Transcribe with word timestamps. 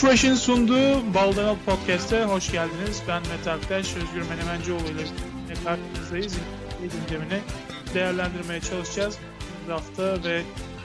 Podfresh'in 0.00 0.34
sunduğu 0.34 1.14
Baldanal 1.14 1.56
Podcast'e 1.66 2.24
hoş 2.24 2.52
geldiniz. 2.52 3.02
Ben 3.08 3.22
Mete 3.28 3.50
Aktaş, 3.50 3.96
Özgür 3.96 4.28
Menemencioğlu 4.28 4.82
ile 4.82 5.04
karşınızdayız. 5.64 6.38
Gündemini 6.82 7.40
değerlendirmeye 7.94 8.60
çalışacağız. 8.60 9.18
Hafta 9.68 10.24
ve 10.24 10.42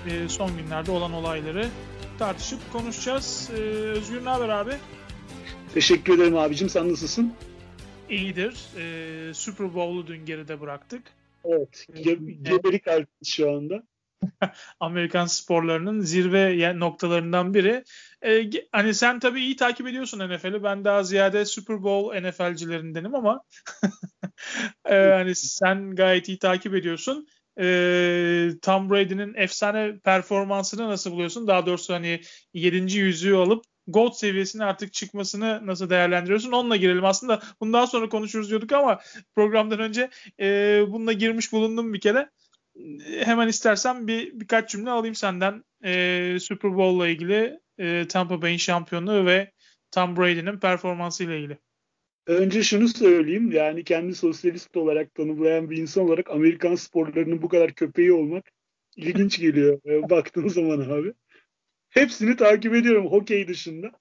e, 0.09 0.29
son 0.29 0.57
günlerde 0.57 0.91
olan 0.91 1.13
olayları 1.13 1.67
tartışıp 2.19 2.59
konuşacağız. 2.71 3.49
E, 3.57 3.59
Özgür 3.61 4.25
ne 4.25 4.29
haber 4.29 4.49
abi? 4.49 4.73
Teşekkür 5.73 6.15
ederim 6.15 6.37
abicim. 6.37 6.69
Sen 6.69 6.91
nasılsın? 6.91 7.33
İyidir. 8.09 8.55
E, 8.77 9.33
Super 9.33 9.75
Bowl'u 9.75 10.07
dün 10.07 10.25
geride 10.25 10.61
bıraktık. 10.61 11.03
Evet. 11.45 11.87
Ge- 11.95 12.43
gebelik 12.43 12.83
şu 13.25 13.51
anda. 13.51 13.83
Amerikan 14.79 15.25
sporlarının 15.25 16.01
zirve 16.01 16.79
noktalarından 16.79 17.53
biri. 17.53 17.83
Ee, 18.25 18.49
hani 18.71 18.93
sen 18.93 19.19
tabii 19.19 19.41
iyi 19.41 19.55
takip 19.55 19.87
ediyorsun 19.87 20.19
NFL'i. 20.19 20.63
Ben 20.63 20.85
daha 20.85 21.03
ziyade 21.03 21.45
Super 21.45 21.83
Bowl 21.83 22.21
NFL'cilerindenim 22.21 23.15
ama 23.15 23.41
ee, 24.85 24.95
hani 25.13 25.35
sen 25.35 25.95
gayet 25.95 26.29
iyi 26.29 26.39
takip 26.39 26.75
ediyorsun. 26.75 27.27
Ee, 27.59 28.49
Tom 28.61 28.89
Brady'nin 28.89 29.33
efsane 29.33 29.99
performansını 29.99 30.89
nasıl 30.89 31.11
buluyorsun? 31.11 31.47
Daha 31.47 31.65
doğrusu 31.65 31.93
hani 31.93 32.21
7. 32.53 32.97
yüzüğü 32.97 33.35
alıp 33.35 33.63
GOAT 33.87 34.17
seviyesine 34.17 34.63
artık 34.63 34.93
çıkmasını 34.93 35.67
nasıl 35.67 35.89
değerlendiriyorsun? 35.89 36.51
Onunla 36.51 36.75
girelim. 36.75 37.05
Aslında 37.05 37.41
bundan 37.61 37.85
sonra 37.85 38.09
konuşuruz 38.09 38.49
diyorduk 38.49 38.71
ama 38.71 38.99
programdan 39.35 39.79
önce 39.79 40.09
e, 40.39 40.81
bununla 40.87 41.13
girmiş 41.13 41.51
bulundum 41.51 41.93
bir 41.93 41.99
kere 41.99 42.29
hemen 43.03 43.47
istersen 43.47 44.07
bir 44.07 44.39
birkaç 44.39 44.69
cümle 44.69 44.89
alayım 44.89 45.15
senden. 45.15 45.63
E, 45.85 46.37
Super 46.41 46.77
Bowl'la 46.77 47.07
ilgili 47.07 47.59
e, 47.77 48.07
Tampa 48.07 48.41
Bay'in 48.41 48.57
şampiyonluğu 48.57 49.25
ve 49.25 49.51
Tom 49.91 50.17
Brady'nin 50.17 50.59
performansı 50.59 51.23
ile 51.23 51.39
ilgili. 51.39 51.57
Önce 52.27 52.63
şunu 52.63 52.87
söyleyeyim. 52.87 53.51
Yani 53.51 53.83
kendi 53.83 54.15
sosyalist 54.15 54.77
olarak 54.77 55.15
tanımlayan 55.15 55.69
bir 55.69 55.77
insan 55.77 56.03
olarak 56.03 56.29
Amerikan 56.29 56.75
sporlarının 56.75 57.41
bu 57.41 57.49
kadar 57.49 57.73
köpeği 57.73 58.13
olmak 58.13 58.45
ilginç 58.95 59.39
geliyor. 59.39 59.81
Baktığın 60.09 60.47
zaman 60.47 60.79
abi. 60.79 61.13
Hepsini 61.89 62.35
takip 62.35 62.73
ediyorum 62.75 63.05
hokey 63.05 63.47
dışında. 63.47 63.91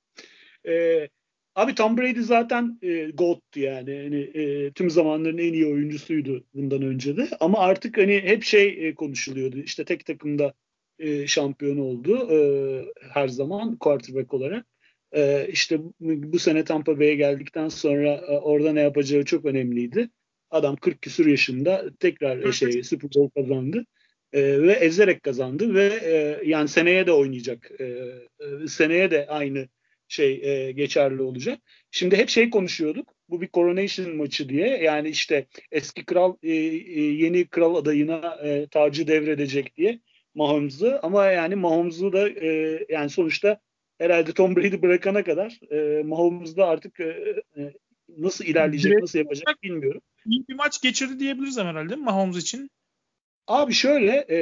E, 0.68 1.08
Abi 1.54 1.74
Tom 1.74 1.98
Brady 1.98 2.20
zaten 2.20 2.78
e, 2.82 3.10
GOAT'tu 3.10 3.60
yani. 3.60 3.90
yani 3.90 4.20
e, 4.20 4.72
tüm 4.72 4.90
zamanların 4.90 5.38
en 5.38 5.52
iyi 5.52 5.66
oyuncusuydu 5.66 6.44
bundan 6.54 6.82
önce 6.82 7.16
de. 7.16 7.28
Ama 7.40 7.58
artık 7.58 7.98
hani 7.98 8.20
hep 8.20 8.42
şey 8.42 8.88
e, 8.88 8.94
konuşuluyordu. 8.94 9.58
İşte 9.58 9.84
tek 9.84 10.06
takımda 10.06 10.54
e, 10.98 11.26
şampiyon 11.26 11.78
oldu 11.78 12.28
e, 12.32 12.38
her 13.12 13.28
zaman 13.28 13.76
quarterback 13.76 14.34
olarak. 14.34 14.66
E, 15.12 15.48
işte 15.48 15.78
bu 16.00 16.38
sene 16.38 16.64
Tampa 16.64 16.98
Bay'e 16.98 17.14
geldikten 17.14 17.68
sonra 17.68 18.08
e, 18.08 18.38
orada 18.38 18.72
ne 18.72 18.80
yapacağı 18.80 19.24
çok 19.24 19.44
önemliydi. 19.44 20.10
Adam 20.50 20.76
40 20.76 21.02
küsur 21.02 21.26
yaşında 21.26 21.84
tekrar 22.00 22.42
e, 22.42 22.52
şey 22.52 22.82
Super 22.82 23.10
Bowl 23.14 23.40
kazandı. 23.40 23.86
E, 24.32 24.62
ve 24.62 24.72
ezerek 24.72 25.22
kazandı 25.22 25.74
ve 25.74 26.00
e, 26.02 26.40
yani 26.48 26.68
seneye 26.68 27.06
de 27.06 27.12
oynayacak. 27.12 27.70
E, 27.80 27.84
e, 27.84 28.68
seneye 28.68 29.10
de 29.10 29.26
aynı 29.26 29.68
şey 30.12 30.40
e, 30.42 30.72
geçerli 30.72 31.22
olacak. 31.22 31.58
Şimdi 31.90 32.16
hep 32.16 32.28
şey 32.28 32.50
konuşuyorduk. 32.50 33.14
Bu 33.28 33.40
bir 33.40 33.48
coronation 33.48 34.16
maçı 34.16 34.48
diye. 34.48 34.68
Yani 34.68 35.08
işte 35.08 35.46
eski 35.70 36.04
kral 36.04 36.36
e, 36.42 36.52
e, 36.52 37.00
yeni 37.00 37.46
kral 37.46 37.74
adayına 37.74 38.38
e, 38.44 38.66
tacı 38.66 39.06
devredecek 39.06 39.76
diye 39.76 40.00
Mahomes'u. 40.34 40.98
Ama 41.02 41.26
yani 41.26 41.54
Mahomes'u 41.54 42.12
da 42.12 42.28
e, 42.28 42.78
yani 42.88 43.10
sonuçta 43.10 43.60
herhalde 43.98 44.32
Tom 44.32 44.56
Brady 44.56 44.82
bırakana 44.82 45.24
kadar 45.24 45.60
e, 45.72 46.02
Mahomes 46.02 46.56
da 46.56 46.66
artık 46.66 47.00
e, 47.00 47.42
e, 47.56 47.72
nasıl 48.18 48.44
ilerleyecek, 48.44 49.00
nasıl 49.00 49.18
yapacak 49.18 49.62
bilmiyorum. 49.62 50.00
İyi 50.26 50.44
bir 50.48 50.54
maç 50.54 50.82
geçirdi 50.82 51.20
diyebiliriz 51.20 51.58
herhalde 51.58 51.96
Mahomes 51.96 52.36
için. 52.36 52.70
Abi 53.46 53.72
şöyle 53.72 54.26
e, 54.28 54.36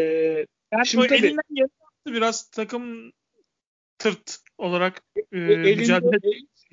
yani 0.72 0.86
şimdi 0.86 1.06
tabii, 1.06 1.18
elinden 1.18 1.54
geldi 1.54 1.70
biraz 2.06 2.50
takım 2.50 3.12
tırt 4.00 4.38
olarak 4.58 5.02
e, 5.32 5.38
e 5.38 5.56
mücadele 5.56 6.18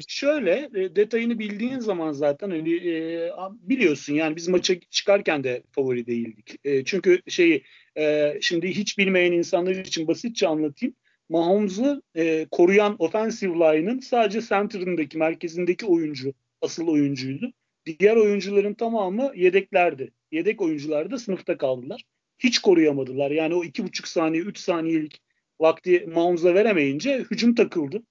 Şöyle 0.08 0.70
e, 0.76 0.96
detayını 0.96 1.40
bildiğin 1.40 1.80
zaman 1.80 2.12
zaten 2.12 2.50
hani 2.50 2.76
e, 2.76 3.32
biliyorsun 3.62 4.14
yani 4.14 4.36
biz 4.36 4.48
maça 4.48 4.80
çıkarken 4.80 5.44
de 5.44 5.64
favori 5.72 6.08
değildik. 6.08 6.56
E, 6.64 6.84
çünkü 6.84 7.22
şeyi 7.28 7.64
e, 7.98 8.38
şimdi 8.42 8.68
hiç 8.68 8.98
bilmeyen 8.98 9.32
insanlar 9.32 9.72
için 9.72 10.08
basitçe 10.08 10.48
anlatayım. 10.48 10.96
Mahomes'u 11.30 12.02
e, 12.16 12.48
koruyan 12.52 12.96
offensive 13.00 13.54
line'ın 13.54 14.00
sadece 14.00 14.42
center'ındaki, 14.42 15.18
merkezindeki 15.18 15.86
oyuncu 15.86 16.34
asıl 16.62 16.88
oyuncuydu. 16.88 17.54
Diğer 18.00 18.16
oyuncuların 18.16 18.74
tamamı 18.74 19.32
yedeklerdi. 19.36 20.12
Yedek 20.32 20.62
oyuncular 20.62 21.12
da 21.12 21.18
sınıfta 21.20 21.58
kaldılar. 21.58 22.04
Hiç 22.40 22.60
koruyamadılar. 22.60 23.32
Yani 23.32 23.56
o 23.56 23.64
iki 23.64 23.84
buçuk 23.84 24.08
saniye, 24.08 24.44
üç 24.44 24.58
saniyelik 24.58 25.22
vakti 25.60 26.06
Mahomes'a 26.08 26.54
veremeyince 26.54 27.26
hücum 27.32 27.56
takıldı. 27.56 28.04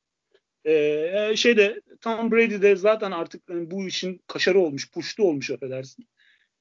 Ee, 0.66 1.32
şeyde 1.36 1.80
Tom 2.00 2.30
Brady 2.30 2.62
de 2.62 2.76
zaten 2.76 3.10
artık 3.10 3.42
yani 3.50 3.70
bu 3.70 3.86
işin 3.86 4.20
kaşarı 4.26 4.60
olmuş, 4.60 4.90
puştu 4.90 5.22
olmuş 5.22 5.50
affedersin. 5.50 6.08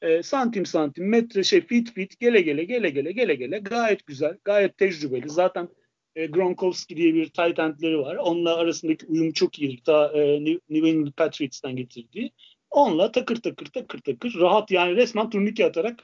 Ee, 0.01 0.23
santim 0.23 0.65
santim, 0.65 1.09
metre 1.09 1.43
şey 1.43 1.61
fit 1.61 1.93
fit 1.93 2.19
gele 2.19 2.41
gele 2.41 2.63
gele 2.63 2.89
gele 2.89 3.11
gele 3.11 3.35
gele 3.35 3.59
gayet 3.59 4.05
güzel, 4.05 4.37
gayet 4.43 4.77
tecrübeli. 4.77 5.29
Zaten 5.29 5.69
e, 6.15 6.25
Gronkowski 6.25 6.97
diye 6.97 7.13
bir 7.13 7.29
tight 7.29 7.59
endleri 7.59 7.99
var. 7.99 8.15
Onunla 8.15 8.55
arasındaki 8.55 9.05
uyumu 9.05 9.33
çok 9.33 9.59
iyi. 9.59 9.83
Ta 9.83 10.11
e, 10.15 10.43
New 10.45 10.89
England 10.89 11.13
Patriots'tan 11.13 11.75
getirdiği. 11.75 12.31
Onunla 12.69 13.11
takır 13.11 13.35
takır 13.35 13.65
takır 13.65 13.99
takır 13.99 14.39
rahat 14.39 14.71
yani 14.71 14.95
resmen 14.95 15.29
turnike 15.29 15.65
atarak 15.65 16.03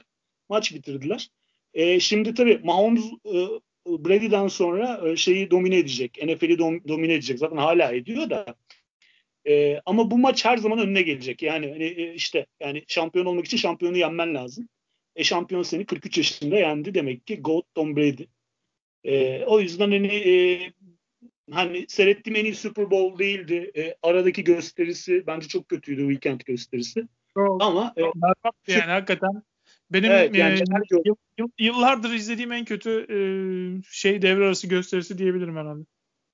maç 0.50 0.74
bitirdiler. 0.74 1.30
E, 1.74 2.00
şimdi 2.00 2.34
tabii 2.34 2.62
Mahomes 2.64 3.04
e, 3.26 3.48
Brady'den 3.88 4.48
sonra 4.48 5.10
e, 5.10 5.16
şeyi 5.16 5.52
domine 5.52 5.78
edecek. 5.78 6.20
NFL'i 6.24 6.60
dom, 6.60 6.88
domine 6.88 7.14
edecek. 7.14 7.40
Zaten 7.40 7.58
hala 7.58 7.92
ediyor 7.92 8.30
da. 8.30 8.46
E, 9.48 9.82
ama 9.86 10.12
bu 10.12 10.18
maç 10.18 10.46
her 10.46 10.58
zaman 10.58 10.80
önüne 10.80 11.02
gelecek. 11.02 11.44
Yani 11.44 11.72
hani, 11.72 11.84
e, 11.84 12.14
işte 12.14 12.46
yani 12.60 12.84
şampiyon 12.88 13.26
olmak 13.26 13.46
için 13.46 13.58
şampiyonu 13.58 13.98
yenmen 13.98 14.36
lazım. 14.36 14.70
E 15.16 15.24
şampiyon 15.24 15.64
seni 15.64 15.86
43 15.86 16.18
yaşında 16.18 16.60
yendi 16.60 16.94
demek 16.94 17.28
ki 17.28 17.42
GOAT 17.42 17.66
Tom 17.76 17.96
Brady. 17.96 18.24
E, 19.04 19.44
o 19.46 19.60
yüzden 19.60 19.92
hani 19.92 20.08
e, 20.08 20.60
hani 21.52 21.86
seyrettiğim 21.88 22.36
en 22.36 22.46
iyi 22.46 22.56
Super 22.56 22.92
Bowl 22.92 23.20
değildi. 23.20 23.72
E, 23.78 23.96
aradaki 24.04 24.44
gösterisi 24.44 25.28
bence 25.28 25.48
çok 25.48 25.70
kötüydü 25.70 26.02
weekend 26.02 26.42
gösterisi. 26.42 27.08
Çok, 27.34 27.64
ama 27.64 27.94
e, 27.98 28.02
yani 28.68 28.92
hakikaten 28.92 29.44
benim 29.94 30.12
evet, 30.12 30.36
yani 30.36 30.60
e, 31.60 31.64
yıllardır 31.66 32.14
izlediğim 32.14 32.52
en 32.52 32.66
kötü 32.66 33.06
e, 33.10 33.18
şey 33.92 34.22
devre 34.22 34.46
arası 34.46 34.68
gösterisi 34.68 35.18
diyebilirim 35.18 35.58
herhalde. 35.58 35.84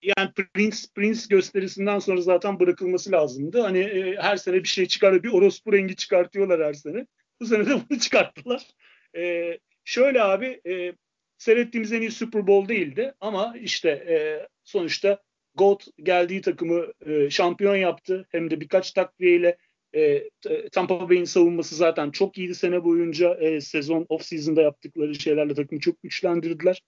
Yani 0.02 0.32
Prince 0.54 0.78
Prince 0.96 1.22
gösterisinden 1.30 2.00
sonra 2.00 2.22
zaten 2.22 2.60
bırakılması 2.60 3.12
lazımdı. 3.12 3.62
Hani 3.62 3.80
e, 3.80 4.16
her 4.16 4.38
sene 4.38 4.56
bir 4.56 4.68
şey 4.68 4.86
çıkar, 4.86 5.24
bir 5.24 5.34
orospu 5.34 5.74
rengi 5.74 5.96
çıkartıyorlar 5.96 6.66
her 6.66 6.74
sene. 6.74 7.08
Bu 7.42 7.46
sene 7.46 7.66
de 7.66 7.70
bunu 7.90 8.00
çıkarttılar. 8.00 8.68
E, 9.16 9.54
şöyle 9.86 10.22
abi, 10.22 10.62
e, 10.68 10.94
seyrettiğimiz 11.38 11.94
en 11.94 12.02
iyi 12.02 12.12
Super 12.12 12.48
Bowl 12.48 12.70
değildi 12.70 13.14
ama 13.22 13.56
işte 13.62 13.90
e, 13.90 14.48
sonuçta 14.64 15.24
GOAT 15.56 15.88
geldiği 16.04 16.42
takımı 16.42 16.86
e, 17.06 17.30
şampiyon 17.30 17.76
yaptı. 17.76 18.28
Hem 18.30 18.52
de 18.52 18.62
birkaç 18.62 18.92
takviyeyle 18.92 19.58
e, 19.96 20.30
Tampa 20.72 21.10
Bay'in 21.10 21.24
savunması 21.24 21.76
zaten 21.76 22.12
çok 22.12 22.38
iyiydi 22.38 22.56
sene 22.56 22.84
boyunca. 22.84 23.34
E, 23.34 23.62
sezon 23.62 24.06
off-season'da 24.10 24.62
yaptıkları 24.62 25.16
şeylerle 25.16 25.54
takımı 25.54 25.82
çok 25.82 26.04
güçlendirdiler. 26.04 26.82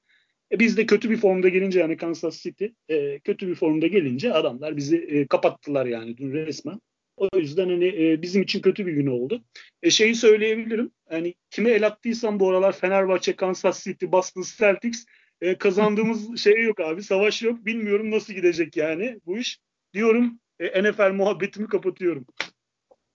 E, 0.52 0.60
biz 0.60 0.78
de 0.78 0.86
kötü 0.86 1.10
bir 1.10 1.18
formda 1.18 1.50
gelince 1.50 1.80
yani 1.80 1.98
Kansas 1.98 2.42
City 2.42 2.66
e, 2.90 3.20
kötü 3.20 3.48
bir 3.48 3.56
formda 3.56 3.88
gelince 3.88 4.34
adamlar 4.34 4.78
bizi 4.78 4.98
e, 4.98 5.28
kapattılar 5.28 5.86
yani 5.86 6.18
dün 6.18 6.34
resmen. 6.34 6.80
O 7.18 7.38
yüzden 7.38 7.70
hani 7.70 7.88
e, 7.88 8.22
bizim 8.22 8.42
için 8.42 8.62
kötü 8.62 8.86
bir 8.86 8.94
gün 8.94 9.08
oldu. 9.08 9.44
E, 9.84 9.90
şeyi 9.90 10.16
söyleyebilirim. 10.16 10.92
Hani 11.10 11.36
kime 11.50 11.70
el 11.70 11.88
attıysam 11.88 12.40
bu 12.40 12.50
aralar 12.50 12.72
Fenerbahçe, 12.72 13.36
Kansas 13.36 13.84
City, 13.84 14.06
Boston 14.06 14.44
Celtics 14.58 15.06
e, 15.42 15.58
kazandığımız 15.58 16.38
şey 16.44 16.64
yok 16.64 16.80
abi. 16.80 17.04
Savaş 17.04 17.42
yok. 17.42 17.66
Bilmiyorum 17.66 18.12
nasıl 18.12 18.34
gidecek 18.34 18.78
yani 18.78 19.20
bu 19.26 19.38
iş. 19.38 19.60
Diyorum 19.94 20.40
e, 20.60 20.84
NFL 20.84 21.12
muhabbetimi 21.12 21.68
kapatıyorum. 21.68 22.26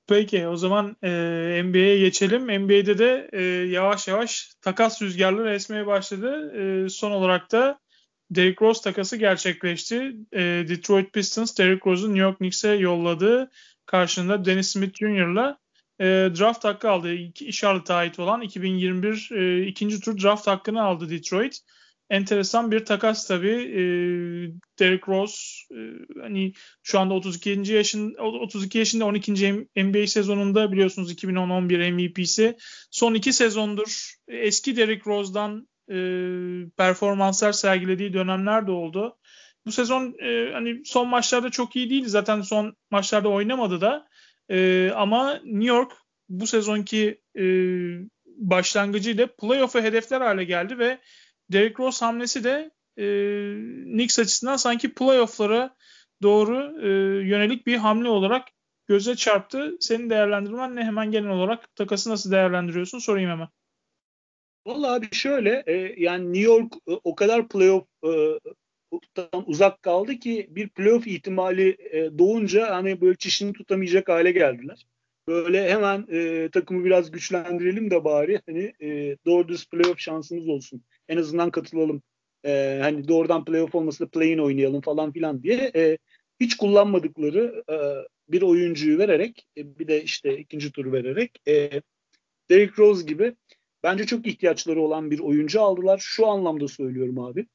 Peki 0.07 0.47
o 0.47 0.57
zaman 0.57 0.97
e, 1.03 1.11
NBA'ye 1.65 1.99
geçelim. 1.99 2.43
NBA'de 2.43 2.99
de 2.99 3.31
e, 3.33 3.43
yavaş 3.71 4.09
yavaş 4.09 4.55
takas 4.61 5.03
rüzgarları 5.03 5.55
esmeye 5.55 5.87
başladı. 5.87 6.53
E, 6.61 6.89
son 6.89 7.11
olarak 7.11 7.53
da 7.53 7.81
Derrick 8.31 8.65
Rose 8.65 8.83
takası 8.83 9.17
gerçekleşti. 9.17 10.17
E, 10.33 10.41
Detroit 10.69 11.13
Pistons 11.13 11.59
Derrick 11.59 11.91
Rose'u 11.91 12.09
New 12.09 12.21
York 12.21 12.39
Knicks'e 12.39 12.69
yolladı. 12.69 13.51
Karşında 13.87 14.45
Dennis 14.45 14.69
Smith 14.69 14.99
Jr.'la 14.99 15.59
e, 16.01 16.05
draft 16.39 16.65
hakkı 16.65 16.91
aldı. 16.91 17.33
Charlotte'a 17.53 17.97
ait 17.97 18.19
olan 18.19 18.41
2021 18.41 19.29
e, 19.33 19.67
ikinci 19.67 20.01
tur 20.01 20.23
draft 20.23 20.47
hakkını 20.47 20.83
aldı 20.83 21.11
Detroit. 21.11 21.61
Enteresan 22.11 22.71
bir 22.71 22.85
takas 22.85 23.27
tabii. 23.27 23.49
E, 23.49 23.83
Derrick 24.79 25.13
Rose 25.13 25.37
e, 25.71 25.79
hani 26.21 26.53
şu 26.83 26.99
anda 26.99 27.15
32. 27.15 27.73
yaşın 27.73 28.15
32 28.15 28.79
yaşında 28.79 29.05
12. 29.05 29.33
NBA 29.77 30.07
sezonunda 30.07 30.73
biliyorsunuz 30.73 31.13
2010-11 31.13 31.93
MVP'si. 31.93 32.57
Son 32.91 33.15
iki 33.15 33.33
sezondur 33.33 34.15
eski 34.29 34.77
Derrick 34.77 35.11
Rose'dan 35.11 35.69
e, 35.91 35.97
performanslar 36.77 37.53
sergilediği 37.53 38.13
dönemler 38.13 38.67
de 38.67 38.71
oldu. 38.71 39.19
Bu 39.67 39.73
sezon 39.73 40.15
e, 40.23 40.53
hani 40.53 40.83
son 40.85 41.09
maçlarda 41.09 41.51
çok 41.51 41.77
iyi 41.77 41.91
değil. 41.91 42.05
Zaten 42.07 42.41
son 42.41 42.77
maçlarda 42.91 43.29
oynamadı 43.29 43.81
da. 43.81 44.09
E, 44.51 44.91
ama 44.91 45.35
New 45.35 45.69
York 45.69 45.93
bu 46.29 46.47
sezonki 46.47 47.21
e, 47.39 47.45
başlangıcıyla 48.27 49.27
playoff'u 49.27 49.81
hedefler 49.81 50.21
hale 50.21 50.45
geldi 50.45 50.79
ve 50.79 50.99
Derrick 51.53 51.83
Rose 51.83 52.05
hamlesi 52.05 52.45
de 52.45 52.71
e, 52.99 53.05
Knicks 53.85 54.19
açısından 54.19 54.57
sanki 54.57 54.95
playoff'lara 54.95 55.77
doğru 56.23 56.81
e, 56.83 56.89
yönelik 57.29 57.67
bir 57.67 57.77
hamle 57.77 58.09
olarak 58.09 58.49
göze 58.87 59.17
çarptı. 59.17 59.77
Senin 59.81 60.11
değerlendirmen 60.11 60.77
ne? 60.77 60.85
Hemen 60.85 61.11
genel 61.11 61.31
olarak 61.31 61.77
takası 61.77 62.11
nasıl 62.11 62.31
değerlendiriyorsun? 62.31 62.99
Sorayım 62.99 63.31
hemen. 63.31 63.49
Vallahi 64.67 64.91
abi 64.91 65.09
şöyle 65.13 65.63
e, 65.67 65.95
yani 66.03 66.27
New 66.27 66.43
York 66.43 66.75
e, 66.89 66.93
o 67.05 67.15
kadar 67.15 67.49
playoff 67.49 67.85
e, 68.05 68.39
uzak 69.47 69.83
kaldı 69.83 70.17
ki 70.17 70.47
bir 70.51 70.69
playoff 70.69 71.07
ihtimali 71.07 71.77
e, 71.91 72.19
doğunca 72.19 72.75
hani 72.75 73.01
böyle 73.01 73.17
çişini 73.17 73.53
tutamayacak 73.53 74.09
hale 74.09 74.33
geldiler. 74.33 74.87
Böyle 75.29 75.71
hemen 75.71 76.07
e, 76.11 76.49
takımı 76.53 76.85
biraz 76.85 77.11
güçlendirelim 77.11 77.91
de 77.91 78.05
bari 78.05 78.41
hani 78.47 78.73
e, 78.81 79.17
doğru 79.27 79.49
düz 79.49 79.69
playoff 79.69 79.99
şansımız 79.99 80.49
olsun. 80.49 80.83
En 81.09 81.17
azından 81.17 81.51
katılalım. 81.51 82.03
E, 82.45 82.79
hani 82.83 83.09
doğrudan 83.09 83.45
playoff 83.45 83.75
olmasa 83.75 84.05
da 84.05 84.09
play-in 84.09 84.39
oynayalım 84.39 84.81
falan 84.81 85.13
filan 85.13 85.43
diye 85.43 85.73
e, 85.77 85.99
hiç 86.41 86.57
kullanmadıkları 86.57 87.65
e, 87.71 87.77
bir 88.29 88.43
oyuncuyu 88.43 88.99
vererek 88.99 89.47
e, 89.57 89.79
bir 89.79 89.89
de 89.89 90.03
işte 90.03 90.39
ikinci 90.39 90.73
tur 90.73 90.93
vererek 90.93 91.31
e, 91.49 91.71
Derrick 92.51 92.83
Rose 92.83 93.07
gibi 93.07 93.37
bence 93.83 94.07
çok 94.07 94.27
ihtiyaçları 94.27 94.81
olan 94.81 95.11
bir 95.11 95.19
oyuncu 95.19 95.61
aldılar. 95.61 95.99
Şu 95.99 96.27
anlamda 96.27 96.69
söylüyorum 96.69 97.19
abi. 97.19 97.47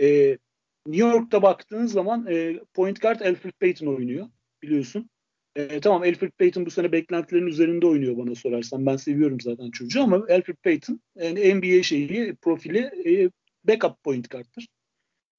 E, 0.00 0.38
New 0.86 1.08
York'ta 1.08 1.42
baktığın 1.42 1.86
zaman 1.86 2.26
e, 2.26 2.60
point 2.74 3.02
guard 3.02 3.20
Alfred 3.20 3.52
Payton 3.60 3.86
oynuyor 3.86 4.26
biliyorsun. 4.62 5.10
E, 5.56 5.80
tamam 5.80 6.02
Alfred 6.02 6.32
Payton 6.38 6.66
bu 6.66 6.70
sene 6.70 6.92
beklentilerin 6.92 7.46
üzerinde 7.46 7.86
oynuyor 7.86 8.16
bana 8.16 8.34
sorarsan. 8.34 8.86
Ben 8.86 8.96
seviyorum 8.96 9.40
zaten 9.40 9.70
çocuğu 9.70 10.02
ama 10.02 10.16
Alfred 10.16 10.56
Payton 10.64 11.00
yani 11.16 11.54
NBA 11.54 11.82
şeyi 11.82 12.34
profili 12.34 12.78
e, 12.78 13.30
backup 13.64 14.02
point 14.02 14.30
guard'tır. 14.30 14.68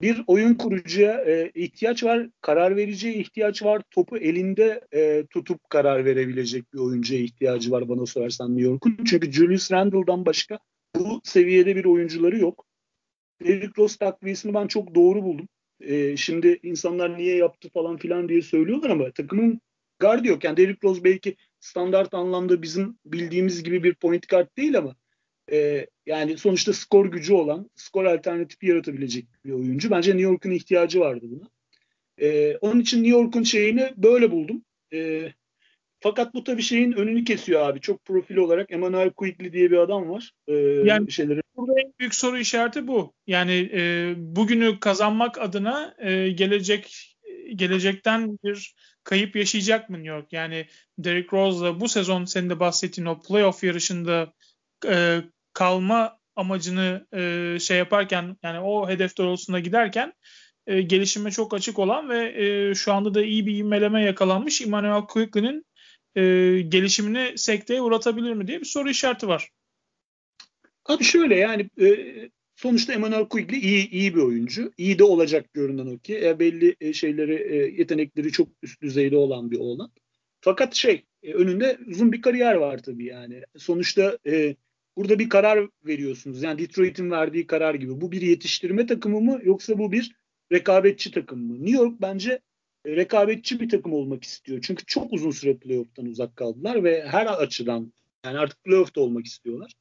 Bir 0.02 0.24
oyun 0.28 0.54
kurucuya 0.54 1.26
e, 1.26 1.52
ihtiyaç 1.56 2.04
var, 2.04 2.30
karar 2.42 2.76
vericiye 2.76 3.14
ihtiyaç 3.14 3.64
var, 3.64 3.82
topu 3.92 4.18
elinde 4.18 4.82
e, 4.94 5.26
tutup 5.30 5.70
karar 5.70 6.06
verebilecek 6.06 6.74
bir 6.74 6.80
oyuncuya 6.80 7.20
ihtiyacı 7.20 7.72
var 7.72 7.90
bana 7.90 8.06
sorarsan 8.06 8.58
New 8.58 8.70
York'un. 8.70 8.98
Çünkü 9.06 9.32
Julius 9.32 9.72
Randle'dan 9.72 10.26
başka 10.26 10.60
bu 10.96 11.22
seviyede 11.24 11.76
bir 11.76 11.86
oyuncuları 11.86 12.40
yok. 12.40 12.66
Derrick 13.46 13.74
Rose 13.78 13.98
takviyesini 13.98 14.54
ben 14.54 14.68
çok 14.68 14.96
doğru 14.96 15.24
buldum. 15.24 15.48
E, 15.80 16.18
şimdi 16.18 16.60
insanlar 16.64 17.18
niye 17.18 17.36
yaptı 17.36 17.70
falan 17.70 17.98
filan 17.98 18.30
diye 18.30 18.42
söylüyorlar 18.42 18.90
ama 18.90 19.12
takımın 19.12 19.62
gardı 20.02 20.28
yok. 20.28 20.44
Yani 20.44 20.58
Derrick 20.58 20.88
Rose 20.88 21.04
belki 21.04 21.36
standart 21.60 22.14
anlamda 22.14 22.62
bizim 22.62 22.98
bildiğimiz 23.06 23.64
gibi 23.64 23.84
bir 23.84 23.94
point 23.94 24.30
guard 24.30 24.58
değil 24.58 24.78
ama 24.78 24.96
e, 25.52 25.88
yani 26.06 26.38
sonuçta 26.38 26.74
skor 26.74 27.06
gücü 27.06 27.34
olan, 27.34 27.70
skor 27.76 28.06
alternatifi 28.06 28.68
yaratabilecek 28.68 29.26
bir 29.46 29.52
oyuncu. 29.52 29.92
Bence 29.92 30.12
New 30.12 30.24
York'un 30.24 30.52
ihtiyacı 30.52 31.00
vardı 31.00 31.26
buna. 31.30 31.50
E, 32.18 32.58
onun 32.58 32.80
için 32.80 33.04
New 33.04 33.20
York'un 33.20 33.44
şeyini 33.44 33.94
böyle 33.98 34.32
buldum. 34.32 34.64
E, 34.94 35.32
fakat 36.02 36.34
bu 36.34 36.44
tabii 36.44 36.62
şeyin 36.62 36.92
önünü 36.92 37.24
kesiyor 37.24 37.62
abi. 37.62 37.82
Çok 37.82 38.06
profil 38.06 38.36
olarak 38.36 38.72
Emmanuel 38.72 39.10
Quigley 39.10 39.54
diye 39.54 39.72
bir 39.72 39.78
adam 39.78 40.10
var. 40.10 40.32
Ee, 40.48 40.54
yani 40.86 41.12
şeyleri. 41.12 41.42
burada 41.56 41.82
en 41.86 41.94
büyük 42.00 42.16
soru 42.16 42.38
işareti 42.38 42.88
bu. 42.88 43.14
Yani 43.28 43.70
e, 43.74 44.14
bugünü 44.18 44.80
kazanmak 44.80 45.42
adına 45.42 45.96
e, 46.00 46.30
gelecek 46.30 47.18
gelecekten 47.56 48.38
bir 48.44 48.76
kayıp 49.04 49.36
yaşayacak 49.36 49.90
mı 49.90 49.98
New 49.98 50.16
York? 50.16 50.34
Yani 50.34 50.68
Derrick 50.98 51.38
Rose'la 51.38 51.80
bu 51.80 51.90
sezon 51.90 52.26
senin 52.26 52.50
de 52.50 52.60
bahsettiğin 52.60 53.06
o 53.06 53.22
playoff 53.22 53.64
yarışında 53.64 54.34
e, 54.88 55.22
kalma 55.54 56.20
amacını 56.36 57.08
e, 57.14 57.60
şey 57.60 57.78
yaparken 57.78 58.38
yani 58.44 58.60
o 58.60 58.90
hedef 58.90 59.18
doğrultusunda 59.18 59.60
giderken 59.60 60.14
e, 60.68 60.82
gelişime 60.82 61.32
çok 61.32 61.54
açık 61.54 61.80
olan 61.80 62.10
ve 62.10 62.44
e, 62.44 62.76
şu 62.76 62.94
anda 62.94 63.14
da 63.14 63.24
iyi 63.24 63.46
bir 63.46 63.58
imeleme 63.58 64.04
yakalanmış 64.04 64.62
Emmanuel 64.62 65.02
Quigley'nin 65.02 65.66
e, 66.16 66.22
gelişimini 66.62 67.38
sekteye 67.38 67.82
uğratabilir 67.82 68.34
mi 68.34 68.48
diye 68.48 68.60
bir 68.60 68.66
soru 68.66 68.90
işareti 68.90 69.28
var. 69.28 69.50
Abi 70.86 71.04
şöyle 71.04 71.36
yani 71.36 71.70
e, 71.82 71.88
sonuçta 72.62 72.94
Emmanuel 72.94 73.26
Quigley 73.26 73.60
iyi 73.60 73.90
iyi 73.90 74.16
bir 74.16 74.22
oyuncu. 74.22 74.74
İyi 74.78 75.00
de 75.00 75.04
olacak 75.04 75.54
görünen 75.54 75.88
o 75.88 75.98
ki. 75.98 76.26
E, 76.26 76.40
belli 76.40 76.76
e, 76.82 76.94
şeyleri 76.94 77.34
e, 77.34 77.56
yetenekleri 77.56 78.32
çok 78.32 78.48
üst 78.64 78.82
düzeyde 78.82 79.18
olan 79.18 79.52
bir 79.52 79.60
oğlan. 79.60 79.92
Fakat 80.42 80.76
şey 80.76 81.06
e, 81.24 81.34
önünde 81.34 81.78
uzun 81.88 82.12
bir 82.12 82.22
kariyer 82.22 82.56
var 82.56 82.84
tabii 82.84 83.06
yani. 83.06 83.42
Sonuçta 83.58 84.18
e, 84.28 84.56
burada 84.98 85.20
bir 85.20 85.30
karar 85.30 85.70
veriyorsunuz. 85.86 86.44
Yani 86.44 86.60
Detroit'in 86.60 87.12
verdiği 87.12 87.48
karar 87.48 87.76
gibi. 87.76 88.02
Bu 88.02 88.12
bir 88.12 88.22
yetiştirme 88.22 88.86
takımı 88.86 89.22
mı 89.22 89.40
yoksa 89.44 89.78
bu 89.78 89.92
bir 89.92 90.16
rekabetçi 90.52 91.12
takım 91.12 91.40
mı? 91.40 91.66
New 91.66 91.84
York 91.84 92.02
bence 92.02 92.40
e, 92.86 92.96
rekabetçi 92.96 93.60
bir 93.60 93.70
takım 93.70 93.94
olmak 93.94 94.24
istiyor. 94.24 94.60
Çünkü 94.62 94.86
çok 94.86 95.14
uzun 95.14 95.32
süre 95.32 95.58
playoff'tan 95.58 96.06
uzak 96.06 96.36
kaldılar 96.36 96.84
ve 96.84 97.08
her 97.08 97.26
açıdan 97.26 97.94
yani 98.26 98.40
artık 98.40 98.64
playoff'ta 98.64 99.02
olmak 99.02 99.26
istiyorlar. 99.26 99.72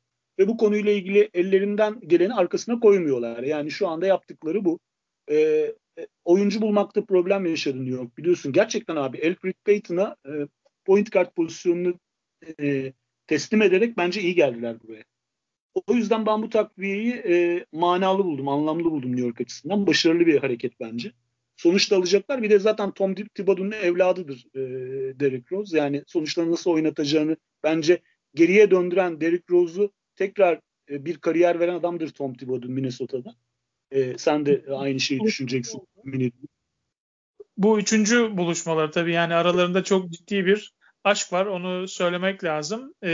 Ve 0.40 0.48
bu 0.48 0.56
konuyla 0.56 0.92
ilgili 0.92 1.30
ellerinden 1.34 2.00
geleni 2.06 2.34
arkasına 2.34 2.80
koymuyorlar. 2.80 3.42
Yani 3.42 3.70
şu 3.70 3.88
anda 3.88 4.06
yaptıkları 4.06 4.64
bu. 4.64 4.78
E, 5.30 5.36
e 5.36 5.74
oyuncu 6.24 6.62
bulmakta 6.62 7.04
problem 7.04 7.46
yaşadı 7.46 7.84
New 7.84 7.94
York. 7.94 8.18
Biliyorsun 8.18 8.52
gerçekten 8.52 8.96
abi 8.96 9.18
Elfrid 9.18 9.54
Payton'a 9.64 10.16
e, 10.26 10.32
point 10.84 11.12
guard 11.12 11.32
pozisyonunu 11.34 11.94
e, 12.60 12.92
teslim 13.26 13.62
ederek 13.62 13.96
bence 13.96 14.20
iyi 14.20 14.34
geldiler 14.34 14.76
buraya. 14.82 15.04
O 15.86 15.94
yüzden 15.94 16.26
ben 16.26 16.42
bu 16.42 16.48
takviyeyi 16.48 17.12
e, 17.12 17.66
manalı 17.72 18.24
buldum, 18.24 18.48
anlamlı 18.48 18.84
buldum 18.84 19.10
New 19.10 19.26
York 19.26 19.40
açısından. 19.40 19.86
Başarılı 19.86 20.26
bir 20.26 20.38
hareket 20.38 20.80
bence 20.80 21.12
sonuçta 21.56 21.96
alacaklar. 21.96 22.42
Bir 22.42 22.50
de 22.50 22.58
zaten 22.58 22.90
Tom 22.90 23.14
Thibodeau'nun 23.14 23.72
evladıdır 23.72 24.46
e, 24.54 24.60
Derrick 25.20 25.56
Rose. 25.56 25.78
Yani 25.78 26.02
sonuçta 26.06 26.50
nasıl 26.50 26.70
oynatacağını 26.70 27.36
bence 27.62 28.00
geriye 28.34 28.70
döndüren 28.70 29.20
Derrick 29.20 29.44
Rose'u 29.50 29.92
tekrar 30.20 30.60
e, 30.90 31.04
bir 31.04 31.18
kariyer 31.18 31.60
veren 31.60 31.74
adamdır 31.74 32.08
Tom 32.08 32.34
Thibodeau 32.34 32.72
Minnesota'da. 32.72 33.34
E, 33.90 34.18
sen 34.18 34.46
de 34.46 34.64
aynı 34.74 35.00
şeyi 35.00 35.20
düşüneceksin. 35.20 35.80
Bu 37.56 37.78
üçüncü 37.80 38.36
buluşmalar 38.36 38.92
tabii 38.92 39.12
yani 39.12 39.34
aralarında 39.34 39.84
çok 39.84 40.10
ciddi 40.10 40.46
bir 40.46 40.72
aşk 41.04 41.32
var. 41.32 41.46
Onu 41.46 41.88
söylemek 41.88 42.44
lazım. 42.44 42.94
Ee, 43.02 43.08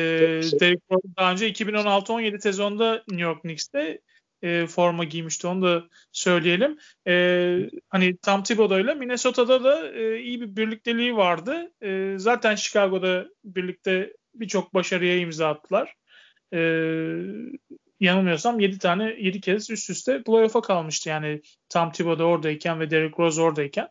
Derrick 0.60 0.82
Rose 0.90 1.08
daha 1.16 1.32
önce 1.32 1.48
2016-17 1.50 2.40
sezonda 2.40 2.94
New 2.94 3.22
York 3.22 3.42
Knicks'te 3.42 4.00
e, 4.42 4.66
forma 4.66 5.04
giymişti. 5.04 5.46
Onu 5.46 5.62
da 5.62 5.88
söyleyelim. 6.12 6.78
E, 7.06 7.56
hani 7.88 8.16
Tom 8.16 8.42
Thibodeau 8.42 8.80
ile 8.80 8.94
Minnesota'da 8.94 9.64
da 9.64 9.92
e, 9.92 10.20
iyi 10.20 10.40
bir 10.40 10.56
birlikteliği 10.56 11.16
vardı. 11.16 11.72
E, 11.82 12.14
zaten 12.16 12.54
Chicago'da 12.54 13.26
birlikte 13.44 14.12
birçok 14.34 14.74
başarıya 14.74 15.18
imza 15.18 15.48
attılar. 15.48 15.94
E, 16.52 16.60
yanılmıyorsam 18.00 18.60
7 18.60 18.78
tane 18.78 19.16
7 19.18 19.40
kez 19.40 19.70
üst 19.70 19.90
üste 19.90 20.22
playoff'a 20.22 20.60
kalmıştı. 20.60 21.08
Yani 21.08 21.40
Tom 21.68 21.92
Thibodeau 21.92 22.28
oradayken 22.30 22.80
ve 22.80 22.90
Derrick 22.90 23.22
Rose 23.22 23.42
oradayken. 23.42 23.88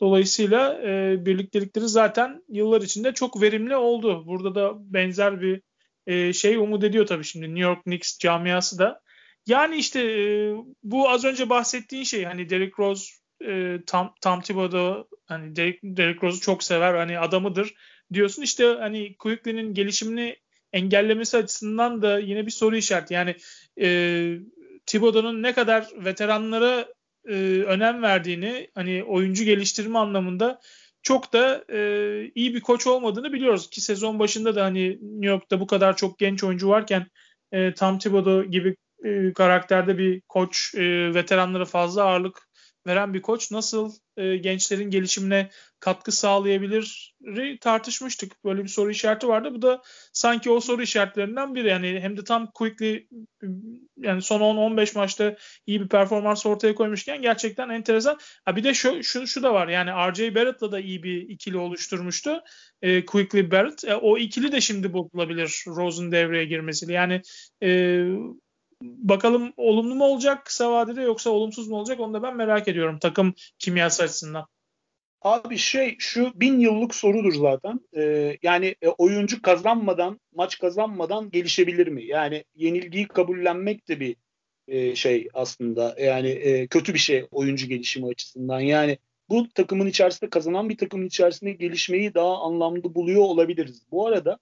Dolayısıyla 0.00 0.80
e, 0.82 1.16
birliktelikleri 1.26 1.88
zaten 1.88 2.44
yıllar 2.48 2.82
içinde 2.82 3.14
çok 3.14 3.42
verimli 3.42 3.76
oldu. 3.76 4.26
Burada 4.26 4.54
da 4.54 4.72
benzer 4.94 5.40
bir 5.40 5.62
e, 6.06 6.32
şey 6.32 6.56
umut 6.56 6.84
ediyor 6.84 7.06
tabii 7.06 7.24
şimdi 7.24 7.46
New 7.46 7.60
York 7.60 7.84
Knicks 7.84 8.18
camiası 8.18 8.78
da 8.78 9.00
yani 9.46 9.76
işte 9.76 10.00
e, 10.00 10.54
bu 10.82 11.10
az 11.10 11.24
önce 11.24 11.48
bahsettiğin 11.48 12.04
şey 12.04 12.24
hani 12.24 12.50
Derrick 12.50 12.74
Rose 12.78 13.12
e, 13.44 13.78
Tom, 13.86 14.10
Tom 14.20 14.40
Thibodeau 14.40 15.08
hani 15.26 15.56
Derrick, 15.56 15.78
Derrick 15.82 16.26
Rose'u 16.26 16.40
çok 16.40 16.62
sever 16.62 16.94
hani 16.94 17.18
adamıdır 17.18 17.74
diyorsun 18.12 18.42
işte 18.42 18.76
hani 18.78 19.16
Quickly'nin 19.16 19.74
gelişimini 19.74 20.36
engellemesi 20.72 21.36
açısından 21.36 22.02
da 22.02 22.18
yine 22.18 22.46
bir 22.46 22.50
soru 22.50 22.76
işareti. 22.76 23.14
Yani 23.14 23.36
e, 23.80 24.38
Thibodeau'nun 24.86 25.42
ne 25.42 25.54
kadar 25.54 25.88
veteranlara 26.04 26.86
e, 27.28 27.34
önem 27.66 28.02
verdiğini 28.02 28.70
hani 28.74 29.04
oyuncu 29.04 29.44
geliştirme 29.44 29.98
anlamında 29.98 30.60
çok 31.02 31.32
da 31.32 31.64
e, 31.72 31.78
iyi 32.34 32.54
bir 32.54 32.60
koç 32.60 32.86
olmadığını 32.86 33.32
biliyoruz 33.32 33.70
ki 33.70 33.80
sezon 33.80 34.18
başında 34.18 34.54
da 34.54 34.64
hani 34.64 34.90
New 34.90 35.26
York'ta 35.26 35.60
bu 35.60 35.66
kadar 35.66 35.96
çok 35.96 36.18
genç 36.18 36.44
oyuncu 36.44 36.68
varken 36.68 37.06
e, 37.52 37.74
Tom 37.74 37.98
Thibodeau 37.98 38.44
gibi 38.44 38.76
e, 39.04 39.32
karakterde 39.32 39.98
bir 39.98 40.20
koç, 40.20 40.74
e, 40.74 41.14
veteranlara 41.14 41.64
fazla 41.64 42.04
ağırlık 42.04 42.49
veren 42.86 43.14
bir 43.14 43.22
koç 43.22 43.50
nasıl 43.50 43.92
e, 44.16 44.36
gençlerin 44.36 44.90
gelişimine 44.90 45.50
katkı 45.80 46.12
sağlayabilir 46.12 47.14
tartışmıştık. 47.60 48.44
Böyle 48.44 48.62
bir 48.62 48.68
soru 48.68 48.90
işareti 48.90 49.28
vardı. 49.28 49.54
Bu 49.54 49.62
da 49.62 49.82
sanki 50.12 50.50
o 50.50 50.60
soru 50.60 50.82
işaretlerinden 50.82 51.54
biri. 51.54 51.68
Yani 51.68 52.00
hem 52.00 52.16
de 52.16 52.24
tam 52.24 52.50
quickly 52.50 53.08
yani 53.96 54.22
son 54.22 54.40
10-15 54.40 54.98
maçta 54.98 55.36
iyi 55.66 55.80
bir 55.80 55.88
performans 55.88 56.46
ortaya 56.46 56.74
koymuşken 56.74 57.22
gerçekten 57.22 57.68
enteresan. 57.68 58.18
Ha 58.44 58.56
bir 58.56 58.64
de 58.64 58.74
şu, 58.74 59.02
şu, 59.02 59.26
şu 59.26 59.42
da 59.42 59.54
var. 59.54 59.68
Yani 59.68 59.90
RJ 60.12 60.34
Barrett'la 60.34 60.72
da 60.72 60.80
iyi 60.80 61.02
bir 61.02 61.28
ikili 61.28 61.56
oluşturmuştu. 61.56 62.40
E, 62.82 63.04
quickly 63.04 63.50
Barrett. 63.50 63.84
E, 63.84 63.94
o 63.94 64.18
ikili 64.18 64.52
de 64.52 64.60
şimdi 64.60 64.92
bozulabilir 64.92 65.64
Rose'un 65.66 66.12
devreye 66.12 66.44
girmesiyle. 66.44 66.92
Yani 66.92 67.22
e, 67.62 67.68
bakalım 68.82 69.52
olumlu 69.56 69.94
mu 69.94 70.04
olacak 70.04 70.44
kısa 70.44 70.72
vadede 70.72 71.02
yoksa 71.02 71.30
olumsuz 71.30 71.68
mu 71.68 71.76
olacak 71.76 72.00
onu 72.00 72.14
da 72.14 72.22
ben 72.22 72.36
merak 72.36 72.68
ediyorum 72.68 72.98
takım 72.98 73.34
kimyası 73.58 74.02
açısından. 74.02 74.46
Abi 75.22 75.58
şey 75.58 75.96
şu 75.98 76.32
bin 76.40 76.60
yıllık 76.60 76.94
sorudur 76.94 77.32
zaten. 77.32 77.80
Ee, 77.96 78.38
yani 78.42 78.74
e, 78.82 78.88
oyuncu 78.88 79.42
kazanmadan, 79.42 80.20
maç 80.34 80.58
kazanmadan 80.58 81.30
gelişebilir 81.30 81.86
mi? 81.86 82.04
Yani 82.04 82.44
yenilgiyi 82.54 83.08
kabullenmek 83.08 83.88
de 83.88 84.00
bir 84.00 84.16
e, 84.68 84.94
şey 84.94 85.28
aslında. 85.34 85.96
Yani 86.00 86.28
e, 86.28 86.66
kötü 86.66 86.94
bir 86.94 86.98
şey 86.98 87.26
oyuncu 87.30 87.66
gelişimi 87.68 88.08
açısından. 88.08 88.60
Yani 88.60 88.98
bu 89.28 89.48
takımın 89.54 89.86
içerisinde 89.86 90.30
kazanan 90.30 90.68
bir 90.68 90.76
takımın 90.76 91.06
içerisinde 91.06 91.52
gelişmeyi 91.52 92.14
daha 92.14 92.38
anlamlı 92.38 92.94
buluyor 92.94 93.22
olabiliriz. 93.22 93.82
Bu 93.90 94.06
arada 94.06 94.38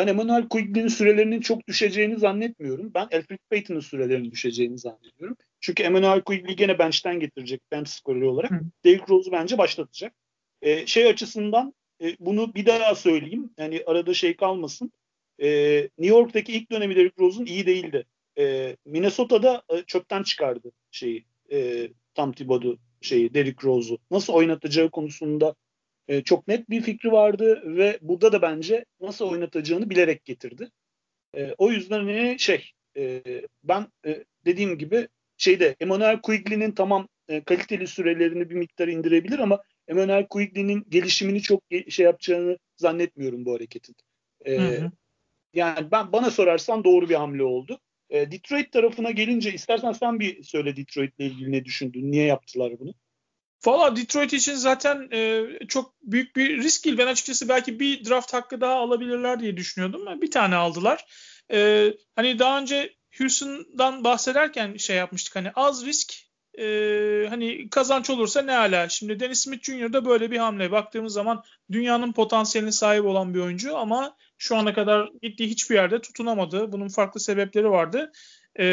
ben 0.00 0.06
Emmanuel 0.06 0.48
Quigley'nin 0.48 0.88
sürelerinin 0.88 1.40
çok 1.40 1.68
düşeceğini 1.68 2.18
zannetmiyorum. 2.18 2.94
Ben 2.94 3.02
Alfred 3.02 3.38
Payton'ın 3.50 3.80
sürelerinin 3.80 4.30
düşeceğini 4.30 4.78
zannediyorum. 4.78 5.36
Çünkü 5.60 5.82
Emmanuel 5.82 6.20
Quigley 6.20 6.56
gene 6.56 6.78
bench'ten 6.78 7.20
getirecek 7.20 7.60
bench 7.72 7.88
skoreri 7.88 8.24
olarak. 8.24 8.50
Hı. 8.50 8.60
Derrick 8.84 9.04
Rose'u 9.08 9.32
bence 9.32 9.58
başlatacak. 9.58 10.14
Ee, 10.62 10.86
şey 10.86 11.06
açısından 11.06 11.74
e, 12.02 12.16
bunu 12.20 12.54
bir 12.54 12.66
daha 12.66 12.94
söyleyeyim. 12.94 13.50
Yani 13.58 13.82
arada 13.86 14.14
şey 14.14 14.36
kalmasın. 14.36 14.92
E, 15.42 15.48
New 15.98 16.16
York'taki 16.16 16.52
ilk 16.52 16.70
dönemi 16.70 16.96
Derrick 16.96 17.14
Rose'un 17.18 17.46
iyi 17.46 17.66
değildi. 17.66 18.04
E, 18.38 18.76
Minnesota'da 18.84 19.62
e, 19.70 19.82
çöpten 19.82 20.22
çıkardı 20.22 20.72
şeyi. 20.90 21.24
E, 21.52 21.88
Tom 22.14 22.32
Thibodeau 22.32 22.76
şeyi 23.00 23.34
Derrick 23.34 23.66
Rose'u. 23.66 23.98
Nasıl 24.10 24.32
oynatacağı 24.32 24.90
konusunda 24.90 25.54
e, 26.10 26.22
çok 26.22 26.48
net 26.48 26.70
bir 26.70 26.82
fikri 26.82 27.12
vardı 27.12 27.62
ve 27.64 27.98
burada 28.02 28.32
da 28.32 28.42
bence 28.42 28.84
nasıl 29.00 29.24
oynatacağını 29.24 29.90
bilerek 29.90 30.24
getirdi. 30.24 30.70
E, 31.36 31.54
o 31.58 31.70
yüzden 31.70 32.06
ne 32.06 32.38
şey 32.38 32.70
e, 32.96 33.22
ben 33.64 33.86
e, 34.06 34.24
dediğim 34.44 34.78
gibi 34.78 35.08
şeyde 35.36 35.76
Emmanuel 35.80 36.20
Quigley'nin 36.20 36.72
tamam 36.72 37.08
e, 37.28 37.44
kaliteli 37.44 37.86
sürelerini 37.86 38.50
bir 38.50 38.54
miktar 38.54 38.88
indirebilir 38.88 39.38
ama 39.38 39.62
Emmanuel 39.88 40.26
Quigley'nin 40.26 40.84
gelişimini 40.88 41.42
çok 41.42 41.62
şey 41.88 42.04
yapacağını 42.04 42.58
zannetmiyorum 42.76 43.44
bu 43.44 43.54
hareketin. 43.54 43.94
E, 44.44 44.56
hı 44.56 44.62
hı. 44.62 44.90
Yani 45.54 45.90
ben 45.90 46.12
bana 46.12 46.30
sorarsan 46.30 46.84
doğru 46.84 47.08
bir 47.08 47.14
hamle 47.14 47.42
oldu. 47.42 47.80
E, 48.10 48.30
Detroit 48.30 48.72
tarafına 48.72 49.10
gelince 49.10 49.52
istersen 49.52 49.92
sen 49.92 50.20
bir 50.20 50.42
söyle 50.42 50.76
Detroit'le 50.76 51.20
ilgili 51.20 51.52
ne 51.52 51.64
düşündün? 51.64 52.10
Niye 52.10 52.24
yaptılar 52.24 52.78
bunu? 52.78 52.94
Valla 53.66 53.96
Detroit 53.96 54.32
için 54.32 54.54
zaten 54.54 55.08
e, 55.12 55.44
çok 55.68 55.94
büyük 56.02 56.36
bir 56.36 56.58
risk 56.58 56.84
değil. 56.84 56.98
Ben 56.98 57.06
açıkçası 57.06 57.48
belki 57.48 57.80
bir 57.80 58.04
draft 58.04 58.34
hakkı 58.34 58.60
daha 58.60 58.74
alabilirler 58.74 59.40
diye 59.40 59.56
düşünüyordum. 59.56 60.20
Bir 60.22 60.30
tane 60.30 60.56
aldılar. 60.56 61.04
E, 61.52 61.92
hani 62.16 62.38
daha 62.38 62.60
önce 62.60 62.94
Houston'dan 63.18 64.04
bahsederken 64.04 64.76
şey 64.76 64.96
yapmıştık. 64.96 65.36
Hani 65.36 65.50
az 65.54 65.86
risk 65.86 66.12
e, 66.58 67.26
hani 67.28 67.70
kazanç 67.70 68.10
olursa 68.10 68.42
ne 68.42 68.56
ala. 68.56 68.88
Şimdi 68.88 69.20
Dennis 69.20 69.40
Smith 69.40 69.62
Jr. 69.62 70.04
böyle 70.04 70.30
bir 70.30 70.38
hamle. 70.38 70.72
Baktığımız 70.72 71.12
zaman 71.12 71.42
dünyanın 71.72 72.12
potansiyeline 72.12 72.72
sahip 72.72 73.04
olan 73.04 73.34
bir 73.34 73.40
oyuncu 73.40 73.76
ama 73.76 74.16
şu 74.38 74.56
ana 74.56 74.74
kadar 74.74 75.10
gittiği 75.22 75.48
hiçbir 75.48 75.74
yerde 75.74 76.00
tutunamadı. 76.00 76.72
Bunun 76.72 76.88
farklı 76.88 77.20
sebepleri 77.20 77.70
vardı. 77.70 78.12
E, 78.58 78.64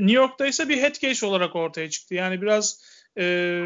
New 0.00 0.12
York'ta 0.12 0.46
ise 0.46 0.68
bir 0.68 0.82
head 0.82 0.94
case 0.94 1.26
olarak 1.26 1.56
ortaya 1.56 1.90
çıktı. 1.90 2.14
Yani 2.14 2.42
biraz 2.42 2.93
e, 3.18 3.64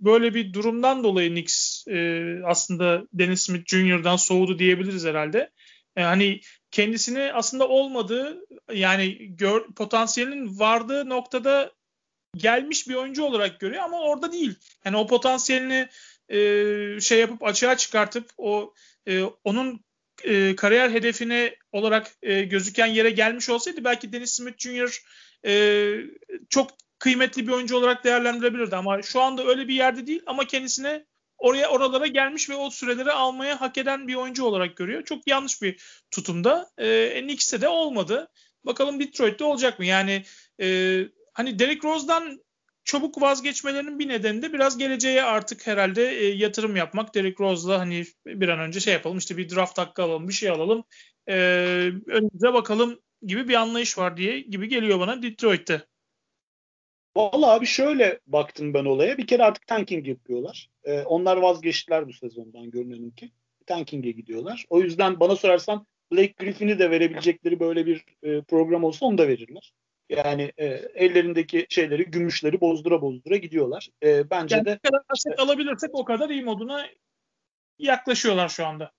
böyle 0.00 0.34
bir 0.34 0.52
durumdan 0.52 1.04
dolayı 1.04 1.30
Knicks 1.30 1.88
e, 1.88 2.24
aslında 2.44 3.02
Dennis 3.12 3.42
Smith 3.42 3.66
Jr.'dan 3.66 4.16
soğudu 4.16 4.58
diyebiliriz 4.58 5.04
herhalde. 5.04 5.50
E, 5.96 6.02
hani 6.02 6.40
kendisini 6.70 7.32
aslında 7.32 7.68
olmadığı 7.68 8.40
yani 8.72 9.36
gör, 9.36 9.66
potansiyelinin 9.76 10.58
vardığı 10.58 11.08
noktada 11.08 11.72
gelmiş 12.36 12.88
bir 12.88 12.94
oyuncu 12.94 13.24
olarak 13.24 13.60
görüyor 13.60 13.82
ama 13.82 14.00
orada 14.00 14.32
değil. 14.32 14.54
Yani 14.84 14.96
o 14.96 15.06
potansiyelini 15.06 15.88
e, 16.28 17.00
şey 17.00 17.20
yapıp 17.20 17.42
açığa 17.44 17.76
çıkartıp 17.76 18.30
o 18.38 18.74
e, 19.08 19.22
onun 19.22 19.84
e, 20.24 20.56
kariyer 20.56 20.90
hedefine 20.90 21.56
olarak 21.72 22.12
e, 22.22 22.42
gözüken 22.42 22.86
yere 22.86 23.10
gelmiş 23.10 23.50
olsaydı 23.50 23.84
belki 23.84 24.12
Dennis 24.12 24.30
Smith 24.30 24.58
Jr. 24.58 25.02
E, 25.46 25.92
çok 26.48 26.70
kıymetli 26.98 27.46
bir 27.46 27.52
oyuncu 27.52 27.76
olarak 27.76 28.04
değerlendirebilirdi 28.04 28.76
ama 28.76 29.02
şu 29.02 29.20
anda 29.20 29.46
öyle 29.46 29.68
bir 29.68 29.74
yerde 29.74 30.06
değil 30.06 30.22
ama 30.26 30.44
kendisine 30.44 31.06
oraya 31.38 31.68
oralara 31.68 32.06
gelmiş 32.06 32.50
ve 32.50 32.54
o 32.54 32.70
süreleri 32.70 33.12
almaya 33.12 33.60
hak 33.60 33.78
eden 33.78 34.08
bir 34.08 34.14
oyuncu 34.14 34.44
olarak 34.44 34.76
görüyor. 34.76 35.04
Çok 35.04 35.28
yanlış 35.28 35.62
bir 35.62 35.82
tutumda. 36.10 36.70
E, 36.78 37.20
Knicks'te 37.20 37.60
de 37.60 37.68
olmadı. 37.68 38.28
Bakalım 38.64 39.00
Detroit'te 39.00 39.44
olacak 39.44 39.78
mı? 39.78 39.84
Yani 39.84 40.22
e, 40.60 40.98
hani 41.32 41.58
Derrick 41.58 41.88
Rose'dan 41.88 42.40
çabuk 42.84 43.22
vazgeçmelerinin 43.22 43.98
bir 43.98 44.08
nedeni 44.08 44.42
de 44.42 44.52
biraz 44.52 44.78
geleceğe 44.78 45.22
artık 45.22 45.66
herhalde 45.66 46.10
e, 46.10 46.26
yatırım 46.26 46.76
yapmak. 46.76 47.14
Derrick 47.14 47.44
Rose'la 47.44 47.78
hani 47.78 48.04
bir 48.26 48.48
an 48.48 48.58
önce 48.58 48.80
şey 48.80 48.92
yapalım 48.92 49.18
işte 49.18 49.36
bir 49.36 49.50
draft 49.50 49.78
hakkı 49.78 50.02
alalım 50.02 50.28
bir 50.28 50.32
şey 50.32 50.50
alalım. 50.50 50.84
E, 51.28 51.34
önümüze 52.06 52.52
bakalım 52.52 53.00
gibi 53.22 53.48
bir 53.48 53.54
anlayış 53.54 53.98
var 53.98 54.16
diye 54.16 54.40
gibi 54.40 54.68
geliyor 54.68 55.00
bana 55.00 55.22
Detroit'te. 55.22 55.86
Vallahi 57.16 57.50
abi 57.50 57.66
şöyle 57.66 58.20
baktım 58.26 58.74
ben 58.74 58.84
olaya. 58.84 59.18
Bir 59.18 59.26
kere 59.26 59.44
artık 59.44 59.66
tanking 59.66 60.08
yapıyorlar. 60.08 60.68
Ee, 60.84 61.00
onlar 61.00 61.36
vazgeçtiler 61.36 62.08
bu 62.08 62.12
sezondan 62.12 62.70
görünen 62.70 63.10
ki. 63.10 63.30
Tanking'e 63.66 64.10
gidiyorlar. 64.10 64.64
O 64.70 64.80
yüzden 64.80 65.20
bana 65.20 65.36
sorarsan 65.36 65.86
Blake 66.12 66.34
Griffin'i 66.38 66.78
de 66.78 66.90
verebilecekleri 66.90 67.60
böyle 67.60 67.86
bir 67.86 68.04
e, 68.22 68.42
program 68.42 68.84
olsa 68.84 69.06
onu 69.06 69.18
da 69.18 69.28
verirler. 69.28 69.72
Yani 70.08 70.52
e, 70.56 70.66
ellerindeki 70.94 71.66
şeyleri, 71.68 72.04
gümüşleri 72.04 72.60
bozdura 72.60 73.02
bozdura 73.02 73.36
gidiyorlar. 73.36 73.88
E, 74.02 74.30
bence 74.30 74.56
yani 74.56 74.66
de... 74.66 74.70
Ne 74.70 74.78
kadar 74.78 75.00
aset 75.08 75.40
alabilirsek 75.40 75.90
o 75.92 76.04
kadar 76.04 76.30
iyi 76.30 76.44
moduna 76.44 76.86
yaklaşıyorlar 77.78 78.48
şu 78.48 78.66
anda. 78.66 78.92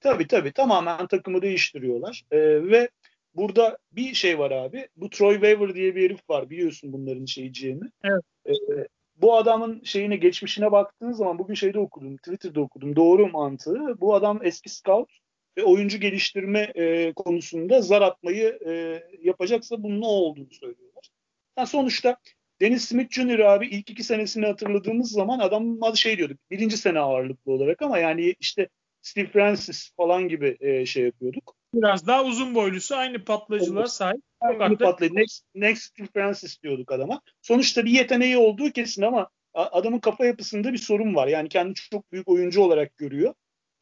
Tabii 0.00 0.26
tabii. 0.26 0.52
Tamamen 0.52 1.06
takımı 1.06 1.42
değiştiriyorlar. 1.42 2.24
E, 2.30 2.38
ve 2.70 2.88
burada 3.34 3.78
bir 3.92 4.14
şey 4.14 4.38
var 4.38 4.50
abi. 4.50 4.88
Bu 4.96 5.10
Troy 5.10 5.34
Weaver 5.34 5.74
diye 5.74 5.96
bir 5.96 6.04
herif 6.04 6.30
var. 6.30 6.50
Biliyorsun 6.50 6.92
bunların 6.92 7.24
şeyciğini. 7.24 7.84
Evet. 8.04 8.22
Ee, 8.46 8.86
bu 9.16 9.36
adamın 9.36 9.82
şeyine 9.84 10.16
geçmişine 10.16 10.72
baktığın 10.72 11.12
zaman 11.12 11.38
bugün 11.38 11.54
şeyde 11.54 11.78
okudum. 11.78 12.16
Twitter'da 12.16 12.60
okudum. 12.60 12.96
Doğru 12.96 13.28
mantığı. 13.28 14.00
Bu 14.00 14.14
adam 14.14 14.40
eski 14.42 14.68
scout 14.68 15.10
ve 15.58 15.64
oyuncu 15.64 15.98
geliştirme 15.98 16.72
e, 16.74 17.12
konusunda 17.12 17.82
zar 17.82 18.02
atmayı 18.02 18.58
e, 18.66 19.02
yapacaksa 19.22 19.82
bunun 19.82 20.00
ne 20.00 20.06
olduğunu 20.06 20.52
söylüyorlar. 20.52 21.08
Yani 21.58 21.68
sonuçta 21.68 22.16
Dennis 22.60 22.84
Smith 22.84 23.12
Jr. 23.12 23.38
abi 23.38 23.66
ilk 23.66 23.90
iki 23.90 24.04
senesini 24.04 24.46
hatırladığımız 24.46 25.10
zaman 25.10 25.38
adam 25.38 25.96
şey 25.96 26.18
diyorduk. 26.18 26.38
Birinci 26.50 26.76
sene 26.76 26.98
ağırlıklı 26.98 27.52
olarak 27.52 27.82
ama 27.82 27.98
yani 27.98 28.34
işte 28.40 28.68
Steve 29.04 29.26
Francis 29.26 29.90
falan 29.96 30.28
gibi 30.28 30.56
e, 30.60 30.86
şey 30.86 31.04
yapıyorduk. 31.04 31.54
Biraz 31.74 32.06
daha 32.06 32.24
uzun 32.24 32.54
boylusu 32.54 32.96
aynı 32.96 33.24
patlayıcılar 33.24 33.86
sahip. 33.86 34.20
Aynı 34.40 34.78
patlayıcı. 34.78 35.16
Next, 35.16 35.44
next 35.54 35.82
Steve 35.82 36.08
Francis 36.14 36.62
diyorduk 36.62 36.92
adama. 36.92 37.20
Sonuçta 37.42 37.84
bir 37.84 37.90
yeteneği 37.90 38.36
olduğu 38.36 38.70
kesin 38.70 39.02
ama 39.02 39.28
adamın 39.54 39.98
kafa 39.98 40.26
yapısında 40.26 40.72
bir 40.72 40.78
sorun 40.78 41.14
var. 41.14 41.26
Yani 41.26 41.48
kendini 41.48 41.74
çok 41.74 42.12
büyük 42.12 42.28
oyuncu 42.28 42.62
olarak 42.62 42.96
görüyor. 42.96 43.34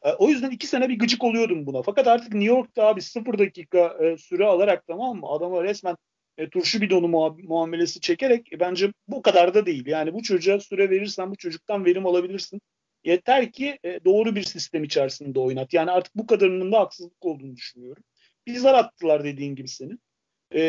E, 0.02 0.12
o 0.12 0.28
yüzden 0.28 0.50
iki 0.50 0.66
sene 0.66 0.88
bir 0.88 0.98
gıcık 0.98 1.24
oluyordum 1.24 1.66
buna. 1.66 1.82
Fakat 1.82 2.06
artık 2.06 2.34
New 2.34 2.54
York'ta 2.54 2.86
abi 2.86 3.02
sıfır 3.02 3.38
dakika 3.38 3.96
e, 4.04 4.16
süre 4.16 4.44
alarak 4.44 4.86
tamam 4.86 5.16
mı? 5.16 5.26
Adama 5.28 5.64
resmen 5.64 5.96
e, 6.38 6.50
turşu 6.50 6.80
bidonu 6.80 7.08
muamelesi 7.42 8.00
çekerek 8.00 8.52
e, 8.52 8.60
bence 8.60 8.92
bu 9.08 9.22
kadar 9.22 9.54
da 9.54 9.66
değil. 9.66 9.86
Yani 9.86 10.14
bu 10.14 10.22
çocuğa 10.22 10.60
süre 10.60 10.90
verirsen 10.90 11.30
bu 11.30 11.36
çocuktan 11.36 11.84
verim 11.84 12.06
alabilirsin. 12.06 12.60
Yeter 13.04 13.52
ki 13.52 13.78
e, 13.84 14.04
doğru 14.04 14.36
bir 14.36 14.42
sistem 14.42 14.84
içerisinde 14.84 15.40
oynat. 15.40 15.72
Yani 15.74 15.90
artık 15.90 16.16
bu 16.16 16.26
kadarının 16.26 16.72
da 16.72 16.80
haksızlık 16.80 17.24
olduğunu 17.24 17.56
düşünüyorum. 17.56 18.04
Bizler 18.46 18.74
attılar 18.74 19.24
dediğin 19.24 19.54
gibi 19.54 19.68
senin. 19.68 20.00
E, 20.50 20.60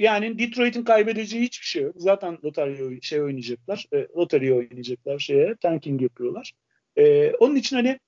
yani 0.00 0.38
Detroit'in 0.38 0.84
kaybedeceği 0.84 1.42
hiçbir 1.42 1.66
şey 1.66 1.82
yok. 1.82 1.94
Zaten 1.98 2.38
lotarya 2.44 3.00
şey 3.02 3.22
oynayacaklar. 3.22 3.86
E, 3.92 4.06
oynayacaklar 4.54 5.18
şeye. 5.18 5.56
Tanking 5.60 6.02
yapıyorlar. 6.02 6.52
E, 6.96 7.30
onun 7.30 7.56
için 7.56 7.76
hani 7.76 7.98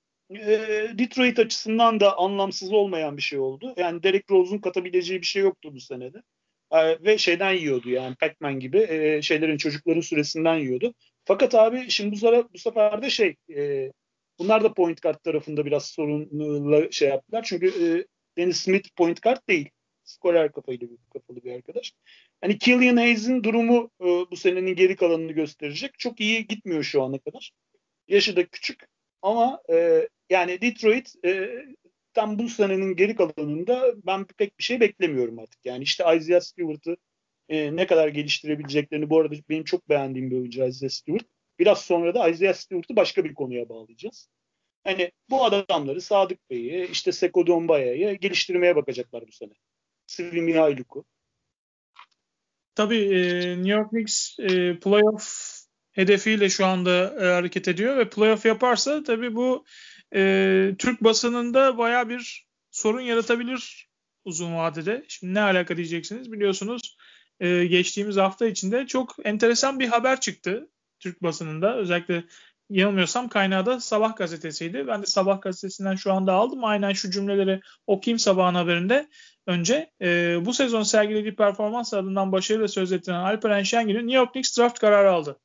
Detroit 0.99 1.39
açısından 1.39 1.99
da 1.99 2.17
anlamsız 2.17 2.73
olmayan 2.73 3.17
bir 3.17 3.21
şey 3.21 3.39
oldu. 3.39 3.73
Yani 3.77 4.03
Derek 4.03 4.31
Rose'un 4.31 4.57
katabileceği 4.57 5.21
bir 5.21 5.25
şey 5.25 5.43
yoktu 5.43 5.69
bu 5.75 5.79
senede. 5.79 6.21
Ve 6.73 7.17
şeyden 7.17 7.53
yiyordu 7.53 7.89
yani 7.89 8.15
Pac-Man 8.15 8.59
gibi 8.59 8.79
şeylerin 9.23 9.57
çocukların 9.57 10.01
süresinden 10.01 10.55
yiyordu. 10.55 10.93
Fakat 11.25 11.55
abi 11.55 11.89
şimdi 11.89 12.11
bu 12.11 12.17
sefer, 12.17 12.43
bu 12.53 12.57
sefer 12.57 13.01
de 13.01 13.09
şey 13.09 13.35
e, 13.55 13.91
bunlar 14.39 14.63
da 14.63 14.73
point 14.73 15.01
guard 15.01 15.19
tarafında 15.23 15.65
biraz 15.65 15.85
sorunla 15.85 16.91
şey 16.91 17.09
yaptılar. 17.09 17.43
Çünkü 17.43 17.67
e, 17.67 17.85
Dennis 18.37 18.57
Smith 18.57 18.89
point 18.95 19.21
guard 19.21 19.47
değil. 19.49 19.69
Skorer 20.03 20.51
kafayla 20.51 20.87
bir, 20.89 20.97
kafalı 21.13 21.43
bir 21.43 21.51
arkadaş. 21.51 21.93
Hani 22.41 22.57
Killian 22.57 22.97
Hayes'in 22.97 23.43
durumu 23.43 23.89
e, 24.01 24.05
bu 24.05 24.35
senenin 24.35 24.75
geri 24.75 24.95
kalanını 24.95 25.31
gösterecek. 25.31 25.99
Çok 25.99 26.19
iyi 26.19 26.47
gitmiyor 26.47 26.83
şu 26.83 27.03
ana 27.03 27.19
kadar. 27.19 27.51
Yaşı 28.07 28.35
da 28.35 28.45
küçük 28.45 28.87
ama 29.21 29.61
e, 29.71 30.07
yani 30.29 30.61
Detroit 30.61 31.25
e, 31.25 31.49
tam 32.13 32.39
bu 32.39 32.49
senenin 32.49 32.95
geri 32.95 33.15
kalanında 33.15 33.93
ben 34.05 34.25
pek 34.25 34.59
bir 34.59 34.63
şey 34.63 34.79
beklemiyorum 34.79 35.39
artık. 35.39 35.65
Yani 35.65 35.83
işte 35.83 36.03
Isaiah 36.17 36.41
Stewart'ı 36.41 36.97
e, 37.49 37.75
ne 37.75 37.87
kadar 37.87 38.07
geliştirebileceklerini 38.07 39.09
bu 39.09 39.19
arada 39.19 39.35
benim 39.49 39.63
çok 39.63 39.89
beğendiğim 39.89 40.31
bir 40.31 40.35
oyuncu 40.35 40.65
Isaiah 40.65 40.89
Stewart. 40.89 41.25
Biraz 41.59 41.81
sonra 41.81 42.15
da 42.15 42.29
Isaiah 42.29 42.53
Stewart'ı 42.53 42.95
başka 42.95 43.23
bir 43.23 43.33
konuya 43.33 43.69
bağlayacağız. 43.69 44.29
Hani 44.83 45.11
bu 45.29 45.45
adamları 45.45 46.01
Sadık 46.01 46.49
Bey'i, 46.49 46.87
işte 46.91 47.11
Seko 47.11 47.47
Dombaya'yı 47.47 48.19
geliştirmeye 48.19 48.75
bakacaklar 48.75 49.27
bu 49.27 49.31
sene. 49.31 49.51
Svi 50.07 50.41
Mihailuk'u. 50.41 51.05
Tabii 52.75 52.97
e, 52.97 53.49
New 53.55 53.69
York 53.69 53.89
Knicks 53.89 54.39
e, 54.39 54.79
playoff 54.79 55.55
hedefiyle 55.91 56.49
şu 56.49 56.65
anda 56.65 57.15
e, 57.19 57.33
hareket 57.33 57.67
ediyor 57.67 57.97
ve 57.97 58.09
playoff 58.09 58.45
yaparsa 58.45 59.03
tabii 59.03 59.35
bu 59.35 59.65
e, 60.15 60.71
Türk 60.77 61.03
basınında 61.03 61.77
baya 61.77 62.09
bir 62.09 62.47
sorun 62.71 63.01
yaratabilir 63.01 63.89
uzun 64.25 64.55
vadede. 64.55 65.05
Şimdi 65.07 65.33
ne 65.33 65.41
alaka 65.41 65.77
diyeceksiniz 65.77 66.31
biliyorsunuz 66.31 66.97
e, 67.39 67.65
geçtiğimiz 67.65 68.17
hafta 68.17 68.45
içinde 68.45 68.87
çok 68.87 69.15
enteresan 69.23 69.79
bir 69.79 69.87
haber 69.87 70.19
çıktı 70.19 70.69
Türk 70.99 71.23
basınında. 71.23 71.77
Özellikle 71.77 72.23
yanılmıyorsam 72.69 73.29
kaynağı 73.29 73.65
da 73.65 73.79
Sabah 73.79 74.15
gazetesiydi. 74.15 74.87
Ben 74.87 75.01
de 75.01 75.05
Sabah 75.05 75.41
gazetesinden 75.41 75.95
şu 75.95 76.13
anda 76.13 76.33
aldım. 76.33 76.63
Aynen 76.63 76.93
şu 76.93 77.11
cümleleri 77.11 77.61
okuyayım 77.87 78.19
sabahın 78.19 78.55
haberinde. 78.55 79.09
Önce 79.47 79.91
e, 80.01 80.37
bu 80.45 80.53
sezon 80.53 80.83
sergilediği 80.83 81.35
performans 81.35 81.93
adından 81.93 82.31
başarıyla 82.31 82.67
söz 82.67 82.91
ettiren 82.91 83.19
Alperen 83.19 83.63
Şengül'ün 83.63 84.07
New 84.07 84.17
York 84.17 84.33
Knicks 84.33 84.57
draft 84.57 84.79
kararı 84.79 85.11
aldı. 85.11 85.39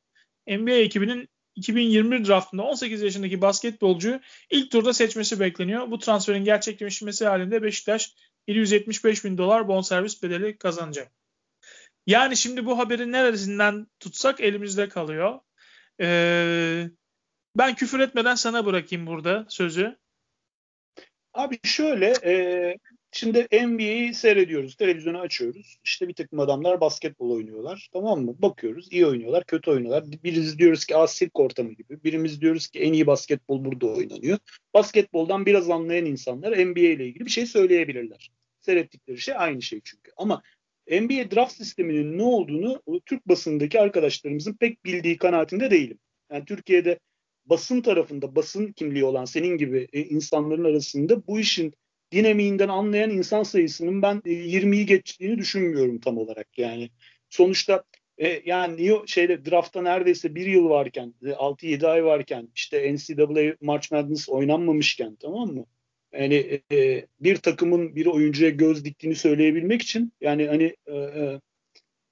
NBA 0.46 0.70
ekibinin 0.70 1.28
2021 1.54 2.26
draftında 2.26 2.62
18 2.62 3.02
yaşındaki 3.02 3.40
basketbolcuyu 3.40 4.20
ilk 4.50 4.70
turda 4.70 4.92
seçmesi 4.92 5.40
bekleniyor. 5.40 5.90
Bu 5.90 5.98
transferin 5.98 6.44
gerçekleşmesi 6.44 7.26
halinde 7.26 7.62
Beşiktaş 7.62 8.14
775 8.48 9.24
bin 9.24 9.38
dolar 9.38 9.68
bonservis 9.68 10.22
bedeli 10.22 10.58
kazanacak. 10.58 11.12
Yani 12.06 12.36
şimdi 12.36 12.66
bu 12.66 12.78
haberi 12.78 13.12
neresinden 13.12 13.86
tutsak 14.00 14.40
elimizde 14.40 14.88
kalıyor. 14.88 15.40
Ee, 16.00 16.90
ben 17.56 17.74
küfür 17.74 18.00
etmeden 18.00 18.34
sana 18.34 18.66
bırakayım 18.66 19.06
burada 19.06 19.46
sözü. 19.48 19.98
Abi 21.34 21.58
şöyle 21.64 22.12
e, 22.24 22.76
Şimdi 23.12 23.46
NBA'yi 23.52 24.14
seyrediyoruz. 24.14 24.74
Televizyonu 24.74 25.18
açıyoruz. 25.20 25.78
İşte 25.84 26.08
bir 26.08 26.14
takım 26.14 26.40
adamlar 26.40 26.80
basketbol 26.80 27.30
oynuyorlar. 27.30 27.88
Tamam 27.92 28.24
mı? 28.24 28.34
Bakıyoruz. 28.38 28.92
iyi 28.92 29.06
oynuyorlar, 29.06 29.44
kötü 29.44 29.70
oynuyorlar. 29.70 30.04
Birimiz 30.24 30.58
diyoruz 30.58 30.84
ki 30.84 30.94
sirk 31.08 31.40
ortamı 31.40 31.72
gibi. 31.72 32.04
Birimiz 32.04 32.40
diyoruz 32.40 32.68
ki 32.68 32.78
en 32.78 32.92
iyi 32.92 33.06
basketbol 33.06 33.64
burada 33.64 33.86
oynanıyor. 33.86 34.38
Basketboldan 34.74 35.46
biraz 35.46 35.70
anlayan 35.70 36.04
insanlar 36.06 36.52
NBA 36.52 36.80
ile 36.80 37.06
ilgili 37.06 37.24
bir 37.24 37.30
şey 37.30 37.46
söyleyebilirler. 37.46 38.30
Seyrettikleri 38.60 39.18
şey 39.18 39.34
aynı 39.38 39.62
şey 39.62 39.80
çünkü. 39.84 40.10
Ama 40.16 40.42
NBA 40.90 41.30
draft 41.30 41.52
sisteminin 41.52 42.18
ne 42.18 42.22
olduğunu 42.22 42.82
Türk 43.06 43.28
basındaki 43.28 43.80
arkadaşlarımızın 43.80 44.54
pek 44.54 44.84
bildiği 44.84 45.16
kanaatinde 45.16 45.70
değilim. 45.70 45.98
Yani 46.32 46.44
Türkiye'de 46.44 46.98
basın 47.46 47.80
tarafında 47.80 48.34
basın 48.36 48.72
kimliği 48.72 49.04
olan 49.04 49.24
senin 49.24 49.56
gibi 49.56 49.88
e, 49.92 50.00
insanların 50.02 50.64
arasında 50.64 51.26
bu 51.26 51.40
işin 51.40 51.74
dinamiğinden 52.12 52.68
anlayan 52.68 53.10
insan 53.10 53.42
sayısının 53.42 54.02
ben 54.02 54.16
20'yi 54.16 54.80
e, 54.80 54.84
geçtiğini 54.84 55.38
düşünmüyorum 55.38 56.00
tam 56.00 56.18
olarak 56.18 56.58
yani. 56.58 56.90
Sonuçta 57.28 57.84
e, 58.18 58.42
yani 58.44 59.00
şeyde 59.06 59.44
draftta 59.44 59.82
neredeyse 59.82 60.34
bir 60.34 60.46
yıl 60.46 60.68
varken, 60.68 61.14
6-7 61.22 61.86
ay 61.86 62.04
varken, 62.04 62.48
işte 62.54 62.94
NCAA 62.94 63.54
March 63.60 63.92
Madness 63.92 64.28
oynanmamışken 64.28 65.16
tamam 65.16 65.48
mı? 65.48 65.66
Yani 66.12 66.60
e, 66.72 67.06
bir 67.20 67.36
takımın 67.36 67.96
bir 67.96 68.06
oyuncuya 68.06 68.50
göz 68.50 68.84
diktiğini 68.84 69.14
söyleyebilmek 69.14 69.82
için 69.82 70.12
yani 70.20 70.46
hani 70.46 70.76
e, 70.86 70.96
e, 70.96 71.40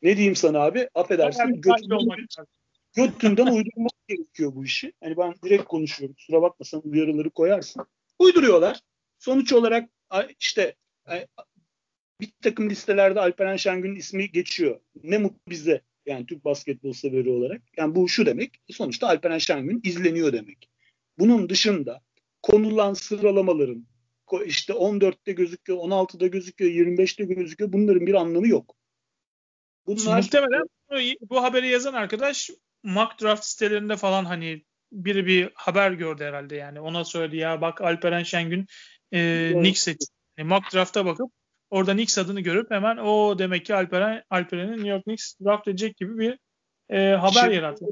ne 0.02 0.16
diyeyim 0.16 0.36
sana 0.36 0.58
abi 0.60 0.88
affedersin 0.94 1.60
götünden, 1.60 2.26
götünden 2.96 3.46
uydurmak 3.46 3.92
gerekiyor 4.08 4.54
bu 4.54 4.64
işi. 4.64 4.92
Hani 5.02 5.16
ben 5.16 5.34
direkt 5.44 5.64
konuşuyorum 5.64 6.14
kusura 6.14 6.42
bakmasan 6.42 6.82
uyarıları 6.84 7.30
koyarsın. 7.30 7.86
Uyduruyorlar. 8.18 8.80
Sonuç 9.18 9.52
olarak 9.52 9.90
işte 10.40 10.74
bir 12.20 12.32
takım 12.42 12.70
listelerde 12.70 13.20
Alperen 13.20 13.56
Şengün'ün 13.56 13.96
ismi 13.96 14.30
geçiyor. 14.30 14.80
Ne 15.02 15.18
mutlu 15.18 15.50
bize 15.50 15.82
yani 16.06 16.26
Türk 16.26 16.44
basketbol 16.44 16.92
severi 16.92 17.30
olarak. 17.30 17.62
Yani 17.76 17.94
bu 17.94 18.08
şu 18.08 18.26
demek 18.26 18.60
sonuçta 18.70 19.08
Alperen 19.08 19.38
Şengün 19.38 19.80
izleniyor 19.84 20.32
demek. 20.32 20.70
Bunun 21.18 21.48
dışında 21.48 22.02
konulan 22.42 22.94
sıralamaların 22.94 23.86
işte 24.44 24.72
14'te 24.72 25.32
gözüküyor, 25.32 25.78
16'da 25.78 26.26
gözüküyor, 26.26 26.86
25'te 26.86 27.24
gözüküyor. 27.24 27.72
Bunların 27.72 28.06
bir 28.06 28.14
anlamı 28.14 28.48
yok. 28.48 28.74
Bunlar 29.86 30.16
muhtemelen 30.16 30.62
bu 31.30 31.42
haberi 31.42 31.68
yazan 31.68 31.94
arkadaş 31.94 32.50
mock 32.82 33.22
draft 33.22 33.44
sitelerinde 33.44 33.96
falan 33.96 34.24
hani 34.24 34.64
biri 34.92 35.26
bir 35.26 35.50
haber 35.54 35.92
gördü 35.92 36.24
herhalde 36.24 36.56
yani. 36.56 36.80
Ona 36.80 37.04
söyledi 37.04 37.36
ya 37.36 37.60
bak 37.60 37.80
Alperen 37.80 38.22
Şengün 38.22 38.66
e, 39.12 39.50
Knicks 39.52 39.82
seçti. 39.82 40.06
Yani 40.38 40.48
mock 40.48 40.74
draft'a 40.74 41.06
bakıp 41.06 41.32
orada 41.70 41.92
Knicks 41.92 42.18
adını 42.18 42.40
görüp 42.40 42.70
hemen 42.70 42.96
o 42.96 43.38
demek 43.38 43.66
ki 43.66 43.74
Alperen 43.74 44.22
Alperen'in 44.30 44.72
New 44.72 44.88
York 44.88 45.04
Knicks 45.04 45.34
draft 45.44 45.68
edecek 45.68 45.96
gibi 45.96 46.18
bir 46.18 46.38
e, 46.90 47.16
haber 47.16 47.50
yarattı. 47.50 47.84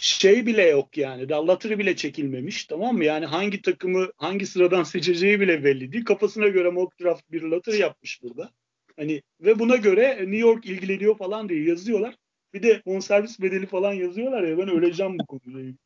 Şey 0.00 0.46
bile 0.46 0.62
yok 0.62 0.96
yani. 0.98 1.28
Lottery 1.28 1.78
bile 1.78 1.96
çekilmemiş 1.96 2.64
tamam 2.64 2.96
mı? 2.96 3.04
Yani 3.04 3.26
hangi 3.26 3.62
takımı 3.62 4.08
hangi 4.16 4.46
sıradan 4.46 4.82
seçeceği 4.82 5.40
bile 5.40 5.64
belli 5.64 5.92
değil. 5.92 6.04
Kafasına 6.04 6.48
göre 6.48 6.70
mock 6.70 7.00
draft 7.00 7.30
bir 7.30 7.42
lottery 7.42 7.78
yapmış 7.78 8.22
burada. 8.22 8.50
Hani 8.96 9.22
ve 9.40 9.58
buna 9.58 9.76
göre 9.76 10.16
New 10.18 10.36
York 10.36 10.66
ilgileniyor 10.66 11.18
falan 11.18 11.48
diye 11.48 11.64
yazıyorlar. 11.64 12.14
Bir 12.54 12.62
de 12.62 12.82
bonservis 12.86 13.40
bedeli 13.40 13.66
falan 13.66 13.92
yazıyorlar 13.92 14.42
ya 14.42 14.58
ben 14.58 14.68
öleceğim 14.68 15.18
bu 15.18 15.26
konuda. 15.26 15.78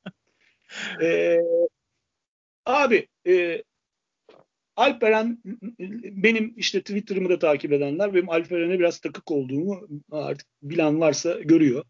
ee, 1.03 1.39
abi 2.67 3.09
e, 3.27 3.63
Alperen 4.77 5.39
benim 6.03 6.55
işte 6.57 6.81
Twitter'ımı 6.81 7.29
da 7.29 7.39
takip 7.39 7.73
edenler 7.73 8.15
benim 8.15 8.31
Alperen'e 8.31 8.79
biraz 8.79 9.01
takık 9.01 9.31
olduğumu 9.31 9.89
artık 10.11 10.47
bilen 10.63 11.01
varsa 11.01 11.41
görüyor. 11.41 11.85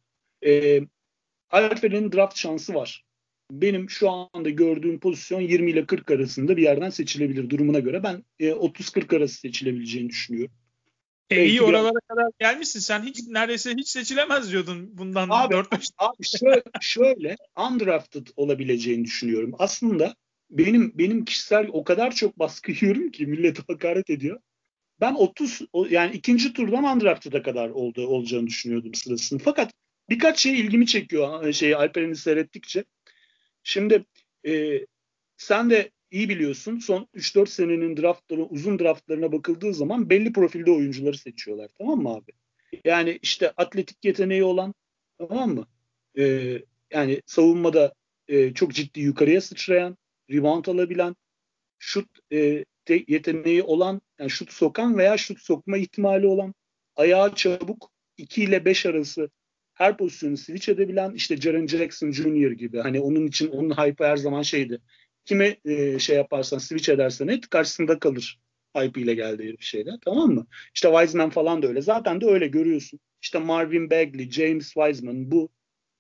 Ee, 0.46 0.80
Alperen'in 1.52 2.12
draft 2.12 2.38
şansı 2.38 2.74
var. 2.74 3.04
Benim 3.50 3.90
şu 3.90 4.10
anda 4.10 4.50
gördüğüm 4.50 5.00
pozisyon 5.00 5.40
20 5.40 5.70
ile 5.70 5.86
40 5.86 6.10
arasında 6.10 6.56
bir 6.56 6.62
yerden 6.62 6.90
seçilebilir 6.90 7.50
durumuna 7.50 7.78
göre. 7.78 8.02
Ben 8.02 8.24
e, 8.38 8.48
30-40 8.50 9.16
arası 9.16 9.34
seçilebileceğini 9.34 10.08
düşünüyorum. 10.08 10.54
E, 11.30 11.46
iyi 11.46 11.62
oralara 11.62 12.00
kadar 12.08 12.26
gelmişsin. 12.38 12.80
Sen 12.80 13.02
hiç 13.02 13.26
neredeyse 13.28 13.74
hiç 13.76 13.88
seçilemez 13.88 14.52
diyordun 14.52 14.98
bundan 14.98 15.28
abi, 15.30 15.54
4-5 15.54 15.88
Abi 15.98 16.24
şöyle, 16.38 16.62
şöyle 16.80 17.36
undrafted 17.70 18.26
olabileceğini 18.36 19.04
düşünüyorum. 19.04 19.54
Aslında 19.58 20.14
benim 20.50 20.92
benim 20.98 21.24
kişisel 21.24 21.68
o 21.72 21.84
kadar 21.84 22.14
çok 22.14 22.38
baskı 22.38 22.72
yiyorum 22.80 23.10
ki 23.10 23.26
millet 23.26 23.68
hakaret 23.68 24.10
ediyor. 24.10 24.40
Ben 25.00 25.14
30 25.14 25.60
yani 25.90 26.12
ikinci 26.14 26.52
turdan 26.52 26.84
undrafted'a 26.84 27.42
kadar 27.42 27.68
oldu, 27.68 28.06
olacağını 28.06 28.46
düşünüyordum 28.46 28.94
sırasını. 28.94 29.38
Fakat 29.38 29.72
birkaç 30.10 30.40
şey 30.40 30.60
ilgimi 30.60 30.86
çekiyor 30.86 31.52
şey 31.52 31.74
Alperen'i 31.74 32.16
seyrettikçe. 32.16 32.84
Şimdi 33.62 34.04
e, 34.46 34.80
sen 35.36 35.70
de 35.70 35.90
iyi 36.10 36.28
biliyorsun 36.28 36.78
son 36.78 37.08
3-4 37.14 37.46
senenin 37.46 37.96
draftları, 37.96 38.42
uzun 38.42 38.78
draftlarına 38.78 39.32
bakıldığı 39.32 39.74
zaman 39.74 40.10
belli 40.10 40.32
profilde 40.32 40.70
oyuncuları 40.70 41.18
seçiyorlar. 41.18 41.70
Tamam 41.78 42.02
mı 42.02 42.08
abi? 42.08 42.32
Yani 42.84 43.18
işte 43.22 43.50
atletik 43.50 44.04
yeteneği 44.04 44.44
olan 44.44 44.74
tamam 45.18 45.54
mı? 45.54 45.66
E, 46.18 46.54
yani 46.90 47.22
savunmada 47.26 47.94
e, 48.28 48.54
çok 48.54 48.74
ciddi 48.74 49.00
yukarıya 49.00 49.40
sıçrayan 49.40 49.96
rebound 50.30 50.66
alabilen, 50.66 51.16
şut 51.78 52.08
e, 52.32 52.64
yeteneği 52.88 53.62
olan, 53.62 54.00
yani 54.18 54.30
şut 54.30 54.52
sokan 54.52 54.98
veya 54.98 55.18
şut 55.18 55.40
sokma 55.40 55.76
ihtimali 55.76 56.26
olan, 56.26 56.54
ayağı 56.96 57.34
çabuk 57.34 57.90
2 58.16 58.42
ile 58.42 58.64
5 58.64 58.86
arası 58.86 59.30
her 59.74 59.96
pozisyonu 59.96 60.36
switch 60.36 60.68
edebilen 60.68 61.14
işte 61.14 61.36
Jaren 61.36 61.66
Jackson 61.66 62.10
Jr. 62.10 62.50
gibi. 62.50 62.78
Hani 62.80 63.00
onun 63.00 63.26
için 63.26 63.48
onun 63.48 63.70
hype 63.70 64.04
her 64.04 64.16
zaman 64.16 64.42
şeydi. 64.42 64.80
Kime 65.24 65.56
e, 65.64 65.98
şey 65.98 66.16
yaparsan 66.16 66.58
switch 66.58 66.88
edersen 66.88 67.28
et 67.28 67.50
karşısında 67.50 67.98
kalır 67.98 68.40
hype 68.76 69.00
ile 69.00 69.14
geldi 69.14 69.44
herif 69.44 69.62
şeyde 69.62 69.90
tamam 70.04 70.30
mı? 70.30 70.46
İşte 70.74 70.88
Wiseman 70.88 71.30
falan 71.30 71.62
da 71.62 71.66
öyle. 71.66 71.82
Zaten 71.82 72.20
de 72.20 72.26
öyle 72.26 72.46
görüyorsun. 72.46 73.00
İşte 73.22 73.38
Marvin 73.38 73.90
Bagley, 73.90 74.30
James 74.30 74.72
Wiseman 74.74 75.30
bu 75.30 75.48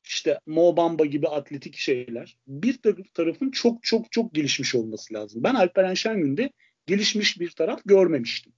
işte 0.04 0.38
Mo 0.46 0.76
Bamba 0.76 1.04
gibi 1.04 1.28
atletik 1.28 1.76
şeyler. 1.76 2.36
Bir 2.46 2.78
tarafın 3.14 3.50
çok 3.50 3.82
çok 3.82 4.12
çok 4.12 4.34
gelişmiş 4.34 4.74
olması 4.74 5.14
lazım. 5.14 5.42
Ben 5.44 5.54
Alperen 5.54 5.94
Şengün'de 5.94 6.50
gelişmiş 6.86 7.40
bir 7.40 7.50
taraf 7.50 7.80
görmemiştim. 7.84 8.52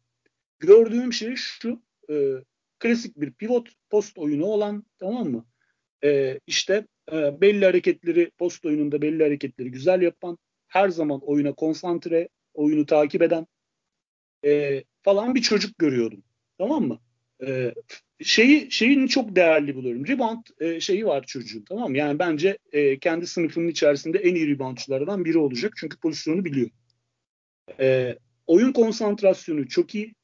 Gördüğüm 0.59 1.13
şey 1.13 1.35
şu 1.37 1.83
e, 2.11 2.15
klasik 2.85 3.21
bir 3.21 3.33
pivot 3.33 3.69
post 3.91 4.19
oyunu 4.19 4.45
olan 4.45 4.85
tamam 4.99 5.31
mı? 5.31 5.47
E, 6.05 6.41
işte 6.47 6.87
e, 7.13 7.41
belli 7.41 7.65
hareketleri 7.65 8.31
post 8.39 8.65
oyununda 8.65 9.03
belli 9.03 9.23
hareketleri 9.23 9.71
güzel 9.71 10.03
yapan 10.03 10.39
her 10.69 10.89
zaman 10.89 11.21
oyuna 11.21 11.53
konsantre 11.53 12.29
oyunu 12.55 12.87
takip 12.87 13.23
eden 13.23 13.47
e, 14.45 14.85
falan 15.03 15.35
bir 15.35 15.43
çocuk 15.43 15.79
görüyordum. 15.79 16.23
Tamam 16.59 16.85
mı? 16.85 17.01
E, 17.47 17.75
şeyi 18.23 18.71
şeyini 18.71 19.09
çok 19.09 19.37
değerli 19.37 19.75
buluyorum. 19.75 20.07
Rebound 20.07 20.47
e, 20.61 20.81
şeyi 20.81 21.07
var 21.07 21.25
çocuğun 21.27 21.65
tamam 21.69 21.91
mı? 21.91 21.99
Yani 21.99 22.19
bence 22.19 22.59
e, 22.73 22.99
kendi 22.99 23.27
sınıfının 23.27 23.69
içerisinde 23.69 24.19
en 24.19 24.35
iyi 24.35 24.49
reboundçılardan 24.49 25.25
biri 25.25 25.39
olacak. 25.39 25.73
Çünkü 25.77 25.99
pozisyonu 25.99 26.45
biliyor. 26.45 26.71
E, 27.81 28.19
oyun 28.47 28.73
konsantrasyonu 28.73 29.69
çok 29.69 29.95
iyi. 29.95 30.15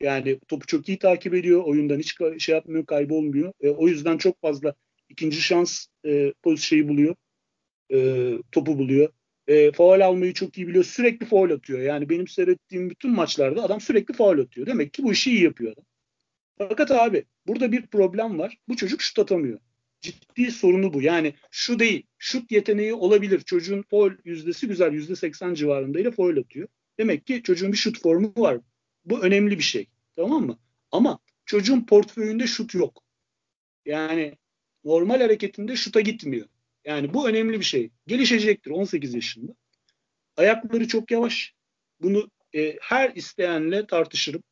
Yani 0.00 0.40
topu 0.48 0.66
çok 0.66 0.88
iyi 0.88 0.98
takip 0.98 1.34
ediyor. 1.34 1.64
Oyundan 1.64 1.98
hiç 1.98 2.16
şey 2.38 2.54
yapmıyor, 2.54 2.86
kaybolmuyor. 2.86 3.52
E, 3.60 3.68
o 3.68 3.88
yüzden 3.88 4.18
çok 4.18 4.40
fazla 4.40 4.74
ikinci 5.08 5.42
şans 5.42 5.86
e, 6.06 6.32
şeyi 6.58 6.88
buluyor. 6.88 7.14
E, 7.92 8.32
topu 8.52 8.78
buluyor. 8.78 9.12
E, 9.46 9.72
faul 9.72 10.00
almayı 10.00 10.34
çok 10.34 10.58
iyi 10.58 10.68
biliyor. 10.68 10.84
Sürekli 10.84 11.26
faul 11.26 11.50
atıyor. 11.50 11.80
Yani 11.80 12.08
benim 12.08 12.28
seyrettiğim 12.28 12.90
bütün 12.90 13.10
maçlarda 13.10 13.62
adam 13.62 13.80
sürekli 13.80 14.14
faul 14.14 14.38
atıyor. 14.38 14.66
Demek 14.66 14.92
ki 14.92 15.02
bu 15.02 15.12
işi 15.12 15.30
iyi 15.30 15.42
yapıyor 15.42 15.72
adam. 15.72 15.84
Fakat 16.58 16.90
abi 16.90 17.24
burada 17.46 17.72
bir 17.72 17.86
problem 17.86 18.38
var. 18.38 18.58
Bu 18.68 18.76
çocuk 18.76 19.02
şut 19.02 19.18
atamıyor. 19.18 19.58
Ciddi 20.00 20.50
sorunu 20.50 20.92
bu. 20.92 21.02
Yani 21.02 21.34
şu 21.50 21.78
değil. 21.78 22.06
Şut 22.18 22.52
yeteneği 22.52 22.94
olabilir. 22.94 23.40
Çocuğun 23.40 23.82
foul 23.90 24.12
yüzdesi 24.24 24.68
güzel. 24.68 24.92
Yüzde 24.92 25.16
seksen 25.16 25.54
civarındayla 25.54 26.10
foul 26.10 26.36
atıyor. 26.36 26.68
Demek 26.98 27.26
ki 27.26 27.42
çocuğun 27.42 27.72
bir 27.72 27.76
şut 27.76 28.02
formu 28.02 28.32
var. 28.36 28.58
Bu 29.10 29.20
önemli 29.20 29.58
bir 29.58 29.62
şey. 29.64 29.86
Tamam 30.16 30.46
mı? 30.46 30.58
Ama 30.92 31.18
çocuğun 31.46 31.86
portföyünde 31.86 32.46
şut 32.46 32.74
yok. 32.74 33.02
Yani 33.86 34.38
normal 34.84 35.20
hareketinde 35.20 35.76
şuta 35.76 36.00
gitmiyor. 36.00 36.46
Yani 36.84 37.14
bu 37.14 37.28
önemli 37.28 37.58
bir 37.58 37.64
şey. 37.64 37.90
Gelişecektir 38.06 38.70
18 38.70 39.14
yaşında. 39.14 39.52
Ayakları 40.36 40.88
çok 40.88 41.10
yavaş. 41.10 41.54
Bunu 42.00 42.30
e, 42.54 42.76
her 42.80 43.10
isteyenle 43.14 43.86
tartışırım. 43.86 44.42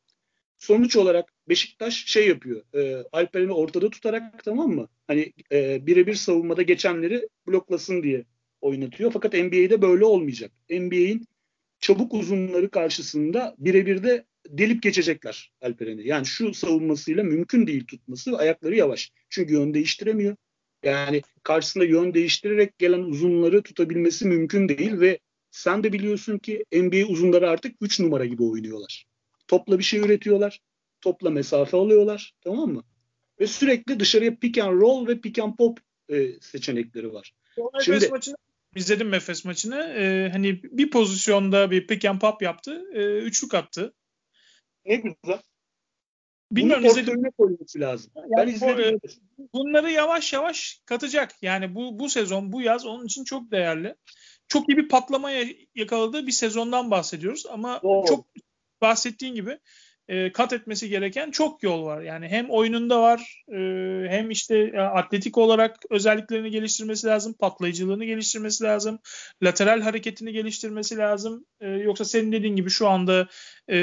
Sonuç 0.57 0.95
olarak 0.95 1.33
Beşiktaş 1.49 2.05
şey 2.05 2.27
yapıyor. 2.27 2.63
E, 2.73 3.03
Alperen'i 3.11 3.51
ortada 3.51 3.89
tutarak 3.89 4.43
tamam 4.43 4.69
mı? 4.69 4.87
Hani 5.07 5.33
e, 5.51 5.87
birebir 5.87 6.15
savunmada 6.15 6.61
geçenleri 6.61 7.29
bloklasın 7.47 8.03
diye 8.03 8.25
oynatıyor. 8.61 9.11
Fakat 9.11 9.33
NBA'de 9.33 9.81
böyle 9.81 10.05
olmayacak. 10.05 10.51
NBA'in 10.69 11.27
çabuk 11.79 12.13
uzunları 12.13 12.71
karşısında 12.71 13.55
birebir 13.57 14.03
de 14.03 14.25
delip 14.47 14.83
geçecekler 14.83 15.51
Alperen'i. 15.61 16.07
Yani 16.07 16.25
şu 16.25 16.53
savunmasıyla 16.53 17.23
mümkün 17.23 17.67
değil 17.67 17.85
tutması. 17.87 18.37
Ayakları 18.37 18.75
yavaş. 18.75 19.11
Çünkü 19.29 19.53
yön 19.53 19.73
değiştiremiyor. 19.73 20.35
Yani 20.83 21.21
karşısında 21.43 21.85
yön 21.85 22.13
değiştirerek 22.13 22.77
gelen 22.77 22.99
uzunları 22.99 23.61
tutabilmesi 23.61 24.27
mümkün 24.27 24.69
değil 24.69 24.99
ve 24.99 25.19
sen 25.51 25.83
de 25.83 25.93
biliyorsun 25.93 26.37
ki 26.37 26.65
NBA 26.73 27.07
uzunları 27.07 27.49
artık 27.49 27.75
3 27.81 27.99
numara 27.99 28.25
gibi 28.25 28.43
oynuyorlar. 28.43 29.05
Topla 29.47 29.79
bir 29.79 29.83
şey 29.83 29.99
üretiyorlar. 29.99 30.59
Topla 31.01 31.29
mesafe 31.29 31.77
alıyorlar. 31.77 32.33
Tamam 32.41 32.73
mı? 32.73 32.83
Ve 33.39 33.47
sürekli 33.47 33.99
dışarıya 33.99 34.35
pick 34.35 34.57
and 34.57 34.81
roll 34.81 35.07
ve 35.07 35.21
pick 35.21 35.39
and 35.39 35.55
pop 35.55 35.79
e, 36.09 36.39
seçenekleri 36.41 37.13
var. 37.13 37.33
O 37.57 37.71
Şimdi, 37.81 38.07
maçını 38.07 38.35
izledim 38.75 39.13
Efes 39.13 39.45
maçını. 39.45 39.93
Ee, 39.97 40.29
hani 40.31 40.63
bir 40.63 40.89
pozisyonda 40.89 41.71
bir 41.71 41.87
pick 41.87 42.05
and 42.05 42.19
pop 42.19 42.41
yaptı. 42.41 42.83
E, 42.93 43.17
üçlük 43.17 43.53
attı. 43.53 43.93
Ne 44.85 44.95
güzel. 44.95 45.41
Bilmiyorum 46.51 46.83
Bunu 46.83 46.91
izledim. 46.91 47.31
koyması 47.37 47.79
lazım. 47.79 48.11
Yani 48.15 48.33
ben 48.37 48.47
izledim. 48.47 48.99
Bunları 49.53 49.91
yavaş 49.91 50.33
yavaş 50.33 50.81
katacak. 50.85 51.35
Yani 51.41 51.75
bu 51.75 51.99
bu 51.99 52.09
sezon, 52.09 52.51
bu 52.51 52.61
yaz 52.61 52.85
onun 52.85 53.05
için 53.05 53.23
çok 53.23 53.51
değerli. 53.51 53.95
Çok 54.47 54.69
iyi 54.69 54.77
bir 54.77 54.89
patlamaya 54.89 55.45
yakaladığı 55.75 56.27
bir 56.27 56.31
sezondan 56.31 56.91
bahsediyoruz 56.91 57.45
ama 57.45 57.81
Doğru. 57.83 58.07
çok 58.07 58.25
bahsettiğin 58.81 59.35
gibi 59.35 59.59
e, 60.09 60.31
kat 60.31 60.53
etmesi 60.53 60.89
gereken 60.89 61.31
çok 61.31 61.63
yol 61.63 61.85
var. 61.85 62.01
Yani 62.01 62.27
hem 62.27 62.49
oyununda 62.49 63.01
var 63.01 63.43
e, 63.51 63.57
hem 64.09 64.31
işte 64.31 64.57
e, 64.57 64.79
atletik 64.79 65.37
olarak 65.37 65.75
özelliklerini 65.89 66.51
geliştirmesi 66.51 67.07
lazım. 67.07 67.33
Patlayıcılığını 67.33 68.05
geliştirmesi 68.05 68.63
lazım. 68.63 68.99
Lateral 69.43 69.81
hareketini 69.81 70.33
geliştirmesi 70.33 70.97
lazım. 70.97 71.45
E, 71.61 71.69
yoksa 71.69 72.05
senin 72.05 72.31
dediğin 72.31 72.55
gibi 72.55 72.69
şu 72.69 72.87
anda 72.87 73.27
e, 73.67 73.77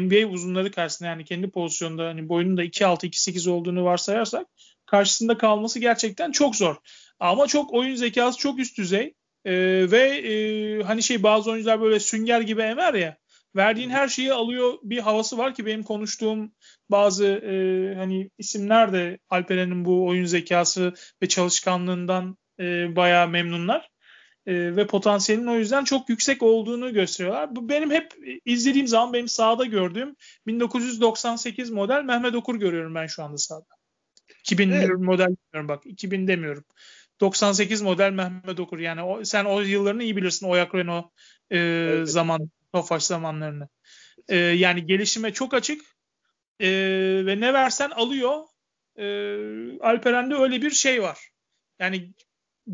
NBA 0.00 0.28
uzunları 0.28 0.70
karşısında 0.70 1.08
yani 1.08 1.24
kendi 1.24 1.50
pozisyonda 1.50 2.06
hani 2.08 2.28
boyunun 2.28 2.56
da 2.56 2.64
2-6-2-8 2.64 3.50
olduğunu 3.50 3.84
varsayarsak 3.84 4.46
karşısında 4.86 5.38
kalması 5.38 5.78
gerçekten 5.78 6.32
çok 6.32 6.56
zor. 6.56 6.76
Ama 7.20 7.46
çok 7.46 7.72
oyun 7.72 7.94
zekası 7.94 8.38
çok 8.38 8.58
üst 8.58 8.78
düzey. 8.78 9.14
E, 9.44 9.52
ve 9.90 10.00
e, 10.00 10.82
hani 10.82 11.02
şey 11.02 11.22
bazı 11.22 11.50
oyuncular 11.50 11.80
böyle 11.80 12.00
sünger 12.00 12.40
gibi 12.40 12.62
emer 12.62 12.94
ya 12.94 13.21
verdiğin 13.56 13.90
her 13.90 14.08
şeyi 14.08 14.32
alıyor 14.32 14.78
bir 14.82 14.98
havası 14.98 15.38
var 15.38 15.54
ki 15.54 15.66
benim 15.66 15.82
konuştuğum 15.82 16.52
bazı 16.90 17.26
e, 17.26 17.94
hani 17.94 18.30
isimler 18.38 18.92
de 18.92 19.18
Alperen'in 19.30 19.84
bu 19.84 20.06
oyun 20.06 20.24
zekası 20.24 20.92
ve 21.22 21.28
çalışkanlığından 21.28 22.36
e, 22.60 22.96
bayağı 22.96 23.28
memnunlar. 23.28 23.92
E, 24.46 24.76
ve 24.76 24.86
potansiyelin 24.86 25.46
o 25.46 25.56
yüzden 25.56 25.84
çok 25.84 26.08
yüksek 26.08 26.42
olduğunu 26.42 26.92
gösteriyorlar. 26.92 27.56
Bu 27.56 27.68
benim 27.68 27.90
hep 27.90 28.12
izlediğim 28.44 28.86
zaman 28.86 29.12
benim 29.12 29.28
sahada 29.28 29.64
gördüğüm 29.64 30.16
1998 30.46 31.70
model 31.70 32.02
Mehmet 32.02 32.34
Okur 32.34 32.56
görüyorum 32.56 32.94
ben 32.94 33.06
şu 33.06 33.22
anda 33.22 33.38
sahada. 33.38 33.64
2000 34.40 34.70
evet. 34.70 34.98
model 34.98 35.26
demiyorum 35.26 35.68
bak 35.68 35.82
2000 35.86 36.28
demiyorum. 36.28 36.64
98 37.20 37.82
model 37.82 38.10
Mehmet 38.10 38.60
Okur 38.60 38.78
yani 38.78 39.02
o, 39.02 39.24
sen 39.24 39.44
o 39.44 39.60
yıllarını 39.60 40.02
iyi 40.02 40.16
bilirsin 40.16 40.46
Oyak 40.46 40.74
Renault 40.74 41.06
e, 41.50 41.58
evet. 41.58 42.08
zaman 42.08 42.50
Tofaş 42.72 43.02
zamanlarını. 43.02 43.68
E, 44.28 44.36
yani 44.36 44.86
gelişime 44.86 45.32
çok 45.32 45.54
açık 45.54 45.82
e, 46.60 46.68
ve 47.26 47.40
ne 47.40 47.52
versen 47.52 47.90
alıyor. 47.90 48.44
E, 48.96 49.04
Alperen'de 49.80 50.34
öyle 50.34 50.62
bir 50.62 50.70
şey 50.70 51.02
var. 51.02 51.30
Yani 51.78 52.12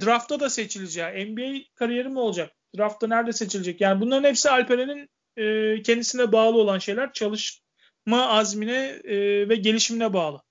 draftta 0.01 0.41
da 0.41 0.51
seçileceği, 0.51 1.27
NBA 1.27 1.59
kariyeri 1.75 2.09
mi 2.09 2.19
olacak? 2.19 2.53
Draftta 2.77 3.07
nerede 3.07 3.33
seçilecek? 3.33 3.81
Yani 3.81 4.01
bunların 4.01 4.29
hepsi 4.29 4.51
Alperen'in 4.51 5.09
e, 5.37 5.83
kendisine 5.83 6.33
bağlı 6.33 6.59
olan 6.59 6.79
şeyler. 6.79 7.13
Çalışma 7.13 8.29
azmine 8.29 9.01
e, 9.05 9.49
ve 9.49 9.57
gelişimine 9.57 10.13
bağlı. 10.13 10.43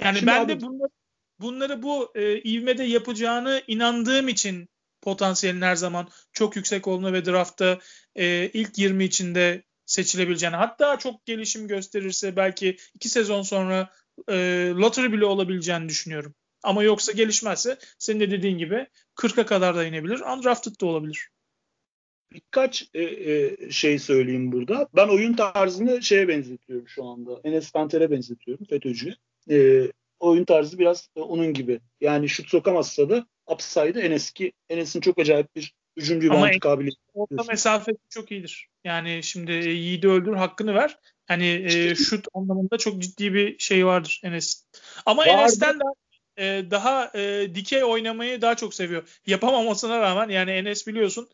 Yani 0.00 0.16
Şimdi 0.16 0.26
ben 0.26 0.44
abi, 0.44 0.52
de 0.52 0.60
bunları, 0.60 0.90
bunları 1.38 1.82
bu 1.82 2.12
e, 2.14 2.42
ivmede 2.42 2.84
yapacağını 2.84 3.62
inandığım 3.66 4.28
için 4.28 4.68
potansiyelin 5.02 5.62
her 5.62 5.76
zaman 5.76 6.08
çok 6.32 6.56
yüksek 6.56 6.88
olduğunu 6.88 7.12
ve 7.12 7.24
draftta 7.24 7.78
e, 8.16 8.50
ilk 8.52 8.78
20 8.78 9.04
içinde 9.04 9.62
seçilebileceğini 9.86 10.56
hatta 10.56 10.98
çok 10.98 11.26
gelişim 11.26 11.68
gösterirse 11.68 12.36
belki 12.36 12.76
iki 12.94 13.08
sezon 13.08 13.42
sonra 13.42 13.90
e, 14.28 14.34
lottery 14.76 15.12
bile 15.12 15.24
olabileceğini 15.24 15.88
düşünüyorum. 15.88 16.34
Ama 16.62 16.82
yoksa 16.82 17.12
gelişmezse 17.12 17.78
senin 17.98 18.20
de 18.20 18.30
dediğin 18.30 18.58
gibi 18.58 18.86
40'a 19.16 19.46
kadar 19.46 19.76
da 19.76 19.84
inebilir. 19.84 20.20
Undrafted 20.20 20.80
da 20.80 20.86
olabilir. 20.86 21.28
Birkaç 22.32 22.90
e, 22.94 23.02
e, 23.02 23.56
şey 23.70 23.98
söyleyeyim 23.98 24.52
burada. 24.52 24.88
Ben 24.96 25.08
oyun 25.08 25.32
tarzını 25.32 26.02
şeye 26.02 26.28
benzetiyorum 26.28 26.88
şu 26.88 27.04
anda. 27.04 27.40
Enes 27.44 27.70
Kanter'e 27.70 28.10
benzetiyorum 28.10 28.66
FETÖ'cüye. 28.66 29.14
E, 29.50 29.88
oyun 30.20 30.44
tarzı 30.44 30.78
biraz 30.78 31.08
e, 31.16 31.20
onun 31.20 31.52
gibi. 31.54 31.80
Yani 32.00 32.28
şut 32.28 32.48
sokamazsa 32.48 33.10
da 33.10 33.26
upside'ı 33.46 34.00
Enes 34.00 34.30
ki 34.30 34.52
Enes'in 34.68 35.00
çok 35.00 35.18
acayip 35.18 35.56
bir 35.56 35.74
hücumcu 35.96 36.30
bir 36.30 36.60
kabiliyeti. 36.60 37.00
Orta 37.14 37.44
mesafe 37.48 37.92
çok 38.08 38.32
iyidir. 38.32 38.68
Yani 38.84 39.20
şimdi 39.22 39.52
e, 39.52 39.70
Yiğit'i 39.70 40.08
öldür 40.08 40.34
hakkını 40.34 40.74
ver. 40.74 40.98
Hani 41.26 41.46
e, 41.46 41.94
şut 41.94 42.26
anlamında 42.34 42.78
çok 42.78 43.02
ciddi 43.02 43.34
bir 43.34 43.58
şey 43.58 43.86
vardır 43.86 44.20
Enes. 44.24 44.64
Ama 45.06 45.22
Vardı. 45.22 45.30
Enes'ten 45.30 45.80
daha 45.80 45.92
e, 46.36 46.70
daha 46.70 47.10
e, 47.14 47.54
dikey 47.54 47.84
oynamayı 47.84 48.42
daha 48.42 48.54
çok 48.54 48.74
seviyor. 48.74 49.20
Yapamamasına 49.26 50.00
rağmen 50.00 50.28
yani 50.28 50.50
Enes 50.50 50.86
biliyorsun 50.86 51.28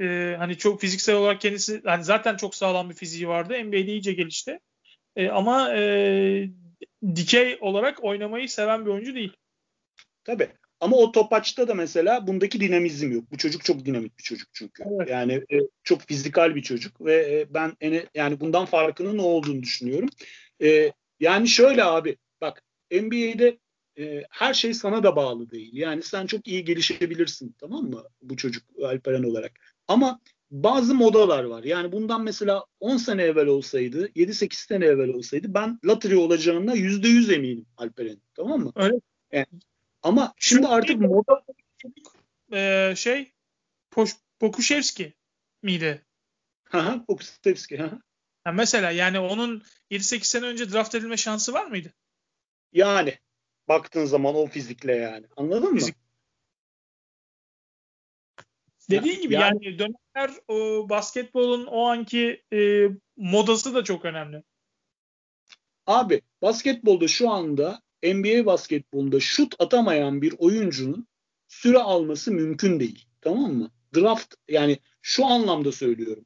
e, 0.00 0.34
hani 0.38 0.58
çok 0.58 0.80
fiziksel 0.80 1.16
olarak 1.16 1.40
kendisi 1.40 1.82
hani 1.84 2.04
zaten 2.04 2.36
çok 2.36 2.54
sağlam 2.54 2.90
bir 2.90 2.94
fiziği 2.94 3.28
vardı. 3.28 3.64
NBA'de 3.64 3.92
iyice 3.92 4.12
gelişti. 4.12 4.60
E, 5.16 5.28
ama 5.28 5.74
e, 5.76 6.48
dikey 7.16 7.58
olarak 7.60 8.04
oynamayı 8.04 8.48
seven 8.48 8.86
bir 8.86 8.90
oyuncu 8.90 9.14
değil. 9.14 9.32
Tabii. 10.24 10.48
Ama 10.80 10.96
o 10.96 11.12
topaçta 11.12 11.68
da 11.68 11.74
mesela 11.74 12.26
bundaki 12.26 12.60
dinamizm 12.60 13.12
yok. 13.12 13.24
Bu 13.32 13.36
çocuk 13.36 13.64
çok 13.64 13.84
dinamik 13.84 14.18
bir 14.18 14.22
çocuk 14.22 14.48
çünkü. 14.52 14.84
Evet. 14.86 15.08
Yani 15.10 15.32
e, 15.32 15.58
çok 15.84 16.00
fizikal 16.00 16.54
bir 16.54 16.62
çocuk 16.62 17.04
ve 17.04 17.14
e, 17.14 17.54
ben 17.54 17.72
ene, 17.80 18.06
yani 18.14 18.40
bundan 18.40 18.64
farkının 18.64 19.16
ne 19.18 19.22
olduğunu 19.22 19.62
düşünüyorum. 19.62 20.08
E, 20.62 20.92
yani 21.20 21.48
şöyle 21.48 21.84
abi 21.84 22.16
bak 22.40 22.62
NBA'de 22.90 23.58
e, 23.98 24.24
her 24.30 24.54
şey 24.54 24.74
sana 24.74 25.02
da 25.02 25.16
bağlı 25.16 25.50
değil. 25.50 25.70
Yani 25.72 26.02
sen 26.02 26.26
çok 26.26 26.48
iyi 26.48 26.64
gelişebilirsin 26.64 27.54
tamam 27.58 27.84
mı 27.84 28.04
bu 28.22 28.36
çocuk 28.36 28.62
Alperen 28.84 29.22
olarak. 29.22 29.52
Ama 29.88 30.20
bazı 30.50 30.94
modalar 30.94 31.44
var. 31.44 31.64
Yani 31.64 31.92
bundan 31.92 32.22
mesela 32.22 32.64
10 32.80 32.96
sene 32.96 33.22
evvel 33.22 33.46
olsaydı, 33.46 34.06
7-8 34.08 34.54
sene 34.54 34.84
evvel 34.84 35.08
olsaydı 35.08 35.54
ben 35.54 35.78
lottery 35.84 36.16
olacağına 36.16 36.76
%100 36.76 37.34
eminim 37.34 37.66
Alperen. 37.76 38.20
Tamam 38.34 38.60
mı? 38.60 38.72
Öyle. 38.76 38.94
Yani, 39.32 39.46
ama 40.02 40.34
şimdi 40.38 40.62
Çünkü 40.62 40.74
artık 40.74 41.00
moda 41.00 41.44
e, 42.52 42.94
şey 42.96 43.32
Poş, 43.90 44.16
Pokuševski 44.38 45.12
miydi? 45.62 46.04
Haha, 46.64 47.04
Pokuševski. 47.04 47.76
Ha, 48.44 48.52
mesela 48.52 48.90
yani 48.90 49.18
onun 49.18 49.62
7-8 49.90 50.24
sene 50.24 50.46
önce 50.46 50.72
draft 50.72 50.94
edilme 50.94 51.16
şansı 51.16 51.52
var 51.52 51.66
mıydı? 51.66 51.92
Yani 52.72 53.18
baktığın 53.68 54.04
zaman 54.04 54.34
o 54.34 54.46
fizikle 54.46 54.96
yani. 54.96 55.26
Anladın 55.36 55.74
Fizik. 55.74 55.96
mı? 55.96 56.02
Dediğin 58.90 59.20
gibi 59.20 59.34
yani, 59.34 59.66
yani 59.66 59.78
dönemler 59.78 60.36
o, 60.48 60.88
basketbolun 60.88 61.66
o 61.66 61.86
anki 61.86 62.42
e, 62.52 62.88
modası 63.16 63.74
da 63.74 63.84
çok 63.84 64.04
önemli. 64.04 64.42
Abi 65.86 66.22
basketbolda 66.42 67.08
şu 67.08 67.30
anda 67.30 67.82
NBA 68.02 68.46
basketbolunda 68.46 69.20
şut 69.20 69.54
atamayan 69.58 70.22
bir 70.22 70.34
oyuncunun 70.38 71.06
süre 71.48 71.78
alması 71.78 72.32
mümkün 72.32 72.80
değil. 72.80 73.06
Tamam 73.20 73.54
mı? 73.54 73.70
Draft 73.96 74.34
yani 74.48 74.78
şu 75.02 75.26
anlamda 75.26 75.72
söylüyorum. 75.72 76.24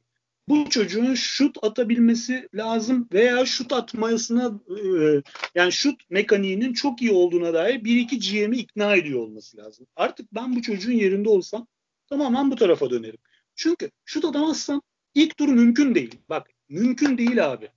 Bu 0.48 0.70
çocuğun 0.70 1.14
şut 1.14 1.64
atabilmesi 1.64 2.48
lazım 2.54 3.08
veya 3.12 3.46
şut 3.46 3.72
atmasına 3.72 4.60
e, 4.68 5.22
yani 5.54 5.72
şut 5.72 6.10
mekaniğinin 6.10 6.72
çok 6.72 7.02
iyi 7.02 7.12
olduğuna 7.12 7.54
dair 7.54 7.84
bir 7.84 7.96
iki 7.96 8.18
GM'i 8.18 8.56
ikna 8.56 8.94
ediyor 8.94 9.20
olması 9.20 9.56
lazım. 9.56 9.86
Artık 9.96 10.34
ben 10.34 10.56
bu 10.56 10.62
çocuğun 10.62 10.92
yerinde 10.92 11.28
olsam 11.28 11.66
tamamen 12.12 12.50
bu 12.50 12.56
tarafa 12.56 12.90
dönerim. 12.90 13.18
Çünkü 13.54 13.90
şut 14.04 14.24
atamazsam 14.24 14.82
ilk 15.14 15.36
tur 15.36 15.48
mümkün 15.48 15.94
değil. 15.94 16.14
Bak 16.28 16.50
mümkün 16.68 17.18
değil 17.18 17.52
abi. 17.52 17.68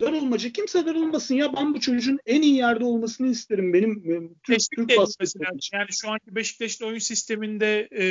Darılmacı 0.00 0.52
kimse 0.52 0.86
darılmasın 0.86 1.34
ya 1.34 1.56
ben 1.56 1.74
bu 1.74 1.80
çocuğun 1.80 2.18
en 2.26 2.42
iyi 2.42 2.54
yerde 2.54 2.84
olmasını 2.84 3.28
isterim 3.28 3.72
benim 3.72 4.02
Türk, 4.42 4.60
Türk 4.76 4.92
mesela. 5.20 5.44
Yani 5.72 5.88
şu 5.90 6.10
anki 6.10 6.34
Beşiktaş'ın 6.34 6.84
oyun 6.84 6.98
sisteminde 6.98 7.88
e, 7.92 8.04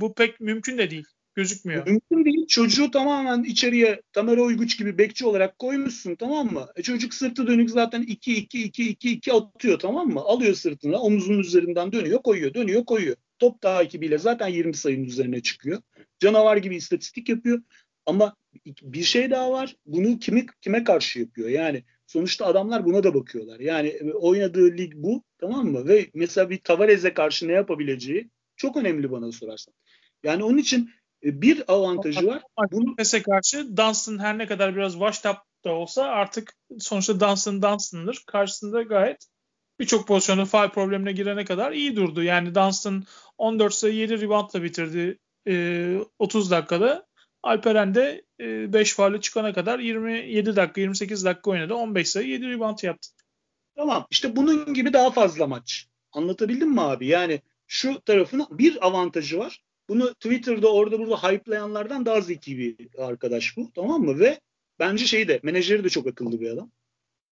bu 0.00 0.14
pek 0.14 0.40
mümkün 0.40 0.78
de 0.78 0.90
değil. 0.90 1.06
Gözükmüyor. 1.34 1.86
Mümkün 1.86 2.24
değil. 2.24 2.46
Çocuğu 2.46 2.90
tamamen 2.90 3.42
içeriye 3.42 4.02
Tamer 4.12 4.36
Oyguç 4.36 4.78
gibi 4.78 4.98
bekçi 4.98 5.26
olarak 5.26 5.58
koymuşsun 5.58 6.14
tamam 6.14 6.52
mı? 6.52 6.66
E, 6.76 6.82
çocuk 6.82 7.14
sırtı 7.14 7.46
dönük 7.46 7.70
zaten 7.70 8.02
2-2-2-2-2 8.02 9.32
atıyor 9.32 9.78
tamam 9.78 10.08
mı? 10.08 10.20
Alıyor 10.20 10.54
sırtına 10.54 10.98
omuzun 10.98 11.38
üzerinden 11.38 11.92
dönüyor 11.92 12.22
koyuyor 12.22 12.54
dönüyor 12.54 12.84
koyuyor. 12.84 13.16
Top 13.38 13.60
takibiyle 13.60 14.18
zaten 14.18 14.48
20 14.48 14.74
sayının 14.74 15.04
üzerine 15.04 15.42
çıkıyor. 15.42 15.82
Canavar 16.18 16.56
gibi 16.56 16.76
istatistik 16.76 17.28
yapıyor. 17.28 17.62
Ama 18.06 18.36
bir 18.82 19.02
şey 19.02 19.30
daha 19.30 19.52
var. 19.52 19.76
Bunu 19.86 20.18
kimi 20.18 20.46
kime 20.60 20.84
karşı 20.84 21.20
yapıyor? 21.20 21.48
Yani 21.48 21.84
sonuçta 22.06 22.46
adamlar 22.46 22.84
buna 22.84 23.02
da 23.02 23.14
bakıyorlar. 23.14 23.60
Yani 23.60 23.88
e, 23.88 24.12
oynadığı 24.12 24.76
lig 24.76 24.92
bu 24.96 25.24
tamam 25.38 25.66
mı? 25.66 25.88
Ve 25.88 26.10
mesela 26.14 26.50
bir 26.50 26.58
Tavares'e 26.58 27.14
karşı 27.14 27.48
ne 27.48 27.52
yapabileceği 27.52 28.30
çok 28.56 28.76
önemli 28.76 29.10
bana 29.10 29.32
sorarsan. 29.32 29.74
Yani 30.22 30.44
onun 30.44 30.58
için 30.58 30.90
e, 31.24 31.42
bir 31.42 31.72
avantajı 31.72 32.26
var. 32.26 32.42
Bunu 32.72 32.94
Mes'e 32.98 33.22
karşı 33.22 33.76
Dunstan 33.76 34.18
her 34.18 34.38
ne 34.38 34.46
kadar 34.46 34.76
biraz 34.76 34.92
washed 34.92 35.30
up 35.30 35.36
da 35.64 35.72
olsa 35.72 36.04
artık 36.04 36.54
sonuçta 36.78 37.20
Dunstan 37.20 37.62
Dunstan'dır. 37.62 38.22
Karşısında 38.26 38.82
gayet 38.82 39.26
birçok 39.80 40.08
pozisyonda 40.08 40.44
faal 40.44 40.70
problemine 40.70 41.12
girene 41.12 41.44
kadar 41.44 41.72
iyi 41.72 41.96
durdu. 41.96 42.22
Yani 42.22 42.54
Dunstan 42.54 43.04
14 43.38 43.74
sayı 43.74 43.94
7 43.94 44.20
reboundla 44.20 44.62
bitirdi 44.62 45.18
e, 45.48 45.96
30 46.18 46.50
dakikada. 46.50 47.06
Alperen 47.42 47.94
de 47.94 48.24
e, 48.40 48.72
5 48.72 48.94
faulle 48.94 49.20
çıkana 49.20 49.52
kadar 49.52 49.78
27 49.78 50.56
dakika 50.56 50.80
28 50.80 51.24
dakika 51.24 51.50
oynadı. 51.50 51.74
15 51.74 52.08
sayı 52.08 52.28
7 52.28 52.50
rebound 52.50 52.78
yaptı. 52.82 53.08
Tamam 53.76 54.06
işte 54.10 54.36
bunun 54.36 54.74
gibi 54.74 54.92
daha 54.92 55.10
fazla 55.10 55.46
maç. 55.46 55.86
Anlatabildim 56.12 56.70
mi 56.70 56.80
abi? 56.80 57.06
Yani 57.06 57.40
şu 57.66 58.00
tarafın 58.00 58.46
bir 58.50 58.86
avantajı 58.86 59.38
var. 59.38 59.64
Bunu 59.88 60.14
Twitter'da 60.14 60.72
orada 60.72 60.98
burada 60.98 61.22
hype'layanlardan 61.22 62.06
daha 62.06 62.20
zeki 62.20 62.58
bir 62.58 62.88
arkadaş 62.98 63.56
bu. 63.56 63.72
Tamam 63.74 64.02
mı? 64.02 64.18
Ve 64.18 64.40
bence 64.78 65.06
şey 65.06 65.28
de 65.28 65.40
menajeri 65.42 65.84
de 65.84 65.88
çok 65.88 66.06
akıllı 66.06 66.40
bir 66.40 66.50
adam. 66.50 66.70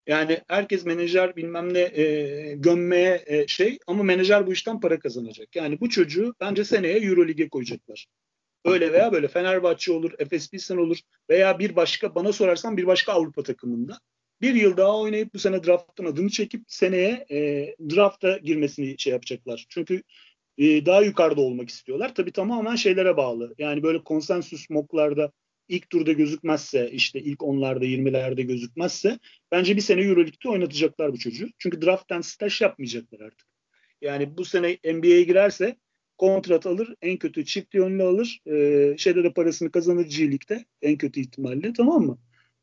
Yani 0.08 0.40
herkes 0.48 0.86
menajer 0.86 1.36
bilmem 1.36 1.74
ne 1.74 1.80
e, 1.80 2.54
gömmeye 2.54 3.24
e, 3.26 3.46
şey 3.46 3.78
ama 3.86 4.02
menajer 4.02 4.46
bu 4.46 4.52
işten 4.52 4.80
para 4.80 4.98
kazanacak. 4.98 5.56
Yani 5.56 5.80
bu 5.80 5.88
çocuğu 5.88 6.34
bence 6.40 6.64
seneye 6.64 6.98
Euroleague'e 6.98 7.48
koyacaklar. 7.48 8.06
Öyle 8.64 8.92
veya 8.92 9.12
böyle 9.12 9.28
Fenerbahçe 9.28 9.92
olur, 9.92 10.12
Efes 10.18 10.50
Pilsen 10.50 10.76
olur 10.76 10.98
veya 11.30 11.58
bir 11.58 11.76
başka 11.76 12.14
bana 12.14 12.32
sorarsan 12.32 12.76
bir 12.76 12.86
başka 12.86 13.12
Avrupa 13.12 13.42
takımında. 13.42 13.98
Bir 14.40 14.54
yıl 14.54 14.76
daha 14.76 15.00
oynayıp 15.00 15.34
bu 15.34 15.38
sene 15.38 15.64
drafttan 15.64 16.04
adını 16.04 16.30
çekip 16.30 16.64
seneye 16.68 17.26
e, 17.30 17.36
drafta 17.94 18.38
girmesini 18.38 18.98
şey 18.98 19.12
yapacaklar. 19.12 19.66
Çünkü 19.68 20.02
e, 20.58 20.86
daha 20.86 21.02
yukarıda 21.02 21.40
olmak 21.40 21.68
istiyorlar. 21.68 22.14
Tabii 22.14 22.32
tamamen 22.32 22.76
şeylere 22.76 23.16
bağlı. 23.16 23.54
Yani 23.58 23.82
böyle 23.82 24.04
konsensüs 24.04 24.70
moklarda 24.70 25.32
ilk 25.68 25.90
turda 25.90 26.12
gözükmezse 26.12 26.90
işte 26.90 27.20
ilk 27.20 27.42
onlarda 27.42 27.84
20'lerde 27.84 28.42
gözükmezse 28.42 29.18
bence 29.52 29.76
bir 29.76 29.80
sene 29.80 30.00
Euroleague'de 30.00 30.48
oynatacaklar 30.48 31.12
bu 31.12 31.18
çocuğu. 31.18 31.48
Çünkü 31.58 31.82
drafttan 31.82 32.20
staj 32.20 32.60
yapmayacaklar 32.60 33.20
artık. 33.20 33.48
Yani 34.00 34.38
bu 34.38 34.44
sene 34.44 34.78
NBA'ye 34.84 35.22
girerse 35.22 35.76
kontrat 36.18 36.66
alır, 36.66 36.94
en 37.02 37.16
kötü 37.16 37.44
çift 37.44 37.74
yönlü 37.74 38.02
alır. 38.02 38.40
E, 38.46 38.94
şeyde 38.98 39.24
de 39.24 39.32
parasını 39.32 39.70
kazanır 39.70 40.06
G 40.06 40.18
League'de 40.18 40.64
en 40.82 40.96
kötü 40.98 41.20
ihtimalle 41.20 41.72
tamam 41.72 42.02
mı? 42.02 42.18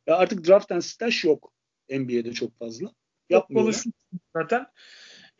Ya 0.08 0.18
artık 0.18 0.48
draft 0.48 0.72
and 0.72 0.82
staj 0.82 1.24
yok 1.24 1.54
NBA'de 1.90 2.34
çok 2.34 2.60
fazla. 2.60 2.94
Yapmıyorlar. 3.30 3.84
Zaten 4.36 4.66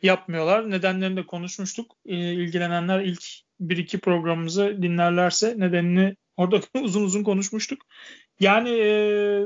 yapmıyorlar. 0.02 0.70
Nedenlerini 0.70 1.16
de 1.16 1.26
konuşmuştuk. 1.26 1.96
E, 2.06 2.32
ilgilenenler 2.32 3.00
ilk 3.00 3.24
bir 3.60 3.76
iki 3.76 3.98
programımızı 3.98 4.82
dinlerlerse 4.82 5.54
nedenini 5.58 6.16
orada 6.36 6.60
uzun 6.82 7.02
uzun 7.02 7.22
konuşmuştuk. 7.22 7.82
Yani 8.40 8.70
e, 8.70 9.44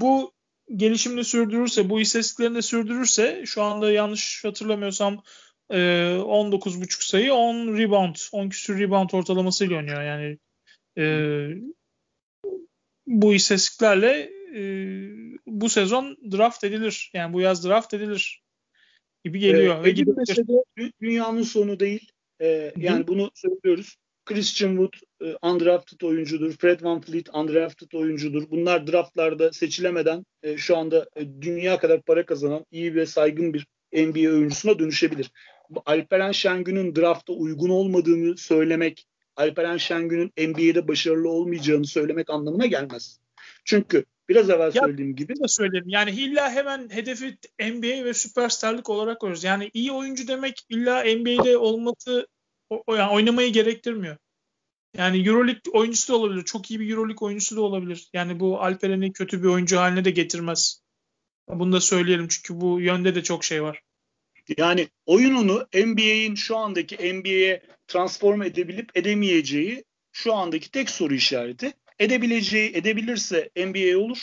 bu 0.00 0.32
gelişimini 0.74 1.24
sürdürürse, 1.24 1.90
bu 1.90 2.00
istatistiklerini 2.00 2.62
sürdürürse 2.62 3.42
şu 3.46 3.62
anda 3.62 3.92
yanlış 3.92 4.44
hatırlamıyorsam 4.44 5.22
e, 5.70 5.76
19.5 5.76 7.08
sayı 7.08 7.34
10 7.34 7.78
rebound 7.78 8.16
10 8.32 8.48
küsur 8.48 8.78
rebound 8.78 9.10
ortalamasıyla 9.10 9.76
oynuyor 9.76 10.02
yani 10.02 10.38
e, 10.98 11.04
bu 13.06 13.34
istatistiklerle 13.34 14.30
e, 14.56 14.62
bu 15.46 15.68
sezon 15.68 16.16
draft 16.32 16.64
edilir 16.64 17.10
yani 17.14 17.32
bu 17.32 17.40
yaz 17.40 17.68
draft 17.68 17.94
edilir 17.94 18.42
gibi 19.24 19.38
geliyor. 19.38 19.84
E, 19.84 19.90
edilmese 19.90 20.48
de 20.48 20.92
dünyanın 21.00 21.42
sonu 21.42 21.80
değil. 21.80 22.12
E, 22.40 22.72
yani 22.76 23.02
Hı. 23.02 23.06
bunu 23.06 23.30
söylüyoruz. 23.34 23.96
Christian 24.26 24.76
Wood 24.76 24.94
e, 25.22 25.36
undrafted 25.42 26.00
oyuncudur. 26.00 26.52
Fred 26.52 26.82
Van 26.82 27.00
Fleet 27.00 27.34
undrafted 27.34 27.92
oyuncudur. 27.92 28.50
Bunlar 28.50 28.86
draftlarda 28.86 29.52
seçilemeden 29.52 30.26
e, 30.42 30.56
şu 30.56 30.76
anda 30.76 31.08
e, 31.16 31.42
dünya 31.42 31.78
kadar 31.78 32.02
para 32.02 32.26
kazanan 32.26 32.66
iyi 32.70 32.94
ve 32.94 33.06
saygın 33.06 33.54
bir 33.54 33.66
NBA 33.92 34.30
oyuncusuna 34.30 34.78
dönüşebilir. 34.78 35.30
Alperen 35.86 36.32
Şengün'ün 36.32 36.96
drafta 36.96 37.32
uygun 37.32 37.70
olmadığını 37.70 38.36
söylemek, 38.36 39.06
Alperen 39.36 39.76
Şengün'ün 39.76 40.48
NBA'de 40.48 40.88
başarılı 40.88 41.28
olmayacağını 41.28 41.86
söylemek 41.86 42.30
anlamına 42.30 42.66
gelmez. 42.66 43.20
Çünkü 43.64 44.04
biraz 44.28 44.50
evvel 44.50 44.74
ya, 44.74 44.82
söylediğim 44.82 45.16
gibi. 45.16 45.34
de 45.36 45.48
söyledim. 45.48 45.88
Yani 45.88 46.10
illa 46.10 46.50
hemen 46.50 46.88
hedefi 46.90 47.38
NBA 47.60 48.04
ve 48.04 48.14
süperstarlık 48.14 48.90
olarak 48.90 49.20
koyuyoruz. 49.20 49.44
Yani 49.44 49.70
iyi 49.74 49.92
oyuncu 49.92 50.28
demek 50.28 50.66
illa 50.68 51.04
NBA'de 51.04 51.56
olması 51.56 52.26
o, 52.70 52.94
yani 52.94 53.12
oynamayı 53.12 53.52
gerektirmiyor. 53.52 54.16
Yani 54.96 55.28
Euroleague 55.28 55.72
oyuncusu 55.72 56.12
da 56.12 56.16
olabilir. 56.16 56.44
Çok 56.44 56.70
iyi 56.70 56.80
bir 56.80 56.90
Euroleague 56.90 57.26
oyuncusu 57.26 57.56
da 57.56 57.60
olabilir. 57.60 58.08
Yani 58.12 58.40
bu 58.40 58.60
Alperen'i 58.62 59.12
kötü 59.12 59.42
bir 59.42 59.48
oyuncu 59.48 59.78
haline 59.78 60.04
de 60.04 60.10
getirmez. 60.10 60.82
Bunu 61.48 61.72
da 61.72 61.80
söyleyelim 61.80 62.28
çünkü 62.28 62.60
bu 62.60 62.80
yönde 62.80 63.14
de 63.14 63.22
çok 63.22 63.44
şey 63.44 63.62
var. 63.62 63.82
Yani 64.58 64.88
oyununu 65.06 65.66
NBA'in 65.74 66.34
şu 66.34 66.56
andaki 66.56 67.14
NBA'ye 67.14 67.62
transform 67.88 68.42
edebilip 68.42 68.96
edemeyeceği 68.96 69.84
şu 70.12 70.34
andaki 70.34 70.70
tek 70.70 70.90
soru 70.90 71.14
işareti. 71.14 71.72
Edebileceği, 71.98 72.76
edebilirse 72.76 73.50
NBA 73.56 73.98
olur. 73.98 74.18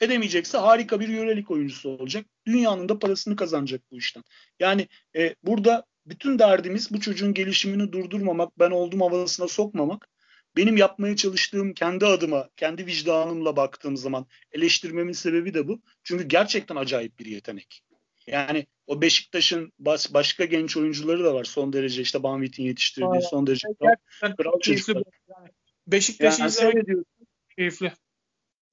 Edemeyecekse 0.00 0.58
harika 0.58 1.00
bir 1.00 1.08
Euroleague 1.08 1.56
oyuncusu 1.56 1.90
olacak. 1.90 2.26
Dünyanın 2.46 2.88
da 2.88 2.98
parasını 2.98 3.36
kazanacak 3.36 3.82
bu 3.90 3.98
işten. 3.98 4.22
Yani 4.60 4.88
e, 5.16 5.34
burada 5.42 5.84
bütün 6.06 6.38
derdimiz 6.38 6.92
bu 6.92 7.00
çocuğun 7.00 7.34
gelişimini 7.34 7.92
durdurmamak, 7.92 8.58
ben 8.58 8.70
oldum 8.70 9.00
havasına 9.00 9.48
sokmamak. 9.48 10.08
Benim 10.56 10.76
yapmaya 10.76 11.16
çalıştığım 11.16 11.74
kendi 11.74 12.06
adıma, 12.06 12.48
kendi 12.56 12.86
vicdanımla 12.86 13.56
baktığım 13.56 13.96
zaman 13.96 14.26
eleştirmemin 14.52 15.12
sebebi 15.12 15.54
de 15.54 15.68
bu. 15.68 15.82
Çünkü 16.04 16.24
gerçekten 16.24 16.76
acayip 16.76 17.18
bir 17.18 17.26
yetenek. 17.26 17.82
Yani 18.26 18.66
o 18.86 19.02
Beşiktaş'ın 19.02 19.72
baş, 19.78 20.14
başka 20.14 20.44
genç 20.44 20.76
oyuncuları 20.76 21.24
da 21.24 21.34
var 21.34 21.44
son 21.44 21.72
derece 21.72 22.02
işte 22.02 22.22
Banvit'in 22.22 22.62
yetiştirdiği 22.62 23.10
Aynen. 23.10 23.20
son 23.20 23.46
derece 23.46 23.68
kral, 23.80 24.36
kral 24.36 24.60
çocuklar. 24.60 25.02
Yani 25.28 25.48
Beşiktaş'ı 25.86 26.40
yani 26.40 26.50
seyrediyorsun. 26.50 27.26
Keyifli. 27.56 27.92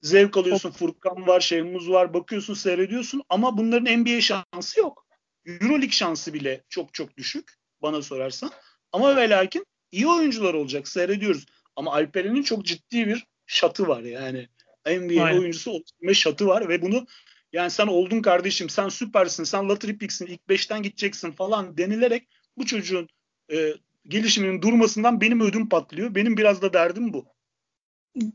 Zevk 0.02 0.36
alıyorsun. 0.36 0.70
Furkan 0.70 1.26
var, 1.26 1.40
Şehmuz 1.40 1.90
var. 1.90 2.14
Bakıyorsun, 2.14 2.54
seyrediyorsun 2.54 3.22
ama 3.28 3.58
bunların 3.58 4.00
NBA 4.00 4.20
şansı 4.20 4.80
yok. 4.80 5.06
Euroleague 5.46 5.90
şansı 5.90 6.34
bile 6.34 6.64
çok 6.68 6.94
çok 6.94 7.16
düşük 7.16 7.52
bana 7.82 8.02
sorarsan. 8.02 8.50
Ama 8.92 9.16
ve 9.16 9.30
lakin 9.30 9.66
iyi 9.92 10.08
oyuncular 10.08 10.54
olacak. 10.54 10.88
Seyrediyoruz. 10.88 11.46
Ama 11.76 11.92
Alperen'in 11.92 12.42
çok 12.42 12.64
ciddi 12.64 13.06
bir 13.06 13.26
şatı 13.46 13.88
var 13.88 14.02
yani. 14.02 14.48
NBA 14.86 15.24
Aynen. 15.24 15.40
oyuncusu 15.40 15.70
olma 15.70 16.14
şatı 16.14 16.46
var 16.46 16.68
ve 16.68 16.82
bunu 16.82 17.06
yani 17.52 17.70
sen 17.70 17.86
oldun 17.86 18.22
kardeşim, 18.22 18.68
sen 18.68 18.88
süpersin, 18.88 19.44
sen 19.44 19.68
lottery 19.68 19.92
picksin, 19.98 20.26
ilk 20.26 20.48
beşten 20.48 20.82
gideceksin 20.82 21.32
falan 21.32 21.78
denilerek 21.78 22.28
bu 22.56 22.66
çocuğun 22.66 23.08
e, 23.52 23.74
gelişiminin 24.08 24.62
durmasından 24.62 25.20
benim 25.20 25.40
ödüm 25.40 25.68
patlıyor. 25.68 26.14
Benim 26.14 26.36
biraz 26.36 26.62
da 26.62 26.72
derdim 26.72 27.12
bu. 27.12 27.26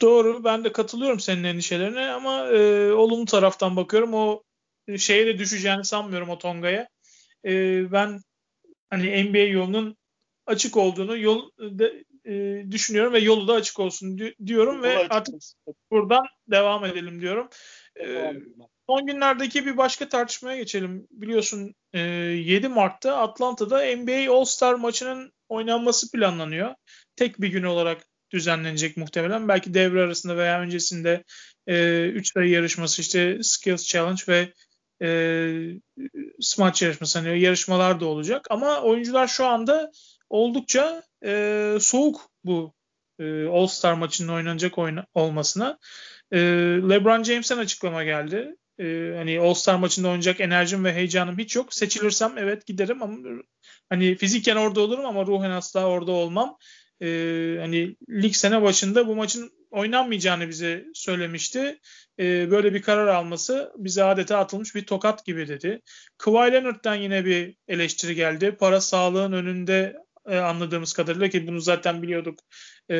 Doğru. 0.01 0.43
Ben 0.43 0.63
de 0.63 0.71
katılıyorum 0.71 1.19
senin 1.19 1.43
endişelerine 1.43 2.09
ama 2.09 2.47
e, 2.47 2.91
olumlu 2.91 3.25
taraftan 3.25 3.75
bakıyorum. 3.75 4.13
O 4.13 4.43
şeye 4.97 5.25
de 5.25 5.37
düşeceğini 5.37 5.85
sanmıyorum 5.85 6.29
o 6.29 6.37
Tonga'ya. 6.37 6.89
E, 7.45 7.51
ben 7.91 8.19
hani 8.89 9.23
NBA 9.23 9.37
yolunun 9.37 9.97
açık 10.45 10.77
olduğunu 10.77 11.17
yol 11.17 11.49
de, 11.59 12.03
e, 12.25 12.63
düşünüyorum 12.71 13.13
ve 13.13 13.19
yolu 13.19 13.47
da 13.47 13.53
açık 13.53 13.79
olsun 13.79 14.17
di- 14.17 14.35
diyorum 14.45 14.83
ve 14.83 15.07
artık 15.09 15.35
buradan 15.91 16.25
devam 16.47 16.85
edelim 16.85 17.21
diyorum. 17.21 17.49
E, 17.99 18.33
son 18.89 19.05
günlerdeki 19.05 19.65
bir 19.65 19.77
başka 19.77 20.09
tartışmaya 20.09 20.57
geçelim. 20.57 21.07
Biliyorsun 21.11 21.75
e, 21.93 21.99
7 21.99 22.67
Mart'ta 22.67 23.17
Atlanta'da 23.17 23.95
NBA 23.95 24.33
All-Star 24.33 24.73
maçının 24.73 25.33
oynanması 25.49 26.11
planlanıyor. 26.11 26.75
Tek 27.15 27.41
bir 27.41 27.47
gün 27.47 27.63
olarak 27.63 28.01
düzenlenecek 28.31 28.97
muhtemelen. 28.97 29.47
Belki 29.47 29.73
devre 29.73 30.01
arasında 30.01 30.37
veya 30.37 30.61
öncesinde 30.61 31.23
3 31.67 32.29
e, 32.29 32.31
sayı 32.33 32.49
yarışması 32.49 33.01
işte 33.01 33.39
Skills 33.43 33.85
Challenge 33.85 34.21
ve 34.27 34.53
e, 35.01 35.79
Smaç 36.39 36.81
yarışması 36.81 37.19
hani 37.19 37.39
yarışmalar 37.39 37.99
da 37.99 38.05
olacak. 38.05 38.47
Ama 38.49 38.81
oyuncular 38.81 39.27
şu 39.27 39.45
anda 39.45 39.91
oldukça 40.29 41.03
e, 41.25 41.77
soğuk 41.79 42.29
bu 42.43 42.73
e, 43.19 43.45
All 43.45 43.67
Star 43.67 43.93
maçının 43.93 44.33
oynanacak 44.33 44.77
oyna, 44.77 45.05
olmasına. 45.13 45.79
E, 46.31 46.39
LeBron 46.89 47.23
James'ten 47.23 47.57
açıklama 47.57 48.03
geldi. 48.03 48.55
E, 48.79 49.13
hani 49.17 49.39
All 49.39 49.53
Star 49.53 49.75
maçında 49.75 50.07
oynayacak 50.07 50.41
enerjim 50.41 50.85
ve 50.85 50.93
heyecanım 50.93 51.37
hiç 51.37 51.55
yok. 51.55 51.73
Seçilirsem 51.73 52.37
evet 52.37 52.65
giderim 52.65 53.03
ama 53.03 53.17
hani 53.89 54.15
fiziken 54.15 54.55
orada 54.55 54.81
olurum 54.81 55.05
ama 55.05 55.25
ruhen 55.25 55.51
asla 55.51 55.85
orada 55.85 56.11
olmam. 56.11 56.57
E, 57.01 57.07
hani 57.59 57.95
lig 58.09 58.33
sene 58.33 58.61
başında 58.61 59.07
bu 59.07 59.15
maçın 59.15 59.51
oynanmayacağını 59.71 60.49
bize 60.49 60.85
söylemişti. 60.93 61.79
E, 62.19 62.51
böyle 62.51 62.73
bir 62.73 62.81
karar 62.81 63.07
alması 63.07 63.73
bize 63.77 64.03
adeta 64.03 64.37
atılmış 64.37 64.75
bir 64.75 64.85
tokat 64.85 65.25
gibi 65.25 65.47
dedi. 65.47 65.81
Kawhi 66.17 66.51
Leonard'dan 66.51 66.95
yine 66.95 67.25
bir 67.25 67.55
eleştiri 67.67 68.15
geldi. 68.15 68.55
Para 68.59 68.81
sağlığın 68.81 69.31
önünde 69.31 69.95
e, 70.27 70.37
anladığımız 70.37 70.93
kadarıyla 70.93 71.29
ki 71.29 71.47
bunu 71.47 71.59
zaten 71.59 72.01
biliyorduk 72.01 72.39
e, 72.89 72.95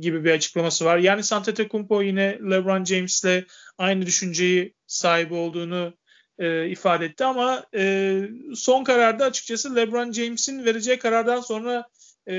gibi 0.00 0.24
bir 0.24 0.32
açıklaması 0.32 0.84
var. 0.84 0.98
Yani 0.98 1.22
Antetokounmpo 1.32 2.02
yine 2.02 2.38
LeBron 2.50 2.84
James'le 2.84 3.44
aynı 3.78 4.06
düşünceyi 4.06 4.74
sahibi 4.86 5.34
olduğunu 5.34 5.94
e, 6.38 6.68
ifade 6.68 7.04
etti 7.04 7.24
ama 7.24 7.66
e, 7.74 8.22
son 8.54 8.84
kararda 8.84 9.24
açıkçası 9.24 9.76
LeBron 9.76 10.12
James'in 10.12 10.64
vereceği 10.64 10.98
karardan 10.98 11.40
sonra 11.40 11.84
e, 12.28 12.34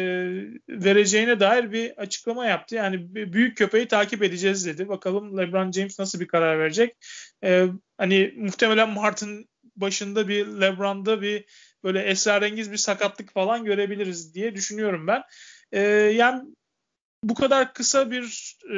vereceğine 0.70 1.40
dair 1.40 1.72
bir 1.72 1.98
açıklama 1.98 2.46
yaptı. 2.46 2.76
Yani 2.76 3.16
büyük 3.34 3.58
köpeği 3.58 3.88
takip 3.88 4.24
edeceğiz 4.24 4.66
dedi. 4.66 4.88
Bakalım 4.88 5.38
LeBron 5.38 5.72
James 5.72 6.00
nasıl 6.00 6.20
bir 6.20 6.28
karar 6.28 6.60
verecek. 6.60 6.98
E, 7.44 7.66
hani 7.98 8.34
muhtemelen 8.38 8.90
Mart'ın 8.90 9.50
başında 9.76 10.28
bir 10.28 10.48
LeBron'da 10.48 11.22
bir 11.22 11.46
böyle 11.84 12.02
esrarengiz 12.02 12.72
bir 12.72 12.78
sakatlık 12.78 13.34
falan 13.34 13.66
görebiliriz 13.66 14.34
diye 14.34 14.56
düşünüyorum 14.56 15.08
ben. 15.08 15.24
E, 15.72 15.82
yani 15.92 16.44
bu 17.24 17.34
kadar 17.36 17.74
kısa 17.74 18.12
bir 18.12 18.56
e, 18.74 18.78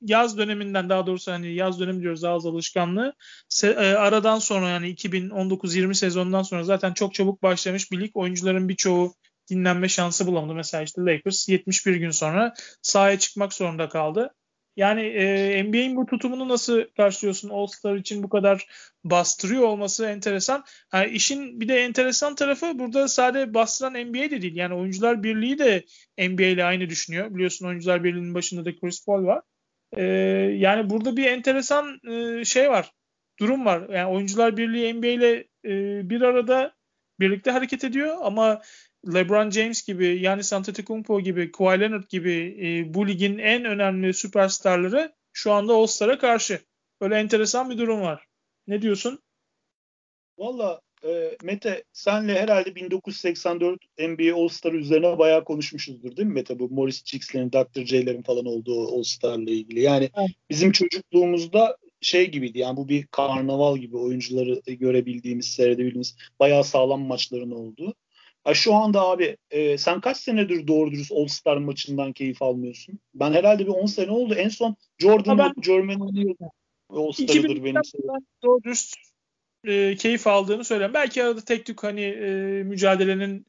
yaz 0.00 0.38
döneminden 0.38 0.88
daha 0.88 1.06
doğrusu 1.06 1.32
hani 1.32 1.54
yaz 1.54 1.80
dönemi 1.80 2.02
diyoruz 2.02 2.24
ağız 2.24 2.46
alışkanlığı 2.46 3.14
se, 3.48 3.68
e, 3.68 3.94
aradan 3.94 4.38
sonra 4.38 4.68
yani 4.68 4.94
2019-20 4.94 5.94
sezonundan 5.94 6.42
sonra 6.42 6.64
zaten 6.64 6.92
çok 6.92 7.14
çabuk 7.14 7.42
başlamış 7.42 7.92
bir 7.92 8.00
lig 8.00 8.16
oyuncuların 8.16 8.68
birçoğu 8.68 9.14
dinlenme 9.50 9.88
şansı 9.88 10.26
bulamadı. 10.26 10.54
Mesela 10.54 10.82
işte 10.82 11.02
Lakers 11.02 11.48
71 11.48 11.96
gün 11.96 12.10
sonra 12.10 12.54
sahaya 12.82 13.18
çıkmak 13.18 13.52
zorunda 13.52 13.88
kaldı. 13.88 14.34
Yani 14.76 15.02
e, 15.02 15.62
NBA'in 15.64 15.96
bu 15.96 16.06
tutumunu 16.06 16.48
nasıl 16.48 16.84
karşılıyorsun? 16.96 17.48
All-Star 17.48 17.96
için 17.96 18.22
bu 18.22 18.28
kadar 18.28 18.66
bastırıyor 19.04 19.62
olması 19.62 20.06
enteresan. 20.06 20.64
Yani 20.94 21.10
işin 21.10 21.60
bir 21.60 21.68
de 21.68 21.84
enteresan 21.84 22.34
tarafı 22.34 22.78
burada 22.78 23.08
sadece 23.08 23.54
bastıran 23.54 23.92
NBA 23.92 24.30
de 24.30 24.42
değil. 24.42 24.56
Yani 24.56 24.74
Oyuncular 24.74 25.22
Birliği 25.22 25.58
de 25.58 25.84
NBA 26.18 26.42
ile 26.42 26.64
aynı 26.64 26.90
düşünüyor. 26.90 27.34
Biliyorsun 27.34 27.66
Oyuncular 27.66 28.04
Birliği'nin 28.04 28.34
başında 28.34 28.64
da 28.64 28.78
Chris 28.80 29.06
Paul 29.06 29.24
var. 29.24 29.42
E, 29.96 30.02
yani 30.56 30.90
burada 30.90 31.16
bir 31.16 31.24
enteresan 31.26 32.00
e, 32.10 32.44
şey 32.44 32.70
var. 32.70 32.92
Durum 33.40 33.64
var. 33.64 33.88
Yani 33.88 34.06
Oyuncular 34.06 34.56
Birliği 34.56 34.94
NBA 34.94 35.06
ile 35.06 35.48
e, 35.64 36.10
bir 36.10 36.20
arada 36.20 36.74
birlikte 37.20 37.50
hareket 37.50 37.84
ediyor 37.84 38.16
ama 38.22 38.60
LeBron 39.06 39.50
James 39.50 39.82
gibi, 39.82 40.20
yani 40.20 40.42
Antetokounmpo 40.52 41.20
gibi, 41.20 41.52
Kawhi 41.52 41.80
Leonard 41.80 42.08
gibi 42.08 42.56
e, 42.62 42.94
bu 42.94 43.08
ligin 43.08 43.38
en 43.38 43.64
önemli 43.64 44.14
süperstarları 44.14 45.12
şu 45.32 45.52
anda 45.52 45.74
All-Star'a 45.74 46.18
karşı. 46.18 46.60
Böyle 47.00 47.14
enteresan 47.14 47.70
bir 47.70 47.78
durum 47.78 48.00
var. 48.00 48.26
Ne 48.66 48.82
diyorsun? 48.82 49.18
Valla 50.38 50.80
e, 51.04 51.36
Mete 51.42 51.84
senle 51.92 52.40
herhalde 52.40 52.74
1984 52.74 53.80
NBA 53.98 54.36
All-Star 54.36 54.72
üzerine 54.72 55.18
bayağı 55.18 55.44
konuşmuşuzdur 55.44 56.16
değil 56.16 56.28
mi 56.28 56.34
Mete? 56.34 56.58
Bu 56.58 56.68
Morris 56.68 57.04
Jigs'lerin, 57.04 57.52
Dr. 57.52 57.84
J'lerin 57.84 58.22
falan 58.22 58.46
olduğu 58.46 58.96
All-Star'la 58.96 59.50
ilgili. 59.50 59.80
Yani 59.80 60.10
evet. 60.18 60.30
bizim 60.50 60.72
çocukluğumuzda 60.72 61.76
şey 62.00 62.30
gibiydi 62.30 62.58
yani 62.58 62.76
bu 62.76 62.88
bir 62.88 63.06
karnaval 63.06 63.78
gibi 63.78 63.96
oyuncuları 63.96 64.60
görebildiğimiz, 64.66 65.46
seyredebildiğimiz 65.46 66.16
bayağı 66.40 66.64
sağlam 66.64 67.00
maçların 67.00 67.50
olduğu. 67.50 67.94
Ya 68.46 68.54
şu 68.54 68.74
anda 68.74 69.00
abi 69.00 69.36
e, 69.50 69.78
sen 69.78 70.00
kaç 70.00 70.16
senedir 70.16 70.66
doğru 70.66 70.90
dürüst 70.90 71.12
All 71.12 71.26
Star 71.26 71.56
maçından 71.56 72.12
keyif 72.12 72.42
almıyorsun? 72.42 73.00
Ben 73.14 73.32
herhalde 73.32 73.66
bir 73.66 73.72
10 73.72 73.86
sene 73.86 74.10
oldu. 74.10 74.34
En 74.34 74.48
son 74.48 74.76
Jordan 74.98 75.38
ben, 75.38 75.52
German 75.60 76.00
All 76.88 77.12
Star'ıdır 77.12 77.64
benim 77.64 77.82
doğru 78.42 78.62
dürüst 78.62 78.96
e, 79.64 79.96
keyif 79.96 80.26
aldığını 80.26 80.64
söyleyeyim. 80.64 80.94
Belki 80.94 81.24
arada 81.24 81.40
tek 81.40 81.66
tük 81.66 81.82
hani 81.82 82.02
e, 82.02 82.30
mücadelenin 82.62 83.46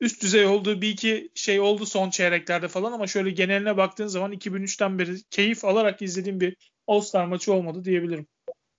üst 0.00 0.22
düzey 0.22 0.46
olduğu 0.46 0.82
bir 0.82 0.88
iki 0.88 1.30
şey 1.34 1.60
oldu 1.60 1.86
son 1.86 2.10
çeyreklerde 2.10 2.68
falan 2.68 2.92
ama 2.92 3.06
şöyle 3.06 3.30
geneline 3.30 3.76
baktığın 3.76 4.06
zaman 4.06 4.32
2003'ten 4.32 4.98
beri 4.98 5.22
keyif 5.30 5.64
alarak 5.64 6.02
izlediğim 6.02 6.40
bir 6.40 6.56
All 6.86 7.00
Star 7.00 7.26
maçı 7.26 7.52
olmadı 7.52 7.84
diyebilirim. 7.84 8.26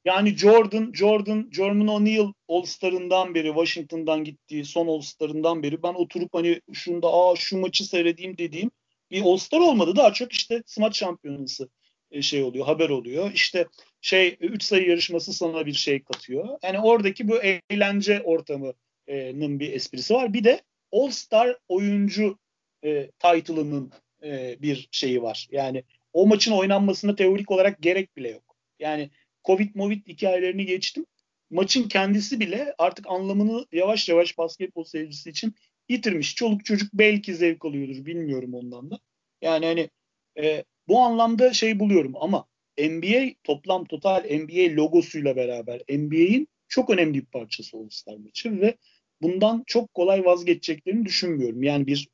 Yani 0.07 0.37
Jordan, 0.37 0.91
Jordan, 0.93 1.49
Jordan 1.51 1.87
O'Neal 1.87 2.33
All-Star'ından 2.47 3.35
beri, 3.35 3.47
Washington'dan 3.47 4.23
gittiği 4.23 4.65
son 4.65 4.87
All-Star'ından 4.87 5.63
beri 5.63 5.83
ben 5.83 5.93
oturup 5.93 6.33
hani 6.33 6.61
şunda 6.73 7.07
aa 7.13 7.35
şu 7.35 7.57
maçı 7.57 7.85
seyredeyim 7.85 8.37
dediğim 8.37 8.71
bir 9.11 9.21
All-Star 9.21 9.59
olmadı. 9.59 9.95
Daha 9.95 10.13
çok 10.13 10.31
işte 10.31 10.63
Smaç 10.65 10.97
Şampiyonası 10.97 11.69
e, 12.11 12.21
şey 12.21 12.43
oluyor, 12.43 12.65
haber 12.65 12.89
oluyor. 12.89 13.31
İşte 13.33 13.67
şey 14.01 14.37
3 14.39 14.63
sayı 14.63 14.89
yarışması 14.89 15.33
sana 15.33 15.65
bir 15.65 15.73
şey 15.73 16.03
katıyor. 16.03 16.59
Yani 16.63 16.79
oradaki 16.79 17.27
bu 17.27 17.39
eğlence 17.69 18.21
ortamının 18.21 19.59
bir 19.59 19.73
esprisi 19.73 20.13
var. 20.13 20.33
Bir 20.33 20.43
de 20.43 20.61
All-Star 20.91 21.57
oyuncu 21.67 22.37
e, 22.83 23.11
title'ının 23.19 23.91
e, 24.23 24.55
bir 24.61 24.87
şeyi 24.91 25.21
var. 25.21 25.47
Yani 25.51 25.83
o 26.13 26.27
maçın 26.27 26.51
oynanmasına 26.51 27.15
teorik 27.15 27.51
olarak 27.51 27.81
gerek 27.81 28.17
bile 28.17 28.29
yok. 28.29 28.55
Yani 28.79 29.09
Covid 29.47 29.75
Movid 29.75 30.07
hikayelerini 30.07 30.65
geçtim. 30.65 31.05
Maçın 31.49 31.87
kendisi 31.87 32.39
bile 32.39 32.75
artık 32.77 33.07
anlamını 33.07 33.65
yavaş 33.71 34.09
yavaş 34.09 34.37
basketbol 34.37 34.83
seyircisi 34.83 35.29
için 35.29 35.55
yitirmiş. 35.89 36.35
Çoluk 36.35 36.65
çocuk 36.65 36.89
belki 36.93 37.35
zevk 37.35 37.65
alıyordur 37.65 38.05
bilmiyorum 38.05 38.53
ondan 38.53 38.91
da. 38.91 38.99
Yani 39.41 39.65
hani 39.65 39.89
e, 40.37 40.63
bu 40.87 40.99
anlamda 40.99 41.53
şey 41.53 41.79
buluyorum 41.79 42.13
ama 42.15 42.45
NBA 42.79 43.33
toplam 43.43 43.85
total 43.85 44.23
NBA 44.23 44.75
logosuyla 44.75 45.35
beraber 45.35 45.81
NBA'in 45.89 46.47
çok 46.67 46.89
önemli 46.89 47.13
bir 47.13 47.25
parçası 47.25 47.77
All 47.77 47.89
Star 47.89 48.17
maçı 48.17 48.61
ve 48.61 48.77
bundan 49.21 49.63
çok 49.67 49.93
kolay 49.93 50.25
vazgeçeceklerini 50.25 51.05
düşünmüyorum. 51.05 51.63
Yani 51.63 51.87
bir 51.87 52.09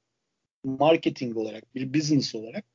marketing 0.64 1.38
olarak, 1.38 1.76
bir 1.76 1.94
business 1.94 2.36
olarak. 2.36 2.66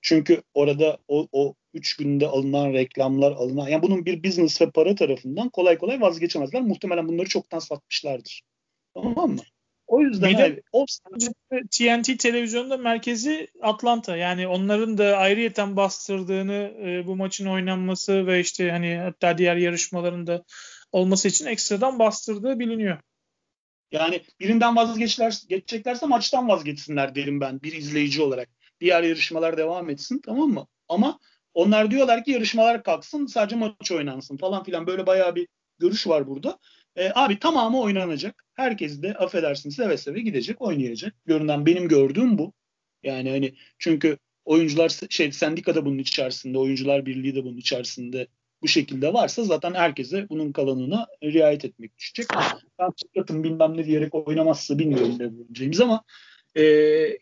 Çünkü 0.00 0.42
orada 0.54 0.98
o, 1.08 1.28
o 1.32 1.54
üç 1.74 1.96
günde 1.96 2.26
alınan 2.26 2.72
reklamlar 2.72 3.32
alınan 3.32 3.68
yani 3.68 3.82
bunun 3.82 4.06
bir 4.06 4.24
business 4.24 4.60
ve 4.60 4.70
para 4.70 4.94
tarafından 4.94 5.48
kolay 5.48 5.78
kolay 5.78 6.00
vazgeçemezler. 6.00 6.62
Muhtemelen 6.62 7.08
bunları 7.08 7.28
çoktan 7.28 7.58
satmışlardır. 7.58 8.42
Tamam 8.94 9.30
mı? 9.30 9.40
O 9.86 10.00
yüzden 10.00 10.30
bir 10.30 10.38
de 10.38 10.62
o 10.72 10.86
TNT 11.70 12.18
televizyonda 12.18 12.76
merkezi 12.76 13.48
Atlanta. 13.62 14.16
Yani 14.16 14.46
onların 14.48 14.98
da 14.98 15.16
ayrıyeten 15.16 15.76
bastırdığını 15.76 16.74
e, 16.84 17.06
bu 17.06 17.16
maçın 17.16 17.46
oynanması 17.46 18.26
ve 18.26 18.40
işte 18.40 18.70
hani 18.70 18.96
hatta 18.96 19.38
diğer 19.38 19.56
yarışmalarında 19.56 20.44
olması 20.92 21.28
için 21.28 21.46
ekstradan 21.46 21.98
bastırdığı 21.98 22.58
biliniyor. 22.58 22.98
Yani 23.92 24.22
birinden 24.40 24.76
vazgeçler, 24.76 25.42
geçeceklerse 25.48 26.06
maçtan 26.06 26.48
vazgeçsinler 26.48 27.14
derim 27.14 27.40
ben 27.40 27.62
bir 27.62 27.72
izleyici 27.72 28.22
olarak. 28.22 28.48
Diğer 28.80 29.02
yarışmalar 29.02 29.56
devam 29.56 29.90
etsin 29.90 30.20
tamam 30.24 30.48
mı? 30.48 30.66
Ama 30.88 31.18
onlar 31.54 31.90
diyorlar 31.90 32.24
ki 32.24 32.30
yarışmalar 32.30 32.82
kalksın 32.82 33.26
sadece 33.26 33.56
maç 33.56 33.92
oynansın 33.92 34.36
falan 34.36 34.64
filan 34.64 34.86
böyle 34.86 35.06
bayağı 35.06 35.34
bir 35.34 35.48
görüş 35.78 36.06
var 36.06 36.26
burada. 36.26 36.58
E, 36.96 37.10
abi 37.14 37.38
tamamı 37.38 37.80
oynanacak. 37.80 38.44
Herkes 38.54 39.02
de 39.02 39.14
affedersin 39.14 39.70
seve 39.70 39.96
seve 39.96 40.20
gidecek, 40.20 40.62
oynayacak. 40.62 41.14
Görünen 41.26 41.66
benim 41.66 41.88
gördüğüm 41.88 42.38
bu. 42.38 42.52
Yani 43.02 43.30
hani 43.30 43.54
çünkü 43.78 44.18
oyuncular 44.44 44.98
şey 45.10 45.32
sendika 45.32 45.74
da 45.74 45.86
bunun 45.86 45.98
içerisinde, 45.98 46.58
oyuncular 46.58 47.06
birliği 47.06 47.34
de 47.34 47.44
bunun 47.44 47.56
içerisinde 47.56 48.26
bu 48.62 48.68
şekilde 48.68 49.12
varsa 49.12 49.44
zaten 49.44 49.74
herkese 49.74 50.28
bunun 50.28 50.52
kalanına 50.52 51.06
riayet 51.22 51.64
etmek 51.64 51.98
düşecek. 51.98 52.26
Ben 52.78 52.90
çıklatın 52.96 53.44
bilmem 53.44 53.76
ne 53.76 53.86
diyerek 53.86 54.14
oynamazsa 54.14 54.78
bilmiyorum 54.78 55.16
ne 55.18 55.32
bulacağımız 55.32 55.80
ama 55.80 56.04
e, 56.56 56.62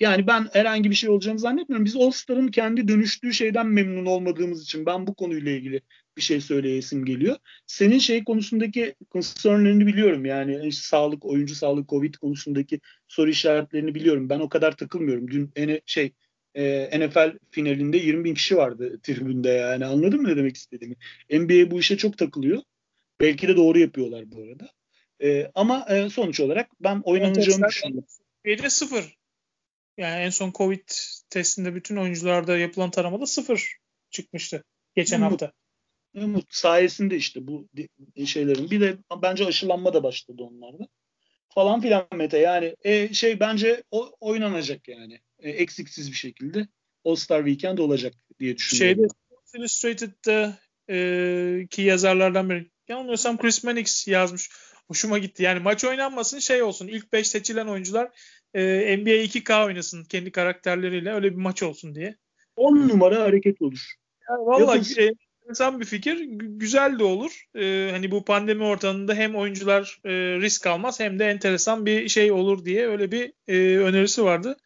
yani 0.00 0.26
ben 0.26 0.48
herhangi 0.52 0.90
bir 0.90 0.94
şey 0.94 1.10
olacağını 1.10 1.38
zannetmiyorum. 1.38 1.84
Biz 1.84 1.96
All-Star'ın 1.96 2.48
kendi 2.48 2.88
dönüştüğü 2.88 3.32
şeyden 3.32 3.66
memnun 3.66 4.06
olmadığımız 4.06 4.62
için 4.62 4.86
ben 4.86 5.06
bu 5.06 5.14
konuyla 5.14 5.52
ilgili 5.52 5.80
bir 6.16 6.22
şey 6.22 6.40
söyleyesim 6.40 7.04
geliyor. 7.04 7.36
Senin 7.66 7.98
şey 7.98 8.24
konusundaki 8.24 8.94
concernlerini 9.10 9.86
biliyorum. 9.86 10.24
Yani 10.24 10.66
işte 10.66 10.86
sağlık, 10.86 11.24
oyuncu 11.24 11.54
sağlık, 11.54 11.88
Covid 11.88 12.14
konusundaki 12.14 12.80
soru 13.08 13.30
işaretlerini 13.30 13.94
biliyorum. 13.94 14.28
Ben 14.28 14.40
o 14.40 14.48
kadar 14.48 14.76
takılmıyorum. 14.76 15.30
Dün 15.30 15.50
ene, 15.56 15.80
şey 15.86 16.12
e, 16.54 16.90
NFL 17.00 17.38
finalinde 17.50 17.96
20 17.98 18.24
bin 18.24 18.34
kişi 18.34 18.56
vardı 18.56 19.00
tribünde 19.02 19.48
yani. 19.48 19.86
Anladın 19.86 20.22
mı 20.22 20.28
ne 20.28 20.36
demek 20.36 20.56
istediğimi? 20.56 20.96
NBA 21.30 21.70
bu 21.70 21.80
işe 21.80 21.96
çok 21.96 22.18
takılıyor. 22.18 22.62
Belki 23.20 23.48
de 23.48 23.56
doğru 23.56 23.78
yapıyorlar 23.78 24.32
bu 24.32 24.42
arada. 24.42 24.68
E, 25.22 25.50
ama 25.54 25.86
e, 25.88 26.10
sonuç 26.10 26.40
olarak 26.40 26.70
ben 26.80 27.00
oynanacağını 27.04 27.68
düşünüyorum. 27.68 28.08
Türkiye'de 28.44 28.70
sıfır. 28.70 29.21
Yani 29.96 30.22
en 30.22 30.30
son 30.30 30.52
Covid 30.52 30.88
testinde 31.30 31.74
bütün 31.74 31.96
oyuncularda 31.96 32.58
yapılan 32.58 32.90
taramada 32.90 33.26
sıfır 33.26 33.76
çıkmıştı 34.10 34.64
geçen 34.94 35.20
Umut, 35.20 35.32
hafta. 35.32 35.52
Umut 36.14 36.54
sayesinde 36.54 37.16
işte 37.16 37.46
bu 37.46 37.68
şeylerin. 38.26 38.70
Bir 38.70 38.80
de 38.80 38.98
bence 39.22 39.46
aşılanma 39.46 39.94
da 39.94 40.02
başladı 40.02 40.42
onlarda. 40.42 40.88
Falan 41.54 41.80
filan 41.80 42.06
Mete. 42.14 42.38
Yani 42.38 42.76
e, 42.82 43.14
şey 43.14 43.40
bence 43.40 43.82
o, 43.90 44.12
oynanacak 44.20 44.88
yani. 44.88 45.20
E, 45.38 45.50
eksiksiz 45.50 46.10
bir 46.10 46.16
şekilde 46.16 46.68
All 47.04 47.14
Star 47.14 47.44
Weekend 47.44 47.78
olacak 47.78 48.14
diye 48.40 48.56
düşünüyorum. 48.56 48.96
Şeyde 48.96 49.12
Illustrated'da 49.58 50.58
e, 50.90 51.66
ki 51.70 51.82
yazarlardan 51.82 52.50
biri. 52.50 52.70
Yanılmıyorsam 52.88 53.38
Chris 53.38 53.64
Mannix 53.64 54.08
yazmış. 54.08 54.50
Hoşuma 54.88 55.18
gitti. 55.18 55.42
Yani 55.42 55.60
maç 55.60 55.84
oynanmasın 55.84 56.38
şey 56.38 56.62
olsun. 56.62 56.88
İlk 56.88 57.12
5 57.12 57.28
seçilen 57.28 57.66
oyuncular 57.66 58.10
e, 58.54 58.96
NBA 58.96 59.10
2K 59.10 59.64
oynasın 59.64 60.04
kendi 60.04 60.32
karakterleriyle. 60.32 61.12
Öyle 61.12 61.30
bir 61.30 61.36
maç 61.36 61.62
olsun 61.62 61.94
diye. 61.94 62.16
10 62.56 62.88
numara 62.88 63.22
hareket 63.22 63.62
olur. 63.62 63.94
Yani 64.30 64.46
vallahi 64.46 65.00
e, 65.02 65.12
enteresan 65.42 65.80
bir 65.80 65.84
fikir. 65.84 66.20
G- 66.20 66.46
güzel 66.46 66.98
de 66.98 67.04
olur. 67.04 67.44
E, 67.56 67.90
hani 67.92 68.10
bu 68.10 68.24
pandemi 68.24 68.64
ortamında 68.64 69.14
hem 69.14 69.36
oyuncular 69.36 70.00
e, 70.04 70.10
risk 70.40 70.66
almaz 70.66 71.00
hem 71.00 71.18
de 71.18 71.24
enteresan 71.24 71.86
bir 71.86 72.08
şey 72.08 72.32
olur 72.32 72.64
diye 72.64 72.88
öyle 72.88 73.12
bir 73.12 73.32
e, 73.48 73.78
önerisi 73.78 74.24
vardı. 74.24 74.56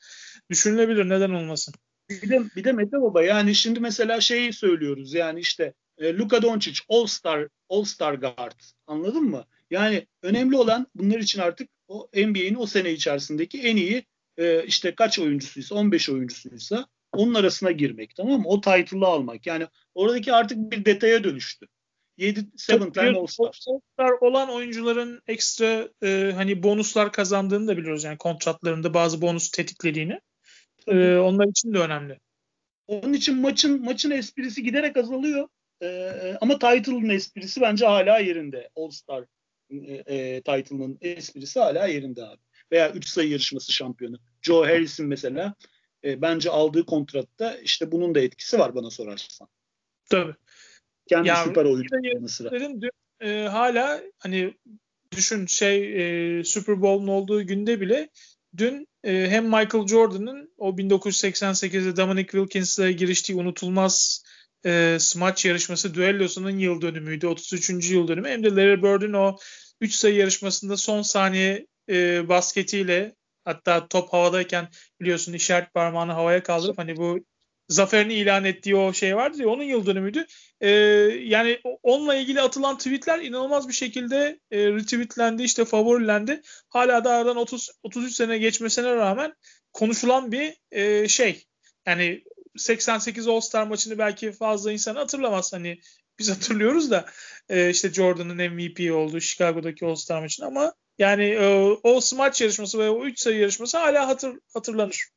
Düşünülebilir 0.50 1.08
neden 1.08 1.30
olmasın. 1.30 1.74
Bir 2.10 2.30
de, 2.30 2.42
bir 2.56 2.64
de 2.64 2.72
Mete 2.72 3.00
Baba 3.00 3.22
yani 3.22 3.54
şimdi 3.54 3.80
mesela 3.80 4.20
şeyi 4.20 4.52
söylüyoruz 4.52 5.14
yani 5.14 5.40
işte 5.40 5.74
e, 5.98 6.14
Luka 6.14 6.42
Doncic 6.42 6.80
All 6.88 7.06
Star 7.06 7.48
All 7.68 7.84
Star 7.84 8.14
guard 8.14 8.60
anladın 8.86 9.22
mı? 9.22 9.44
Yani 9.70 10.06
önemli 10.22 10.56
olan 10.56 10.86
bunlar 10.94 11.18
için 11.18 11.40
artık 11.40 11.68
o 11.88 12.08
NBA'in 12.14 12.54
o 12.54 12.66
sene 12.66 12.92
içerisindeki 12.92 13.62
en 13.62 13.76
iyi 13.76 14.04
e, 14.36 14.64
işte 14.64 14.94
kaç 14.94 15.18
oyuncusuysa 15.18 15.74
15 15.74 16.08
oyuncusuysa 16.10 16.86
onun 17.12 17.34
arasına 17.34 17.70
girmek 17.70 18.14
tamam 18.16 18.40
mı? 18.40 18.48
O 18.48 18.60
title'ı 18.60 19.06
almak. 19.06 19.46
Yani 19.46 19.66
oradaki 19.94 20.32
artık 20.32 20.58
bir 20.58 20.84
detaya 20.84 21.24
dönüştü. 21.24 21.66
7 22.18 22.40
7 22.70 22.92
tane 22.92 23.18
All-Star. 23.18 23.46
All-Star 23.46 24.12
olan 24.20 24.50
oyuncuların 24.50 25.22
ekstra 25.26 25.88
e, 26.02 26.32
hani 26.34 26.62
bonuslar 26.62 27.12
kazandığını 27.12 27.68
da 27.68 27.76
biliyoruz. 27.76 28.04
Yani 28.04 28.18
kontratlarında 28.18 28.94
bazı 28.94 29.22
bonus 29.22 29.50
tetiklediğini. 29.50 30.20
E, 30.86 31.16
onlar 31.16 31.46
için 31.46 31.74
de 31.74 31.78
önemli. 31.78 32.20
Onun 32.86 33.12
için 33.12 33.40
maçın 33.40 33.84
maçın 33.84 34.10
esprisi 34.10 34.62
giderek 34.62 34.96
azalıyor. 34.96 35.48
E, 35.82 36.12
ama 36.40 36.58
title'ın 36.58 37.08
esprisi 37.08 37.60
bence 37.60 37.86
hala 37.86 38.18
yerinde. 38.18 38.70
All-Star 38.76 39.24
e, 39.70 39.76
e, 40.16 40.42
title'ın 40.42 40.98
esprisi 41.00 41.60
hala 41.60 41.86
yerinde 41.86 42.24
abi. 42.24 42.40
Veya 42.72 42.92
3 42.92 43.08
sayı 43.08 43.30
yarışması 43.30 43.72
şampiyonu. 43.72 44.18
Joe 44.42 44.66
Harris'in 44.66 45.06
mesela 45.06 45.54
e, 46.04 46.22
bence 46.22 46.50
aldığı 46.50 46.86
kontratta 46.86 47.54
işte 47.54 47.92
bunun 47.92 48.14
da 48.14 48.20
etkisi 48.20 48.58
var 48.58 48.74
bana 48.74 48.90
sorarsan. 48.90 49.48
Tabii. 50.10 50.34
Kendi 51.06 51.28
ya, 51.28 51.44
süper 51.44 51.64
oyuncu 51.64 51.96
yanı 52.02 52.28
sıra. 52.28 52.50
Dün, 52.50 52.90
e, 53.20 53.42
hala 53.42 54.02
hani 54.18 54.54
düşün 55.12 55.46
şey 55.46 56.38
e, 56.38 56.44
Super 56.44 56.82
Bowl'un 56.82 57.08
olduğu 57.08 57.46
günde 57.46 57.80
bile 57.80 58.08
dün 58.56 58.88
e, 59.04 59.26
hem 59.30 59.44
Michael 59.44 59.86
Jordan'ın 59.86 60.54
o 60.56 60.70
1988'de 60.70 61.96
Dominic 61.96 62.30
Wilkins'le 62.30 62.98
giriştiği 62.98 63.38
unutulmaz 63.38 64.24
e, 64.64 64.96
smaç 65.00 65.44
yarışması 65.44 65.94
düellosunun 65.94 66.58
yıl 66.58 66.80
dönümüydü. 66.80 67.26
33. 67.26 67.90
yıl 67.90 68.08
dönümü. 68.08 68.28
Hem 68.28 68.44
de 68.44 68.50
Larry 68.50 68.82
Bird'ün 68.82 69.12
o 69.12 69.36
3 69.80 69.94
sayı 69.94 70.14
yarışmasında 70.14 70.76
son 70.76 71.02
saniye 71.02 71.66
e, 71.88 72.28
basketiyle 72.28 73.14
hatta 73.44 73.88
top 73.88 74.12
havadayken 74.12 74.68
biliyorsun 75.00 75.32
işaret 75.32 75.74
parmağını 75.74 76.12
havaya 76.12 76.42
kaldırıp 76.42 76.78
hani 76.78 76.96
bu 76.96 77.18
zaferini 77.68 78.14
ilan 78.14 78.44
ettiği 78.44 78.76
o 78.76 78.92
şey 78.92 79.16
vardı 79.16 79.42
ya 79.42 79.48
onun 79.48 79.62
yıl 79.62 79.86
dönümüydü. 79.86 80.26
E, 80.60 80.70
yani 81.22 81.60
onunla 81.82 82.14
ilgili 82.14 82.40
atılan 82.40 82.78
tweetler 82.78 83.18
inanılmaz 83.18 83.68
bir 83.68 83.72
şekilde 83.72 84.40
e, 84.50 84.66
retweetlendi 84.66 85.42
işte 85.42 85.64
favorilendi. 85.64 86.42
Hala 86.68 87.04
da 87.04 87.10
aradan 87.10 87.36
30 87.36 87.70
33 87.82 88.14
sene 88.14 88.38
geçmesine 88.38 88.94
rağmen 88.94 89.34
konuşulan 89.72 90.32
bir 90.32 90.54
e, 90.70 91.08
şey. 91.08 91.44
Yani 91.86 92.24
88 92.58 93.28
All-Star 93.28 93.66
maçını 93.66 93.98
belki 93.98 94.32
fazla 94.32 94.72
insan 94.72 94.96
hatırlamaz. 94.96 95.52
Hani 95.52 95.80
biz 96.18 96.30
hatırlıyoruz 96.30 96.90
da 96.90 97.06
e, 97.48 97.70
işte 97.70 97.92
Jordan'ın 97.92 98.52
MVP 98.52 98.92
olduğu 98.92 99.20
Chicago'daki 99.20 99.86
All-Star 99.86 100.20
maçını 100.20 100.46
ama 100.46 100.72
yani 100.98 101.24
e, 101.24 101.76
o 101.82 102.00
smaç 102.00 102.40
yarışması 102.40 102.78
ve 102.78 102.90
o 102.90 103.04
3 103.04 103.20
sayı 103.20 103.38
yarışması 103.38 103.78
hala 103.78 104.08
hatır, 104.08 104.38
hatırlanır. 104.54 105.08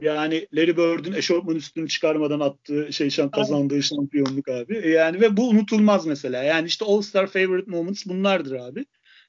Yani 0.00 0.46
Larry 0.52 0.76
Bird'ün 0.76 1.12
eşofman 1.12 1.56
üstünü 1.56 1.88
çıkarmadan 1.88 2.40
attığı 2.40 2.92
şey 2.92 3.10
şan 3.10 3.30
kazandığı 3.30 3.74
Aynen. 3.74 3.80
şampiyonluk 3.80 4.48
abi. 4.48 4.78
E, 4.78 4.88
yani 4.88 5.20
ve 5.20 5.36
bu 5.36 5.48
unutulmaz 5.48 6.06
mesela. 6.06 6.42
Yani 6.42 6.66
işte 6.66 6.84
All 6.84 7.02
Star 7.02 7.26
favorite 7.26 7.70
moments 7.70 8.06
bunlardır 8.06 8.52
abi. 8.52 8.86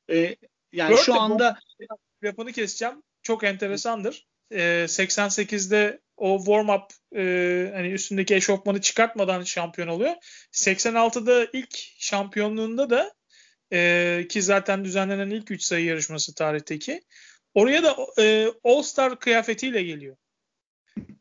Ee, 0.09 0.35
yani 0.71 0.91
Bird 0.91 0.99
şu 0.99 1.21
anda 1.21 1.59
lafını 2.23 2.51
keseceğim. 2.51 3.03
Çok 3.21 3.43
enteresandır. 3.43 4.27
Ee, 4.51 4.85
88'de 4.87 5.99
o 6.17 6.37
warm 6.37 6.69
up 6.69 6.93
e, 7.15 7.71
hani 7.73 7.87
üstündeki 7.87 8.35
eşofmanı 8.35 8.81
çıkartmadan 8.81 9.43
şampiyon 9.43 9.87
oluyor. 9.87 10.13
86'da 10.51 11.47
ilk 11.53 11.77
şampiyonluğunda 11.99 12.89
da 12.89 13.13
e, 13.73 14.25
ki 14.29 14.41
zaten 14.41 14.85
düzenlenen 14.85 15.29
ilk 15.29 15.51
3 15.51 15.63
sayı 15.63 15.85
yarışması 15.85 16.35
tarihteki. 16.35 17.01
Oraya 17.53 17.83
da 17.83 17.95
e, 18.19 18.47
All 18.63 18.81
Star 18.81 19.19
kıyafetiyle 19.19 19.83
geliyor. 19.83 20.17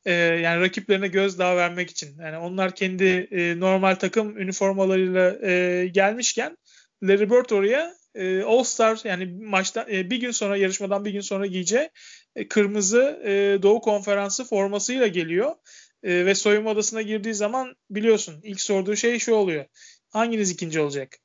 E, 0.04 0.12
yani 0.12 0.60
rakiplerine 0.60 1.08
gözdağı 1.08 1.56
vermek 1.56 1.90
için. 1.90 2.18
Yani 2.18 2.38
onlar 2.38 2.74
kendi 2.74 3.28
e, 3.30 3.60
normal 3.60 3.94
takım 3.94 4.38
üniformalarıyla 4.38 5.48
e, 5.48 5.86
gelmişken 5.86 6.56
Larry 7.02 7.30
Bird 7.30 7.50
oraya 7.50 7.94
e, 8.14 8.42
All 8.42 8.64
Star 8.64 9.00
yani 9.04 9.26
maçtan 9.26 9.86
e, 9.92 10.10
bir 10.10 10.20
gün 10.20 10.30
sonra 10.30 10.56
yarışmadan 10.56 11.04
bir 11.04 11.10
gün 11.10 11.20
sonra 11.20 11.46
giyeceği 11.46 11.90
e, 12.36 12.48
kırmızı 12.48 13.20
e, 13.24 13.62
Doğu 13.62 13.80
Konferansı 13.80 14.44
formasıyla 14.44 15.06
geliyor. 15.06 15.54
E, 16.02 16.26
ve 16.26 16.34
soyunma 16.34 16.70
odasına 16.70 17.02
girdiği 17.02 17.34
zaman 17.34 17.74
biliyorsun 17.90 18.40
ilk 18.42 18.60
sorduğu 18.60 18.96
şey 18.96 19.18
şu 19.18 19.34
oluyor. 19.34 19.64
Hanginiz 20.08 20.50
ikinci 20.50 20.80
olacak? 20.80 21.18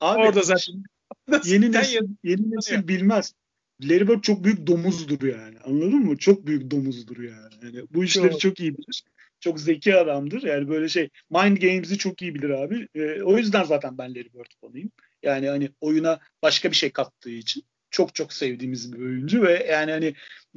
Abi, 0.00 0.20
Orada 0.20 0.42
zaten 0.42 0.74
yeni 1.44 1.72
nesil, 1.72 2.06
yeni 2.24 2.50
nesil 2.50 2.88
bilmez. 2.88 3.34
Larry 3.82 4.08
Bird 4.08 4.20
çok 4.20 4.44
büyük 4.44 4.66
domuzdur 4.66 5.22
yani. 5.22 5.58
Anladın 5.64 6.06
mı? 6.06 6.16
Çok 6.16 6.46
büyük 6.46 6.70
domuzdur 6.70 7.22
yani. 7.22 7.54
yani 7.62 7.86
bu 7.90 8.04
işleri 8.04 8.30
çok, 8.30 8.40
çok 8.40 8.60
iyi 8.60 8.78
bilir. 8.78 9.04
Çok 9.40 9.60
zeki 9.60 9.94
adamdır. 9.94 10.42
Yani 10.42 10.68
böyle 10.68 10.88
şey 10.88 11.08
mind 11.30 11.56
games'i 11.56 11.98
çok 11.98 12.22
iyi 12.22 12.34
bilir 12.34 12.50
abi. 12.50 12.88
E, 12.94 13.22
o 13.22 13.38
yüzden 13.38 13.64
zaten 13.64 13.98
ben 13.98 14.10
Larry 14.10 14.34
Bird 14.34 14.52
fanıyım. 14.60 14.90
Yani 15.22 15.48
hani 15.48 15.70
oyuna 15.80 16.20
başka 16.42 16.70
bir 16.70 16.76
şey 16.76 16.90
kattığı 16.90 17.30
için 17.30 17.64
çok 17.90 18.14
çok 18.14 18.32
sevdiğimiz 18.32 18.92
bir 18.92 18.98
oyuncu 18.98 19.42
ve 19.42 19.66
yani 19.70 19.90
hani 19.90 20.14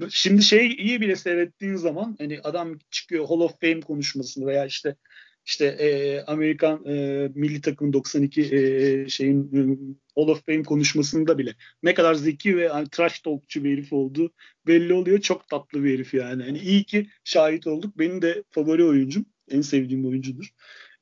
şimdi 0.09 0.43
şey 0.43 0.67
iyi 0.67 1.01
bile 1.01 1.15
seyrettiğin 1.15 1.75
zaman 1.75 2.15
hani 2.19 2.39
adam 2.43 2.79
çıkıyor 2.91 3.25
Hall 3.27 3.39
of 3.39 3.61
Fame 3.61 3.81
konuşmasını 3.81 4.45
veya 4.45 4.65
işte 4.65 4.95
işte 5.45 5.65
e, 5.65 6.21
Amerikan 6.21 6.85
e, 6.85 7.27
milli 7.35 7.61
takım 7.61 7.93
92 7.93 8.41
e, 8.41 9.09
şeyin 9.09 9.43
e, 9.43 9.61
Hall 10.15 10.27
of 10.27 10.45
Fame 10.45 10.63
konuşmasında 10.63 11.37
bile 11.37 11.55
ne 11.83 11.93
kadar 11.93 12.13
zeki 12.13 12.57
ve 12.57 12.67
hani, 12.67 12.89
trash 12.89 13.19
talkçu 13.19 13.63
bir 13.63 13.71
herif 13.73 13.93
olduğu 13.93 14.31
belli 14.67 14.93
oluyor. 14.93 15.19
Çok 15.19 15.47
tatlı 15.47 15.83
bir 15.83 15.93
herif 15.93 16.13
yani. 16.13 16.43
Hani 16.43 16.59
iyi 16.59 16.83
ki 16.83 17.09
şahit 17.23 17.67
olduk. 17.67 17.99
Benim 17.99 18.21
de 18.21 18.43
favori 18.51 18.85
oyuncum. 18.85 19.25
En 19.51 19.61
sevdiğim 19.61 20.05
oyuncudur. 20.05 20.49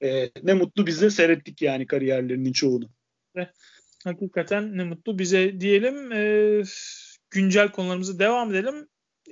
E, 0.04 0.30
ne 0.44 0.54
mutlu 0.54 0.88
bize 0.88 1.10
seyrettik 1.10 1.62
yani 1.62 1.88
kariyerlerinin 1.88 2.54
çoğunu. 2.54 2.90
Hakikaten 4.04 4.78
ne 4.78 4.84
mutlu 4.84 5.20
bize 5.20 5.62
diyelim. 5.62 6.12
E, 6.12 6.64
güncel 7.30 7.72
konularımızı 7.72 8.20
devam 8.20 8.52
edelim. 8.52 8.88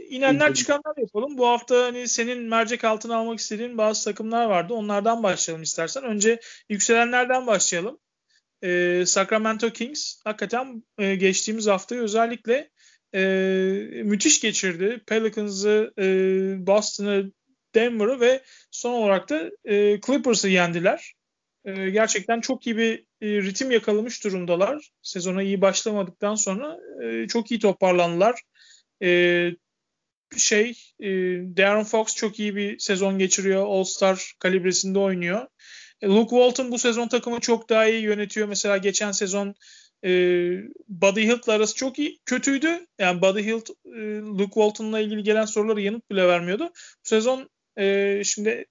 İnenler 0.10 0.54
çıkanlar 0.54 0.98
yapalım. 0.98 1.38
Bu 1.38 1.48
hafta 1.48 1.84
hani 1.84 2.08
senin 2.08 2.44
mercek 2.44 2.84
altına 2.84 3.16
almak 3.16 3.40
istediğin 3.40 3.78
bazı 3.78 4.06
takımlar 4.06 4.46
vardı. 4.46 4.74
Onlardan 4.74 5.24
başlayalım 5.24 5.64
istersen. 5.64 6.04
Önce 6.04 6.40
yükselenlerden 6.70 7.48
başlayalım. 7.48 8.00
Ee, 8.64 9.04
Sacramento 9.06 9.70
Kings 9.70 10.20
hakikaten 10.24 10.84
e, 10.98 11.16
geçtiğimiz 11.16 11.68
haftayı 11.68 12.02
özellikle 12.02 12.70
e, 13.14 13.22
müthiş 14.04 14.42
geçirdi. 14.42 15.02
Pelicans'ı, 15.08 15.94
e, 16.00 16.06
Boston'ı, 16.68 17.32
Denver'ı 17.76 18.20
ve 18.20 18.44
son 18.72 18.94
olarak 18.94 19.30
da 19.30 19.52
e, 19.66 20.00
Clippers'ı 20.02 20.50
yendiler. 20.50 21.14
E, 21.78 21.90
gerçekten 21.90 22.42
çok 22.42 22.68
iyi 22.68 22.78
bir 22.78 23.06
e, 23.22 23.28
ritim 23.42 23.72
yakalamış 23.72 24.24
durumdalar. 24.24 24.92
Sezona 25.02 25.44
iyi 25.44 25.62
başlamadıktan 25.62 26.36
sonra 26.36 26.78
e, 27.04 27.28
çok 27.28 27.52
iyi 27.52 27.60
toparlandılar. 27.60 28.42
E, 29.04 29.52
şey 30.38 30.70
e, 31.00 31.08
Darren 31.58 31.84
Fox 31.84 32.16
çok 32.16 32.40
iyi 32.40 32.56
bir 32.56 32.80
sezon 32.80 33.20
geçiriyor. 33.20 33.66
All-Star 33.68 34.34
kalibresinde 34.40 35.00
oynuyor. 35.00 35.48
E, 36.02 36.08
Luke 36.08 36.30
Walton 36.30 36.72
bu 36.72 36.78
sezon 36.78 37.08
takımı 37.08 37.40
çok 37.40 37.70
daha 37.70 37.86
iyi 37.86 38.02
yönetiyor. 38.02 38.48
Mesela 38.48 38.78
geçen 38.78 39.12
sezon 39.12 39.56
e, 40.06 40.10
Buddy 40.88 41.22
Hield'la 41.22 41.54
arası 41.54 41.76
çok 41.76 42.00
iyi 42.00 42.20
kötüydü. 42.26 42.88
Yani 43.00 43.22
Buddy 43.22 43.44
Hield 43.44 43.68
e, 43.86 44.20
Luke 44.20 44.54
Walton'la 44.54 45.00
ilgili 45.00 45.24
gelen 45.24 45.46
soruları 45.46 45.82
yanıt 45.82 46.12
bile 46.12 46.28
vermiyordu. 46.28 46.64
Bu 46.66 47.10
sezon 47.10 47.50
e, 47.78 48.22
şimdi 48.24 48.66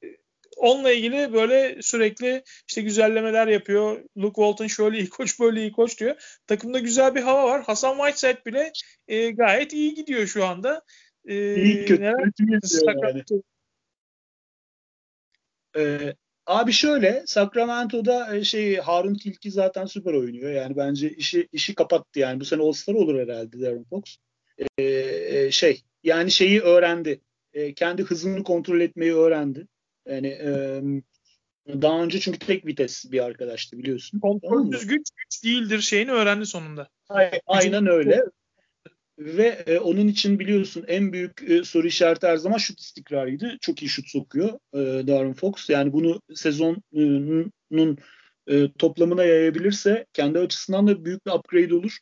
onunla 0.58 0.92
ilgili 0.92 1.32
böyle 1.32 1.82
sürekli 1.82 2.42
işte 2.68 2.82
güzellemeler 2.82 3.46
yapıyor. 3.46 4.04
Luke 4.16 4.34
Walton 4.34 4.66
şöyle 4.66 4.98
iyi 4.98 5.08
koç 5.08 5.40
böyle 5.40 5.60
iyi 5.60 5.72
koç 5.72 6.00
diyor. 6.00 6.38
Takımda 6.46 6.78
güzel 6.78 7.14
bir 7.14 7.22
hava 7.22 7.44
var. 7.44 7.62
Hasan 7.62 7.96
Whiteside 7.96 8.44
bile 8.46 8.72
e, 9.08 9.30
gayet 9.30 9.72
iyi 9.72 9.94
gidiyor 9.94 10.26
şu 10.26 10.44
anda. 10.44 10.82
Ee, 11.24 11.54
İyi 11.54 11.84
kötü, 11.84 12.02
yani. 12.02 13.22
Ee, 15.76 16.14
abi 16.46 16.72
şöyle 16.72 17.22
Sacramento'da 17.26 18.36
e, 18.36 18.44
şey 18.44 18.76
Harun 18.76 19.14
Tilki 19.14 19.50
zaten 19.50 19.86
süper 19.86 20.14
oynuyor. 20.14 20.50
Yani 20.50 20.76
bence 20.76 21.10
işi 21.10 21.48
işi 21.52 21.74
kapattı 21.74 22.18
yani. 22.18 22.40
Bu 22.40 22.44
sene 22.44 22.62
All-Star 22.62 22.94
olur 22.94 23.20
herhalde 23.20 23.60
Darren 23.60 23.84
Fox. 23.84 24.16
Ee, 24.78 24.84
e, 24.84 25.50
şey 25.50 25.82
yani 26.02 26.30
şeyi 26.30 26.60
öğrendi. 26.60 27.20
Ee, 27.52 27.74
kendi 27.74 28.02
hızını 28.02 28.44
kontrol 28.44 28.80
etmeyi 28.80 29.14
öğrendi. 29.14 29.66
Yani 30.08 30.28
e, 30.28 30.82
daha 31.82 32.02
önce 32.02 32.20
çünkü 32.20 32.38
tek 32.38 32.66
vites 32.66 33.12
bir 33.12 33.24
arkadaştı 33.24 33.78
biliyorsun. 33.78 34.20
Kontrolsüz 34.20 34.86
güç 34.86 35.10
güç 35.16 35.44
değildir 35.44 35.80
şeyini 35.80 36.10
öğrendi 36.10 36.46
sonunda. 36.46 36.88
Aynen 37.46 37.86
öyle 37.86 38.24
ve 39.18 39.64
e, 39.66 39.78
onun 39.78 40.08
için 40.08 40.38
biliyorsun 40.38 40.84
en 40.88 41.12
büyük 41.12 41.50
e, 41.50 41.64
soru 41.64 41.86
işareti 41.86 42.26
her 42.26 42.36
zaman 42.36 42.58
şut 42.58 42.80
istikrarıydı. 42.80 43.58
Çok 43.60 43.82
iyi 43.82 43.88
şut 43.88 44.08
sokuyor 44.08 44.58
e, 44.74 45.06
Darren 45.06 45.34
Fox. 45.34 45.70
Yani 45.70 45.92
bunu 45.92 46.20
sezonun 46.34 48.02
e, 48.50 48.72
toplamına 48.78 49.24
yayabilirse 49.24 50.06
kendi 50.12 50.38
açısından 50.38 50.86
da 50.86 51.04
büyük 51.04 51.26
bir 51.26 51.30
upgrade 51.32 51.74
olur. 51.74 51.98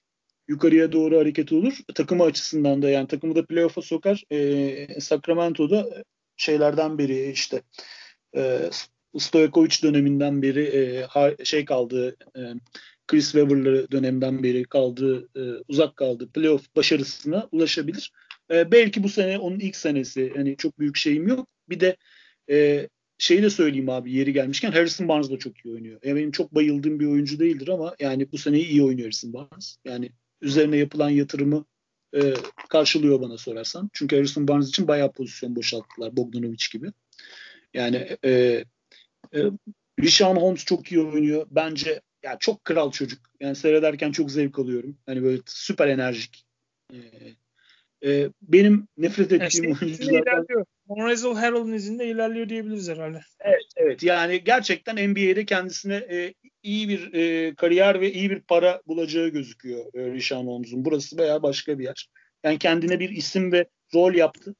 Yukarıya 0.48 0.92
doğru 0.92 1.18
hareket 1.18 1.52
olur. 1.52 1.78
Takımı 1.94 2.24
açısından 2.24 2.82
da 2.82 2.90
yani 2.90 3.08
takımı 3.08 3.36
da 3.36 3.46
playoff'a 3.46 3.82
sokar. 3.82 4.24
E, 4.32 5.00
Sacramento'da 5.00 6.04
şeylerden 6.36 6.98
biri 6.98 7.30
işte 7.30 7.62
e, 8.36 8.70
Stojkovic 9.18 9.82
döneminden 9.82 10.42
beri 10.42 10.62
e, 10.62 11.44
şey 11.44 11.64
kaldı 11.64 12.16
e, 12.36 12.40
Chris 13.06 13.32
Webber'lı 13.32 13.90
dönemden 13.90 14.42
beri 14.42 14.64
kaldığı, 14.64 15.28
e, 15.36 15.62
uzak 15.68 15.96
kaldığı 15.96 16.28
playoff 16.28 16.76
başarısına 16.76 17.48
ulaşabilir. 17.52 18.12
E, 18.50 18.72
belki 18.72 19.02
bu 19.02 19.08
sene 19.08 19.38
onun 19.38 19.58
ilk 19.58 19.76
senesi. 19.76 20.32
Hani 20.36 20.56
çok 20.56 20.78
büyük 20.78 20.96
şeyim 20.96 21.28
yok. 21.28 21.48
Bir 21.68 21.80
de 21.80 21.96
e, 22.50 22.88
şeyi 23.18 23.42
de 23.42 23.50
söyleyeyim 23.50 23.88
abi 23.88 24.12
yeri 24.12 24.32
gelmişken 24.32 24.72
Harrison 24.72 25.08
Barnes 25.08 25.30
da 25.30 25.38
çok 25.38 25.64
iyi 25.64 25.74
oynuyor. 25.74 26.00
Yani 26.04 26.16
benim 26.16 26.30
çok 26.30 26.54
bayıldığım 26.54 27.00
bir 27.00 27.06
oyuncu 27.06 27.38
değildir 27.38 27.68
ama 27.68 27.96
yani 28.00 28.32
bu 28.32 28.38
seneyi 28.38 28.66
iyi 28.66 28.82
oynuyor 28.82 29.06
Harrison 29.06 29.32
Barnes. 29.32 29.76
Yani 29.84 30.10
üzerine 30.40 30.76
yapılan 30.76 31.10
yatırımı 31.10 31.64
e, 32.16 32.34
karşılıyor 32.68 33.20
bana 33.20 33.38
sorarsan. 33.38 33.90
Çünkü 33.92 34.16
Harrison 34.16 34.48
Barnes 34.48 34.68
için 34.68 34.88
bayağı 34.88 35.12
pozisyon 35.12 35.56
boşalttılar 35.56 36.16
Bogdanovic 36.16 36.66
gibi. 36.72 36.92
Yani 37.74 38.16
e, 38.24 38.64
e, 39.34 39.44
Rishon 40.00 40.36
Holmes 40.36 40.64
çok 40.64 40.92
iyi 40.92 41.00
oynuyor. 41.00 41.46
Bence 41.50 42.00
ya 42.22 42.36
çok 42.40 42.64
kral 42.64 42.90
çocuk. 42.90 43.20
Yani 43.40 43.56
seyrederken 43.56 44.12
çok 44.12 44.30
zevk 44.30 44.58
alıyorum. 44.58 44.96
Hani 45.06 45.22
böyle 45.22 45.42
süper 45.46 45.88
enerjik. 45.88 46.46
Ee, 46.92 46.98
e, 48.04 48.30
benim 48.42 48.88
nefret 48.96 49.32
ettiğim 49.32 49.64
yani 49.64 49.76
oyuncu 49.82 50.04
zaten. 50.04 50.46
Monrezl 50.86 51.34
Harrell'ın 51.34 51.72
izinde 51.72 52.06
ilerliyor 52.06 52.48
diyebiliriz 52.48 52.88
herhalde. 52.88 53.20
Evet, 53.40 53.66
evet. 53.76 54.02
Yani 54.02 54.44
gerçekten 54.44 55.10
NBA'de 55.10 55.44
kendisine 55.44 55.94
e, 55.94 56.34
iyi 56.66 56.88
bir 56.88 57.12
e, 57.14 57.54
kariyer 57.54 58.00
ve 58.00 58.12
iyi 58.12 58.30
bir 58.30 58.40
para 58.40 58.82
bulacağı 58.86 59.28
gözüküyor 59.28 59.94
e, 59.94 60.12
Rishon 60.12 60.46
Holmes'un. 60.46 60.84
Burası 60.84 61.18
veya 61.18 61.42
başka 61.42 61.78
bir 61.78 61.84
yer. 61.84 62.08
Yani 62.44 62.58
kendine 62.58 63.00
bir 63.00 63.10
isim 63.10 63.52
ve 63.52 63.66
rol 63.94 64.14
yaptı. 64.14 64.54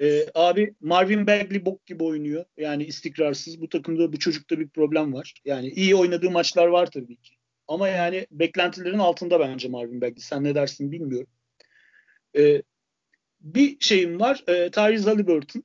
E, 0.00 0.26
abi 0.34 0.74
Marvin 0.80 1.26
Bagley 1.26 1.66
bok 1.66 1.86
gibi 1.86 2.04
oynuyor. 2.04 2.44
Yani 2.56 2.84
istikrarsız. 2.84 3.60
Bu 3.60 3.68
takımda 3.68 4.12
bu 4.12 4.18
çocukta 4.18 4.58
bir 4.58 4.68
problem 4.68 5.14
var. 5.14 5.34
Yani 5.44 5.68
iyi 5.68 5.94
oynadığı 5.94 6.30
maçlar 6.30 6.66
var 6.66 6.90
tabii 6.90 7.16
ki. 7.16 7.34
Ama 7.68 7.88
yani 7.88 8.26
beklentilerin 8.30 8.98
altında 8.98 9.40
bence 9.40 9.68
Marvin 9.68 10.00
Bagley. 10.00 10.20
Sen 10.20 10.44
ne 10.44 10.54
dersin 10.54 10.92
bilmiyorum. 10.92 11.28
E, 12.36 12.62
bir 13.40 13.76
şeyim 13.80 14.20
var. 14.20 14.44
E, 14.48 14.70
Tyrese 14.70 15.10
Halliburton. 15.10 15.64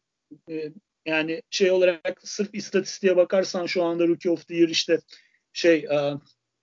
E, 0.50 0.72
yani 1.06 1.42
şey 1.50 1.72
olarak 1.72 2.22
sırf 2.24 2.50
istatistiğe 2.54 3.18
bakarsan 3.18 3.66
şu 3.66 3.84
anda 3.84 4.08
Rookie 4.08 4.32
of 4.32 4.48
the 4.48 4.56
Year 4.56 4.70
işte 4.70 5.00
şey 5.54 5.76
e, 5.76 5.96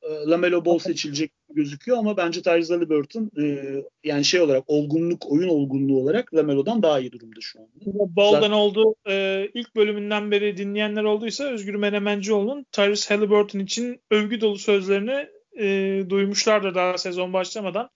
e, 0.02 0.26
Lamelo 0.26 0.64
Ball 0.64 0.78
seçilecek 0.78 1.32
gözüküyor 1.50 1.98
ama 1.98 2.16
bence 2.16 2.42
Tyrese 2.42 2.74
Halliburton 2.74 3.30
e, 3.42 3.74
yani 4.04 4.24
şey 4.24 4.40
olarak 4.40 4.64
olgunluk, 4.66 5.32
oyun 5.32 5.48
olgunluğu 5.48 6.00
olarak 6.00 6.34
Lamelo'dan 6.34 6.82
daha 6.82 7.00
iyi 7.00 7.12
durumda 7.12 7.40
şu 7.40 7.58
anda. 7.58 7.70
Ball'dan 8.16 8.40
Zaten... 8.40 8.50
oldu. 8.50 8.94
E, 9.08 9.48
ilk 9.54 9.76
bölümünden 9.76 10.30
beri 10.30 10.56
dinleyenler 10.56 11.04
olduysa 11.04 11.44
Özgür 11.44 11.74
Menemencioğlu'nun 11.74 12.66
Tyrese 12.72 13.14
Halliburton 13.14 13.58
için 13.58 14.00
övgü 14.10 14.40
dolu 14.40 14.58
sözlerini 14.58 15.28
e, 15.58 16.02
duymuşlardır 16.10 16.74
daha 16.74 16.98
sezon 16.98 17.32
başlamadan 17.32 17.90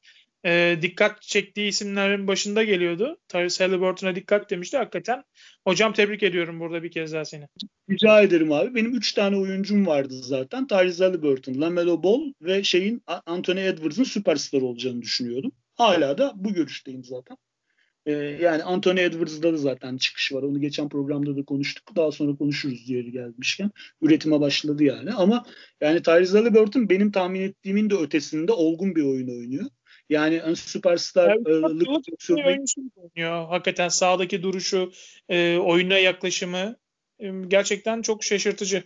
e, 0.44 0.78
dikkat 0.82 1.22
çektiği 1.22 1.68
isimlerin 1.68 2.28
başında 2.28 2.64
geliyordu. 2.64 3.18
Tyrese 3.28 3.64
Halliburton'a 3.64 4.14
dikkat 4.14 4.50
demişti. 4.50 4.76
Hakikaten 4.76 5.24
hocam 5.64 5.92
tebrik 5.92 6.22
ediyorum 6.22 6.60
burada 6.60 6.82
bir 6.82 6.90
kez 6.90 7.12
daha 7.12 7.24
seni. 7.24 7.48
Rica 7.90 8.22
ederim 8.22 8.52
abi. 8.52 8.74
Benim 8.74 8.94
3 8.94 9.12
tane 9.12 9.36
oyuncum 9.36 9.86
vardı 9.86 10.14
zaten. 10.14 10.66
Tyrese 10.66 11.04
Halliburton, 11.04 11.60
LaMelo 11.60 12.02
Ball 12.02 12.32
ve 12.42 12.64
şeyin 12.64 13.02
Anthony 13.26 13.68
Edwards'ın 13.68 14.04
süperstar 14.04 14.62
olacağını 14.62 15.02
düşünüyordum. 15.02 15.52
Hala 15.74 16.18
da 16.18 16.32
bu 16.36 16.54
görüşteyim 16.54 17.04
zaten. 17.04 17.36
Ee, 18.06 18.12
yani 18.12 18.62
Anthony 18.62 19.00
Edwards'da 19.00 19.52
da 19.52 19.56
zaten 19.56 19.96
çıkış 19.96 20.32
var. 20.32 20.42
Onu 20.42 20.60
geçen 20.60 20.88
programda 20.88 21.36
da 21.36 21.44
konuştuk. 21.44 21.96
Daha 21.96 22.12
sonra 22.12 22.36
konuşuruz 22.36 22.86
diye 22.86 23.02
gelmişken. 23.02 23.70
Üretime 24.02 24.40
başladı 24.40 24.84
yani. 24.84 25.12
Ama 25.12 25.44
yani 25.80 26.02
Tyrese 26.02 26.38
Halliburton 26.38 26.88
benim 26.88 27.12
tahmin 27.12 27.40
ettiğimin 27.40 27.90
de 27.90 27.94
ötesinde 27.94 28.52
olgun 28.52 28.96
bir 28.96 29.02
oyun 29.02 29.28
oynuyor. 29.28 29.66
Yani 30.12 30.56
süperstarlık 30.56 31.48
yani, 31.48 32.66
oynuyor. 32.96 33.48
Hakikaten 33.48 33.88
sahadaki 33.88 34.42
duruşu, 34.42 34.92
e, 35.28 35.56
oyuna 35.56 35.98
yaklaşımı 35.98 36.76
e, 37.18 37.30
gerçekten 37.48 38.02
çok 38.02 38.24
şaşırtıcı. 38.24 38.84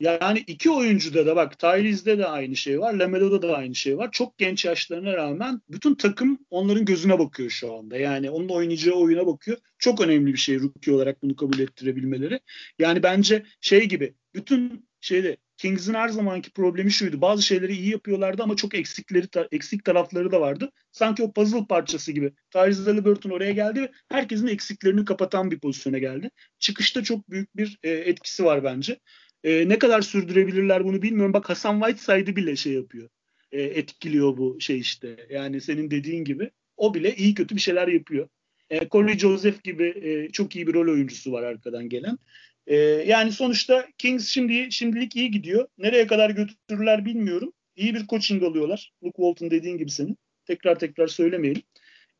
Yani 0.00 0.44
iki 0.46 0.70
oyuncuda 0.70 1.26
da 1.26 1.36
bak 1.36 1.58
Tyrese'de 1.58 2.18
de 2.18 2.26
aynı 2.26 2.56
şey 2.56 2.80
var. 2.80 2.94
Lamelo'da 2.94 3.42
da 3.42 3.56
aynı 3.56 3.74
şey 3.74 3.98
var. 3.98 4.08
Çok 4.12 4.38
genç 4.38 4.64
yaşlarına 4.64 5.14
rağmen 5.16 5.60
bütün 5.68 5.94
takım 5.94 6.38
onların 6.50 6.84
gözüne 6.84 7.18
bakıyor 7.18 7.50
şu 7.50 7.74
anda. 7.74 7.96
Yani 7.96 8.30
onun 8.30 8.48
oynayacağı 8.48 8.94
oyuna 8.94 9.26
bakıyor. 9.26 9.58
Çok 9.78 10.00
önemli 10.00 10.32
bir 10.32 10.38
şey 10.38 10.60
rookie 10.60 10.94
olarak 10.94 11.22
bunu 11.22 11.36
kabul 11.36 11.58
ettirebilmeleri. 11.58 12.40
Yani 12.78 13.02
bence 13.02 13.44
şey 13.60 13.84
gibi 13.84 14.14
bütün 14.34 14.88
şeyde 15.02 15.36
Kings'in 15.56 15.94
her 15.94 16.08
zamanki 16.08 16.50
problemi 16.50 16.92
şuydu. 16.92 17.20
Bazı 17.20 17.42
şeyleri 17.42 17.72
iyi 17.72 17.90
yapıyorlardı 17.90 18.42
ama 18.42 18.56
çok 18.56 18.74
eksikleri 18.74 19.26
eksik 19.52 19.84
tarafları 19.84 20.32
da 20.32 20.40
vardı. 20.40 20.72
Sanki 20.92 21.22
o 21.22 21.32
puzzle 21.32 21.66
parçası 21.68 22.12
gibi. 22.12 22.32
Tyrese 22.50 22.82
Halliburton 22.82 23.30
oraya 23.30 23.52
geldi 23.52 23.80
ve 23.82 23.90
herkesin 24.08 24.46
eksiklerini 24.46 25.04
kapatan 25.04 25.50
bir 25.50 25.58
pozisyona 25.58 25.98
geldi. 25.98 26.30
Çıkışta 26.58 27.02
çok 27.02 27.30
büyük 27.30 27.56
bir 27.56 27.78
e, 27.82 27.90
etkisi 27.90 28.44
var 28.44 28.64
bence. 28.64 28.98
E, 29.44 29.68
ne 29.68 29.78
kadar 29.78 30.02
sürdürebilirler 30.02 30.84
bunu 30.84 31.02
bilmiyorum. 31.02 31.32
Bak 31.32 31.50
Hasan 31.50 31.80
Whiteside'ı 31.80 32.36
bile 32.36 32.56
şey 32.56 32.72
yapıyor. 32.72 33.08
E, 33.52 33.62
etkiliyor 33.62 34.36
bu 34.36 34.60
şey 34.60 34.78
işte. 34.78 35.26
Yani 35.30 35.60
senin 35.60 35.90
dediğin 35.90 36.24
gibi. 36.24 36.50
O 36.76 36.94
bile 36.94 37.16
iyi 37.16 37.34
kötü 37.34 37.56
bir 37.56 37.60
şeyler 37.60 37.88
yapıyor. 37.88 38.28
E, 38.70 38.88
Corey 38.88 39.18
Joseph 39.18 39.62
gibi 39.62 39.94
e, 40.02 40.32
çok 40.32 40.56
iyi 40.56 40.66
bir 40.66 40.74
rol 40.74 40.92
oyuncusu 40.92 41.32
var 41.32 41.42
arkadan 41.42 41.88
gelen. 41.88 42.18
E, 42.66 42.76
yani 43.06 43.32
sonuçta 43.32 43.88
Kings 43.98 44.28
şimdi 44.28 44.72
şimdilik 44.72 45.16
iyi 45.16 45.30
gidiyor. 45.30 45.68
Nereye 45.78 46.06
kadar 46.06 46.30
götürürler 46.30 47.04
bilmiyorum. 47.04 47.52
İyi 47.76 47.94
bir 47.94 48.06
coaching 48.06 48.42
alıyorlar. 48.42 48.92
Luke 49.04 49.16
Walton 49.16 49.50
dediğin 49.50 49.78
gibi 49.78 49.90
senin. 49.90 50.18
Tekrar 50.46 50.78
tekrar 50.78 51.06
söylemeyelim. 51.06 51.62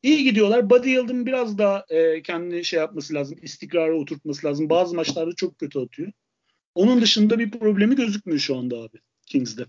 İyi 0.03 0.25
gidiyorlar. 0.25 0.71
Buddy 0.71 0.91
Yıldırım 0.91 1.27
biraz 1.27 1.59
daha 1.59 1.85
e, 1.89 2.23
kendini 2.23 2.65
şey 2.65 2.79
yapması 2.79 3.15
lazım. 3.15 3.39
istikrara 3.43 3.95
oturtması 3.95 4.47
lazım. 4.47 4.71
Bazı 4.71 4.95
maçlarda 4.95 5.35
çok 5.35 5.59
kötü 5.59 5.79
atıyor. 5.79 6.13
Onun 6.75 7.01
dışında 7.01 7.39
bir 7.39 7.51
problemi 7.51 7.97
gözükmüyor 7.97 8.41
şu 8.41 8.57
anda 8.57 8.77
abi 8.77 8.99
Kings'de. 9.27 9.65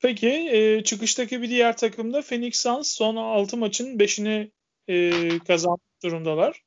Peki 0.00 0.28
e, 0.28 0.84
çıkıştaki 0.84 1.42
bir 1.42 1.48
diğer 1.50 1.76
takımda 1.76 2.22
Phoenix 2.22 2.62
Suns 2.62 2.88
son 2.88 3.16
6 3.16 3.56
maçın 3.56 3.98
5'ini 3.98 4.50
e, 4.88 5.12
kazanmış 5.38 5.82
durumdalar. 6.02 6.62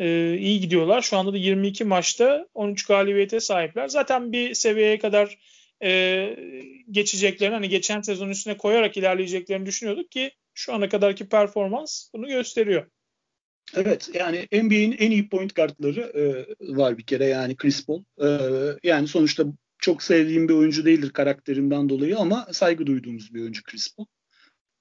E, 0.00 0.36
iyi 0.38 0.60
gidiyorlar. 0.60 1.02
Şu 1.02 1.16
anda 1.16 1.32
da 1.32 1.36
22 1.36 1.84
maçta 1.84 2.48
13 2.54 2.86
galibiyete 2.86 3.40
sahipler. 3.40 3.88
Zaten 3.88 4.32
bir 4.32 4.54
seviyeye 4.54 4.98
kadar 4.98 5.38
e, 5.82 6.36
geçeceklerini 6.90 7.54
hani 7.54 7.68
geçen 7.68 8.00
sezon 8.00 8.28
üstüne 8.28 8.56
koyarak 8.56 8.96
ilerleyeceklerini 8.96 9.66
düşünüyorduk 9.66 10.10
ki 10.10 10.30
şu 10.54 10.74
ana 10.74 10.88
kadarki 10.88 11.28
performans 11.28 12.08
bunu 12.14 12.28
gösteriyor. 12.28 12.86
Evet 13.74 14.10
yani 14.14 14.48
NBA'in 14.52 14.92
en 14.92 15.10
iyi 15.10 15.28
point 15.28 15.56
guardları 15.56 16.00
e, 16.00 16.24
var 16.76 16.98
bir 16.98 17.02
kere 17.02 17.24
yani 17.24 17.56
Chris 17.56 17.86
Paul. 17.86 18.02
E, 18.22 18.28
yani 18.82 19.08
sonuçta 19.08 19.44
çok 19.78 20.02
sevdiğim 20.02 20.48
bir 20.48 20.54
oyuncu 20.54 20.84
değildir 20.84 21.10
karakterinden 21.10 21.88
dolayı 21.88 22.18
ama 22.18 22.46
saygı 22.52 22.86
duyduğumuz 22.86 23.34
bir 23.34 23.40
oyuncu 23.40 23.62
Chris 23.62 23.96
Paul. 23.96 24.06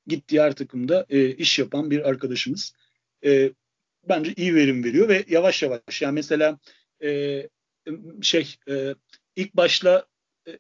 Gitti 0.08 0.28
diğer 0.30 0.56
takımda 0.56 1.06
e, 1.10 1.30
iş 1.30 1.60
yapan 1.60 1.92
bir 1.92 2.10
arkadaşımız. 2.10 2.74
E, 3.26 3.52
bence 4.10 4.34
iyi 4.38 4.56
verim 4.56 4.84
veriyor 4.84 5.10
ve 5.10 5.26
yavaş 5.30 5.64
yavaş 5.64 6.02
yani 6.02 6.14
mesela 6.14 6.60
e, 7.04 7.42
şey 8.22 8.56
e, 8.70 8.96
ilk 9.36 9.56
başla 9.56 10.06
e, 10.48 10.52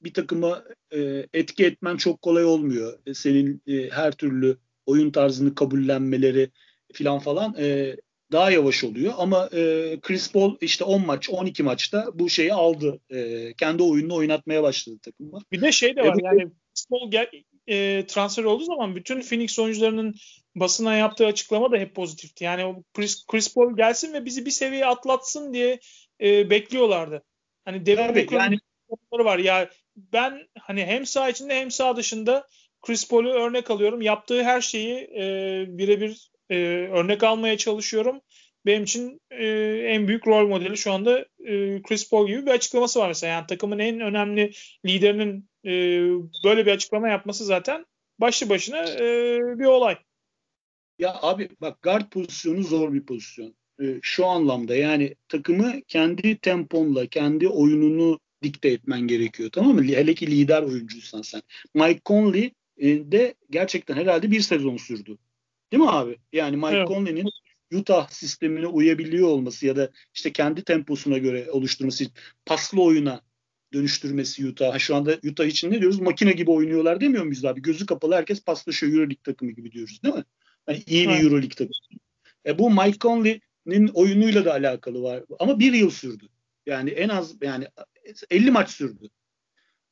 bir 0.00 0.14
takıma 0.14 0.64
e, 0.92 1.26
etki 1.32 1.66
etmen 1.66 1.96
çok 1.96 2.22
kolay 2.22 2.44
olmuyor. 2.44 2.98
E, 3.06 3.14
senin 3.14 3.62
e, 3.66 3.90
her 3.90 4.12
türlü 4.12 4.58
oyun 4.86 5.10
tarzını 5.10 5.54
kabullenmeleri 5.54 6.50
filan 6.92 7.18
falan 7.18 7.54
e, 7.58 7.96
daha 8.32 8.50
yavaş 8.50 8.84
oluyor. 8.84 9.14
Ama 9.16 9.48
e, 9.52 9.60
Chris 10.02 10.32
Paul 10.32 10.56
işte 10.60 10.84
10 10.84 11.06
maç, 11.06 11.30
12 11.30 11.62
maçta 11.62 12.06
bu 12.14 12.28
şeyi 12.28 12.54
aldı. 12.54 13.00
E, 13.10 13.52
kendi 13.54 13.82
oyununu 13.82 14.14
oynatmaya 14.14 14.62
başladı 14.62 14.98
takımı. 15.02 15.40
Bir 15.52 15.60
de 15.60 15.72
şey 15.72 15.96
de 15.96 16.02
var 16.02 16.14
e, 16.14 16.24
yani 16.24 16.42
Chris 16.42 16.86
Paul 16.90 17.10
gel, 17.10 17.30
e, 17.68 18.06
transfer 18.06 18.44
olduğu 18.44 18.64
zaman 18.64 18.96
bütün 18.96 19.20
Phoenix 19.20 19.58
oyuncularının 19.58 20.14
basına 20.56 20.96
yaptığı 20.96 21.26
açıklama 21.26 21.72
da 21.72 21.76
hep 21.76 21.94
pozitifti. 21.94 22.44
Yani 22.44 22.82
Chris, 22.94 23.26
Chris 23.26 23.54
Paul 23.54 23.76
gelsin 23.76 24.12
ve 24.12 24.24
bizi 24.24 24.46
bir 24.46 24.50
seviye 24.50 24.86
atlatsın 24.86 25.52
diye 25.52 25.80
e, 26.20 26.50
bekliyorlardı. 26.50 27.22
Hani 27.64 27.86
Devin 27.86 28.08
Booker'ın 28.08 28.40
yani... 28.40 28.58
var. 29.12 29.38
Ya 29.38 29.70
ben 29.96 30.48
hani 30.60 30.84
hem 30.84 31.06
sağ 31.06 31.28
içinde 31.28 31.54
hem 31.54 31.70
sağ 31.70 31.96
dışında 31.96 32.46
Chris 32.82 33.08
Paul'u 33.08 33.30
örnek 33.30 33.70
alıyorum. 33.70 34.02
Yaptığı 34.02 34.44
her 34.44 34.60
şeyi 34.60 34.94
e, 34.96 35.64
birebir 35.68 36.30
e, 36.50 36.56
örnek 36.92 37.22
almaya 37.22 37.56
çalışıyorum. 37.56 38.20
Benim 38.66 38.82
için 38.82 39.20
e, 39.30 39.46
en 39.86 40.08
büyük 40.08 40.26
rol 40.26 40.48
modeli 40.48 40.76
şu 40.76 40.92
anda 40.92 41.18
e, 41.20 41.82
Chris 41.82 42.10
Paul 42.10 42.28
gibi 42.28 42.46
bir 42.46 42.50
açıklaması 42.50 43.00
var 43.00 43.08
mesela. 43.08 43.32
Yani 43.32 43.46
takımın 43.46 43.78
en 43.78 44.00
önemli 44.00 44.52
liderinin 44.86 45.48
e, 45.64 45.70
böyle 46.44 46.66
bir 46.66 46.72
açıklama 46.72 47.08
yapması 47.08 47.44
zaten 47.44 47.86
başlı 48.18 48.48
başına 48.48 48.84
e, 48.84 49.38
bir 49.58 49.64
olay. 49.64 49.96
Ya 50.98 51.18
abi 51.22 51.48
bak 51.60 51.82
guard 51.82 52.10
pozisyonu 52.10 52.62
zor 52.62 52.92
bir 52.92 53.06
pozisyon. 53.06 53.54
E, 53.82 53.84
şu 54.02 54.26
anlamda 54.26 54.76
yani 54.76 55.14
takımı 55.28 55.82
kendi 55.88 56.38
temponla, 56.38 57.06
kendi 57.06 57.48
oyununu 57.48 58.18
dikte 58.42 58.68
etmen 58.68 59.00
gerekiyor. 59.00 59.50
Tamam 59.52 59.74
mı? 59.74 59.82
Hele 59.82 60.14
ki 60.14 60.26
lider 60.26 60.62
oyuncuysan 60.62 61.22
sen. 61.22 61.42
Mike 61.74 62.00
Conley 62.06 62.52
e, 62.76 63.12
de 63.12 63.34
gerçekten 63.50 63.96
herhalde 63.96 64.30
bir 64.30 64.40
sezon 64.40 64.76
sürdü 64.76 65.18
Değil 65.72 65.82
mi 65.82 65.90
abi? 65.90 66.18
Yani 66.32 66.56
Mike 66.56 66.76
evet. 66.76 66.88
Conley'nin 66.88 67.30
Utah 67.74 68.08
sistemine 68.08 68.66
uyabiliyor 68.66 69.28
olması 69.28 69.66
ya 69.66 69.76
da 69.76 69.90
işte 70.14 70.32
kendi 70.32 70.64
temposuna 70.64 71.18
göre 71.18 71.50
oluşturması, 71.50 72.04
paslı 72.46 72.82
oyuna 72.82 73.20
dönüştürmesi 73.72 74.46
Utah. 74.46 74.78
Şu 74.78 74.96
anda 74.96 75.18
Utah 75.30 75.44
için 75.44 75.70
ne 75.70 75.80
diyoruz? 75.80 76.00
Makine 76.00 76.32
gibi 76.32 76.50
oynuyorlar 76.50 77.00
demiyor 77.00 77.24
muyuz 77.24 77.44
abi? 77.44 77.62
Gözü 77.62 77.86
kapalı 77.86 78.14
herkes 78.14 78.44
paslaşıyor 78.44 78.92
Euroleague 78.92 79.22
takımı 79.24 79.50
gibi 79.50 79.72
diyoruz 79.72 80.02
değil 80.02 80.14
mi? 80.14 80.24
Yani 80.68 80.82
iyi 80.86 81.08
bir 81.08 81.12
evet. 81.12 81.24
Euroleague 81.24 81.48
takımı. 81.48 82.00
E 82.46 82.58
bu 82.58 82.70
Mike 82.70 82.98
Conley'nin 82.98 83.88
oyunuyla 83.88 84.44
da 84.44 84.52
alakalı 84.52 85.02
var. 85.02 85.22
Ama 85.38 85.58
bir 85.58 85.72
yıl 85.72 85.90
sürdü. 85.90 86.28
Yani 86.66 86.90
en 86.90 87.08
az 87.08 87.36
yani 87.42 87.66
50 88.30 88.50
maç 88.50 88.70
sürdü. 88.70 89.08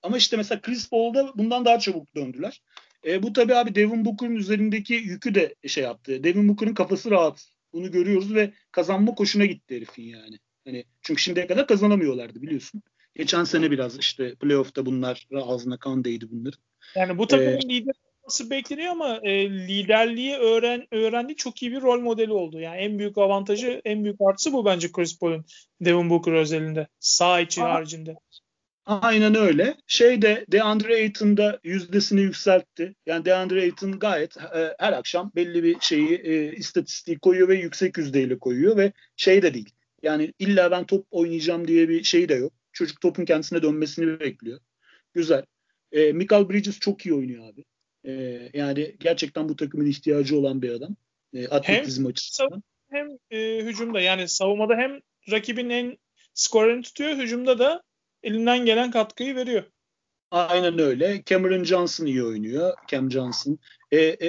Ama 0.03 0.17
işte 0.17 0.37
mesela 0.37 0.61
Chris 0.61 0.91
Paul'da 0.91 1.33
bundan 1.39 1.65
daha 1.65 1.79
çabuk 1.79 2.15
döndüler. 2.15 2.63
E, 3.07 3.23
bu 3.23 3.33
tabii 3.33 3.55
abi 3.55 3.75
Devin 3.75 4.05
Booker'ın 4.05 4.37
üzerindeki 4.37 4.95
yükü 4.95 5.35
de 5.35 5.55
şey 5.67 5.85
yaptı. 5.85 6.25
Devin 6.25 6.49
Booker'ın 6.49 6.75
kafası 6.75 7.11
rahat. 7.11 7.49
Bunu 7.73 7.91
görüyoruz 7.91 8.35
ve 8.35 8.53
kazanma 8.73 9.15
koşuna 9.15 9.47
gitti 9.47 9.77
herifin 9.77 10.03
yani. 10.03 10.39
Hani 10.65 10.85
çünkü 11.03 11.23
şimdiye 11.23 11.47
kadar 11.47 11.67
kazanamıyorlardı 11.67 12.43
biliyorsun. 12.43 12.83
Geçen 13.17 13.45
sene 13.45 13.71
biraz 13.71 13.99
işte 13.99 14.35
playoff'ta 14.35 14.87
bunlar 14.87 15.29
ağzına 15.35 15.79
kan 15.79 16.05
değdi 16.05 16.27
bunların. 16.31 16.61
Yani 16.95 17.19
bu 17.19 17.27
takımın 17.27 17.57
ee, 17.57 17.69
lider 17.69 17.95
olması 18.23 18.51
bekleniyor 18.51 18.93
ama 18.93 19.21
e, 19.23 19.51
liderliği 19.51 20.35
öğren 20.35 20.87
öğrendi 20.91 21.37
çok 21.37 21.63
iyi 21.63 21.73
bir 21.73 21.83
rol 21.83 22.01
modeli 22.01 22.33
oldu. 22.33 22.61
Yani 22.61 22.77
en 22.77 22.99
büyük 22.99 23.19
avantajı, 23.19 23.81
en 23.85 24.05
büyük 24.05 24.21
artısı 24.21 24.53
bu 24.53 24.65
bence 24.65 24.93
Chris 24.93 25.19
Paul'un 25.19 25.45
Devin 25.81 26.11
Booker 26.11 26.33
özelinde. 26.33 26.87
Sağ 26.99 27.41
içi 27.41 27.63
Aa, 27.63 27.75
haricinde. 27.75 28.17
Aynen 28.87 29.35
öyle. 29.35 29.75
Şey 29.87 30.23
de 30.23 30.47
DeAndre 30.53 30.95
Ayton 30.95 31.37
da 31.37 31.61
yüzdesini 31.65 32.21
yükseltti. 32.21 32.95
Yani 33.07 33.25
DeAndre 33.25 33.63
Ayton 33.63 33.99
gayet 33.99 34.37
e, 34.37 34.75
her 34.79 34.93
akşam 34.93 35.33
belli 35.37 35.63
bir 35.63 35.77
şeyi 35.81 36.15
e, 36.25 36.53
istatistiği 36.53 37.19
koyuyor 37.19 37.49
ve 37.49 37.55
yüksek 37.55 37.99
yüzdeyle 37.99 38.39
koyuyor 38.39 38.77
ve 38.77 38.93
şey 39.17 39.43
de 39.43 39.55
değil. 39.55 39.71
Yani 40.03 40.33
illa 40.39 40.71
ben 40.71 40.85
top 40.85 41.07
oynayacağım 41.11 41.69
diye 41.69 41.89
bir 41.89 42.03
şey 42.03 42.29
de 42.29 42.35
yok. 42.35 42.53
Çocuk 42.77 43.01
topun 43.01 43.25
kendisine 43.25 43.63
dönmesini 43.63 44.21
bekliyor. 44.21 44.61
Güzel. 45.15 45.45
E, 45.93 46.13
Michael 46.13 46.49
Bridges 46.49 46.79
çok 46.79 47.07
iyi 47.07 47.15
oynuyor 47.15 47.49
abi. 47.49 47.65
E, 48.05 48.13
yani 48.55 48.97
gerçekten 49.01 49.49
bu 49.49 49.57
takımın 49.57 49.87
ihtiyacı 49.87 50.39
olan 50.39 50.63
bir 50.63 50.71
adam. 50.71 50.97
E, 51.35 51.49
atletizm 51.49 52.03
hem 52.03 52.11
açısından. 52.11 52.63
Hem 52.91 53.09
e, 53.31 53.59
hücumda 53.65 54.01
yani 54.01 54.29
savunmada 54.29 54.77
hem 54.77 55.01
rakibin 55.31 55.71
en 55.71 55.99
skorunu 56.35 56.83
tutuyor. 56.83 57.17
Hücumda 57.17 57.59
da 57.59 57.83
elinden 58.23 58.65
gelen 58.65 58.91
katkıyı 58.91 59.37
veriyor. 59.37 59.65
Aynen 60.31 60.79
öyle. 60.79 61.23
Cameron 61.27 61.65
Johnson 61.65 62.07
iyi 62.07 62.25
oynuyor. 62.25 62.75
Cam 62.89 63.11
Johnson. 63.11 63.59
E, 63.93 63.99
e, 63.99 64.29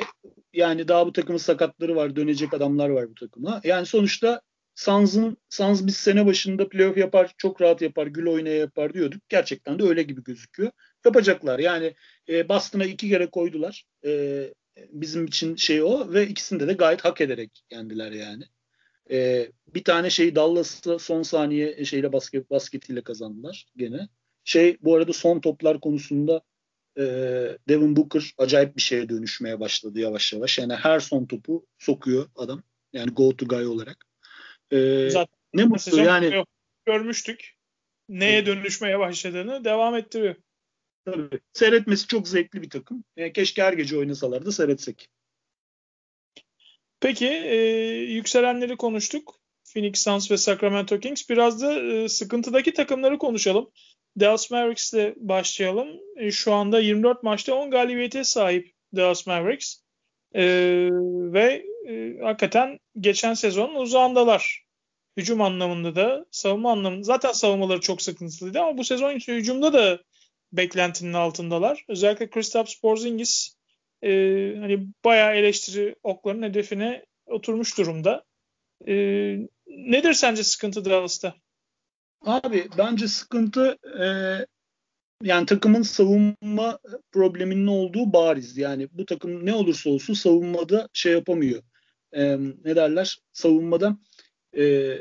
yani 0.54 0.88
daha 0.88 1.08
bu 1.08 1.14
takımın 1.14 1.38
sakatları 1.38 1.96
var. 1.96 2.16
Dönecek 2.16 2.54
adamlar 2.54 2.90
var 2.90 3.10
bu 3.10 3.16
takıma. 3.16 3.62
Yani 3.64 3.86
sonuçta 3.86 4.42
Suns'ın 4.78 5.38
Suns 5.50 5.86
biz 5.86 5.98
sene 5.98 6.26
başında 6.26 6.70
playoff 6.70 6.98
yapar, 6.98 7.34
çok 7.38 7.62
rahat 7.62 7.82
yapar, 7.82 8.08
gül 8.08 8.26
oynaya 8.26 8.56
yapar 8.56 8.94
diyorduk. 8.94 9.22
Gerçekten 9.30 9.80
de 9.80 9.84
öyle 9.84 10.04
gibi 10.04 10.24
gözüküyor. 10.24 10.72
Yapacaklar. 11.06 11.60
Yani 11.60 11.94
e, 12.30 12.50
Boston'a 12.50 12.86
iki 12.86 13.10
kere 13.10 13.30
koydular. 13.30 13.86
E, 14.06 14.44
bizim 14.90 15.26
için 15.26 15.56
şey 15.56 15.84
o 15.84 16.14
ve 16.14 16.28
ikisinde 16.28 16.68
de 16.68 16.74
gayet 16.74 17.06
hak 17.06 17.22
ederek 17.22 17.64
yendiler 17.72 18.12
yani. 18.12 18.44
E, 19.12 19.48
bir 19.68 19.84
tane 19.84 20.10
şey 20.10 20.36
Dallas'ta 20.36 21.00
son 21.00 21.24
saniye 21.24 21.86
şeyle 21.86 22.14
basket 22.14 22.50
basketiyle 22.52 23.04
kazandılar 23.04 23.66
gene. 23.78 24.10
Şey 24.44 24.78
bu 24.82 24.96
arada 24.96 25.14
son 25.14 25.40
toplar 25.40 25.80
konusunda 25.80 26.42
e, 26.98 27.04
Devin 27.70 27.96
Booker 27.96 28.34
acayip 28.38 28.76
bir 28.76 28.82
şeye 28.82 29.10
dönüşmeye 29.10 29.60
başladı 29.60 30.00
yavaş 30.00 30.34
yavaş. 30.34 30.60
Yani 30.60 30.76
her 30.76 31.00
son 31.00 31.26
topu 31.26 31.66
sokuyor 31.78 32.30
adam. 32.36 32.64
Yani 32.94 33.12
go 33.12 33.36
to 33.36 33.46
guy 33.46 33.66
olarak. 33.66 34.07
E, 34.72 35.10
Zaten 35.10 35.38
ne 35.54 35.66
mutlu 35.66 36.02
yani. 36.02 36.44
Görmüştük. 36.86 37.56
neye 38.10 38.46
dönüşmeye 38.46 39.00
başladığını 39.00 39.64
devam 39.64 39.96
ettiriyor. 39.96 40.36
Tabii. 41.06 41.40
Seyretmesi 41.54 42.08
çok 42.08 42.28
zevkli 42.28 42.62
bir 42.62 42.70
takım. 42.70 43.04
E, 43.18 43.34
keşke 43.34 43.64
her 43.64 43.74
gece 43.74 43.98
oynasalardı 43.98 44.52
seyretsek. 44.52 45.10
Peki 47.00 47.28
e, 47.28 47.56
yükselenleri 48.04 48.78
konuştuk. 48.78 49.40
Phoenix 49.74 50.04
Suns 50.04 50.32
ve 50.32 50.38
Sacramento 50.38 51.00
Kings. 51.00 51.30
Biraz 51.30 51.62
da 51.62 51.82
e, 51.82 52.10
sıkıntıdaki 52.10 52.74
takımları 52.74 53.18
konuşalım. 53.18 53.72
Dallas 54.20 54.52
Mavericks 54.52 54.94
ile 54.94 55.14
başlayalım. 55.18 55.88
E, 56.18 56.32
şu 56.32 56.54
anda 56.54 56.80
24 56.80 57.24
maçta 57.24 57.56
10 57.56 57.72
galibiyete 57.72 58.24
sahip 58.24 58.72
Dallas 58.96 59.28
Mavericks. 59.28 59.78
E, 60.36 60.44
ve 61.34 61.66
e, 61.88 62.18
hakikaten 62.24 62.80
geçen 63.00 63.34
sezon 63.34 63.76
uzağındalar. 63.76 64.68
Hücum 65.18 65.42
anlamında 65.42 65.96
da 65.96 66.26
savunma 66.32 66.72
anlamında. 66.72 67.04
Zaten 67.04 67.32
savunmaları 67.32 67.80
çok 67.82 68.02
sıkıntılıydı 68.02 68.60
ama 68.60 68.78
bu 68.78 68.84
sezon 68.84 69.12
hücumda 69.12 69.74
da 69.74 70.00
beklentinin 70.52 71.14
altındalar. 71.14 71.86
Özellikle 71.88 72.30
Kristaps 72.30 72.76
Porzingis 72.76 73.56
e, 74.02 74.10
hani 74.60 74.88
bayağı 75.06 75.36
eleştiri 75.36 75.96
okların 76.04 76.44
hedefine 76.44 77.06
oturmuş 77.26 77.78
durumda. 77.78 78.24
E, 78.88 78.94
nedir 79.68 80.14
sence 80.14 80.44
sıkıntı 80.44 80.86
Dallas'ta? 80.86 81.36
Abi 82.22 82.70
bence 82.78 83.08
sıkıntı 83.08 83.78
e, 84.04 84.08
yani 85.24 85.46
takımın 85.46 85.82
savunma 85.82 86.80
probleminin 87.12 87.68
olduğu 87.68 88.14
bariz. 88.14 88.58
Yani 88.58 88.90
bu 88.92 89.06
takım 89.06 89.46
ne 89.46 89.54
olursa 89.54 89.90
olsun 89.90 90.14
savunmada 90.14 90.90
şey 90.94 91.14
yapamıyor. 91.14 91.64
E, 92.14 92.38
ne 92.66 92.76
derler? 92.76 93.20
Savunmada 93.34 93.98
e, 94.58 94.98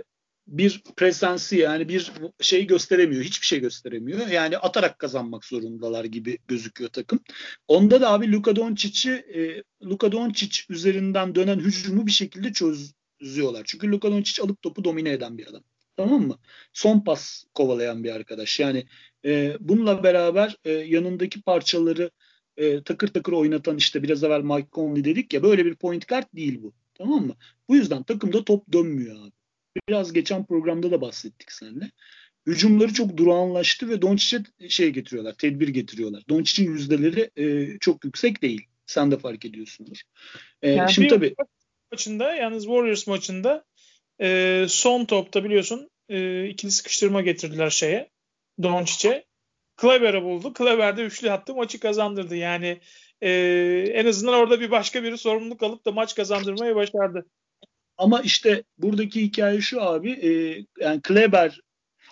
bir 0.46 0.82
presensi 0.96 1.56
yani 1.56 1.88
bir 1.88 2.12
şey 2.40 2.66
gösteremiyor. 2.66 3.24
Hiçbir 3.24 3.46
şey 3.46 3.60
gösteremiyor. 3.60 4.26
Yani 4.26 4.58
atarak 4.58 4.98
kazanmak 4.98 5.44
zorundalar 5.44 6.04
gibi 6.04 6.38
gözüküyor 6.48 6.90
takım. 6.90 7.20
Onda 7.68 8.00
da 8.00 8.12
abi 8.12 8.32
Luka 8.32 8.56
Doncic'i 8.56 9.12
e, 9.12 9.62
Luka 9.84 10.12
Doncic 10.12 10.62
üzerinden 10.68 11.34
dönen 11.34 11.58
hücumu 11.58 12.06
bir 12.06 12.12
şekilde 12.12 12.52
çözüyorlar. 12.52 13.62
Çünkü 13.64 13.92
Luka 13.92 14.10
Doncic 14.10 14.42
alıp 14.42 14.62
topu 14.62 14.84
domine 14.84 15.10
eden 15.10 15.38
bir 15.38 15.46
adam. 15.46 15.62
Tamam 15.96 16.22
mı? 16.22 16.38
Son 16.72 17.00
pas 17.00 17.44
kovalayan 17.54 18.04
bir 18.04 18.14
arkadaş. 18.14 18.60
Yani 18.60 18.86
e, 19.26 19.56
bununla 19.60 20.02
beraber 20.02 20.56
e, 20.64 20.70
yanındaki 20.72 21.42
parçaları 21.42 22.10
e, 22.56 22.82
takır 22.82 23.08
takır 23.08 23.32
oynatan 23.32 23.76
işte 23.76 24.02
biraz 24.02 24.24
evvel 24.24 24.42
Mike 24.42 24.68
Conley 24.72 25.04
dedik 25.04 25.32
ya 25.32 25.42
böyle 25.42 25.64
bir 25.64 25.74
point 25.74 26.08
guard 26.08 26.26
değil 26.34 26.62
bu. 26.62 26.72
Tamam 26.94 27.26
mı? 27.26 27.36
Bu 27.68 27.76
yüzden 27.76 28.02
takımda 28.02 28.44
top 28.44 28.72
dönmüyor 28.72 29.16
abi. 29.22 29.32
Biraz 29.88 30.12
geçen 30.12 30.46
programda 30.46 30.90
da 30.90 31.00
bahsettik 31.00 31.52
seninle. 31.52 31.90
Hücumları 32.46 32.92
çok 32.92 33.16
durağanlaştı 33.16 33.88
ve 33.88 34.02
Doncic'e 34.02 34.68
şey 34.68 34.90
getiriyorlar, 34.90 35.34
tedbir 35.34 35.68
getiriyorlar. 35.68 36.22
Doncic'in 36.28 36.72
yüzdeleri 36.72 37.30
e, 37.36 37.78
çok 37.78 38.04
yüksek 38.04 38.42
değil. 38.42 38.66
Sen 38.86 39.10
de 39.10 39.18
fark 39.18 39.44
ediyorsundur. 39.44 40.00
E, 40.62 40.70
yani 40.70 40.92
şimdi 40.92 41.08
tabii 41.08 41.34
maçında 41.92 42.34
yalnız 42.34 42.64
Warriors 42.64 43.06
maçında 43.06 43.64
e, 44.20 44.66
son 44.68 45.04
topta 45.04 45.44
biliyorsun 45.44 45.90
e, 46.08 46.46
ikili 46.48 46.70
sıkıştırma 46.70 47.22
getirdiler 47.22 47.70
şeye 47.70 48.10
Doncic'e. 48.62 49.26
Kleber'ı 49.76 50.22
buldu. 50.22 50.52
Kleber 50.52 50.96
de 50.96 51.02
üçlü 51.02 51.30
attı 51.30 51.54
maçı 51.54 51.80
kazandırdı. 51.80 52.36
Yani 52.36 52.80
e, 53.20 53.30
en 53.94 54.06
azından 54.06 54.34
orada 54.34 54.60
bir 54.60 54.70
başka 54.70 55.02
biri 55.02 55.18
sorumluluk 55.18 55.62
alıp 55.62 55.86
da 55.86 55.92
maç 55.92 56.14
kazandırmayı 56.14 56.74
başardı. 56.74 57.26
Ama 57.98 58.20
işte 58.20 58.64
buradaki 58.78 59.22
hikaye 59.22 59.60
şu 59.60 59.82
abi 59.82 60.10
e, 60.10 60.30
yani 60.84 61.02
Kleber 61.02 61.60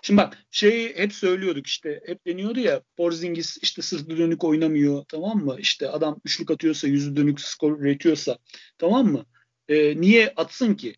Şimdi 0.04 0.18
bak 0.18 0.38
şeyi 0.50 0.96
hep 0.96 1.12
söylüyorduk 1.12 1.66
işte 1.66 2.00
hep 2.06 2.26
deniyordu 2.26 2.60
ya 2.60 2.82
Porzingis 2.96 3.58
işte 3.62 3.82
sırtı 3.82 4.16
dönük 4.16 4.44
oynamıyor 4.44 5.04
tamam 5.08 5.38
mı? 5.38 5.56
İşte 5.58 5.88
adam 5.88 6.20
üçlük 6.24 6.50
atıyorsa 6.50 6.88
yüzü 6.88 7.16
dönük 7.16 7.40
skor 7.40 7.80
üretiyorsa 7.80 8.38
tamam 8.78 9.06
mı? 9.06 9.24
E, 9.68 10.00
niye 10.00 10.32
atsın 10.36 10.74
ki? 10.74 10.96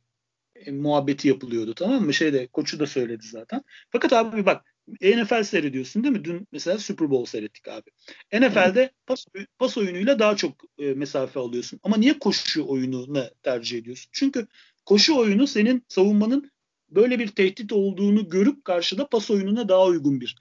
E, 0.55 0.71
muhabbeti 0.71 1.29
yapılıyordu 1.29 1.75
tamam 1.75 2.05
mı? 2.05 2.15
Şeyde 2.15 2.47
koçu 2.47 2.81
da 2.81 2.87
söyledi 2.87 3.27
zaten. 3.27 3.63
Fakat 3.91 4.13
abi 4.13 4.47
bak 4.47 4.76
NFL 5.03 5.43
seyrediyorsun 5.43 6.05
değil 6.05 6.17
mi? 6.17 6.25
Dün 6.25 6.49
mesela 6.53 6.79
Super 6.79 7.11
Bowl 7.11 7.31
seyrettik 7.31 7.69
abi. 7.69 7.91
NFL'de 8.33 8.91
pas, 9.07 9.27
pas 9.59 9.79
oyunuyla 9.79 10.19
daha 10.19 10.37
çok 10.37 10.53
e, 10.79 10.95
mesafe 10.95 11.41
alıyorsun. 11.41 11.81
Ama 11.83 11.97
niye 11.97 12.19
koşu 12.19 12.67
oyununu 12.67 13.25
tercih 13.43 13.79
ediyorsun? 13.79 14.11
Çünkü 14.13 14.47
koşu 14.85 15.17
oyunu 15.17 15.47
senin 15.47 15.85
savunmanın 15.89 16.51
böyle 16.91 17.19
bir 17.19 17.29
tehdit 17.29 17.73
olduğunu 17.73 18.29
görüp 18.29 18.65
karşıda 18.65 19.09
pas 19.09 19.31
oyununa 19.31 19.69
daha 19.69 19.85
uygun 19.85 20.21
bir 20.21 20.37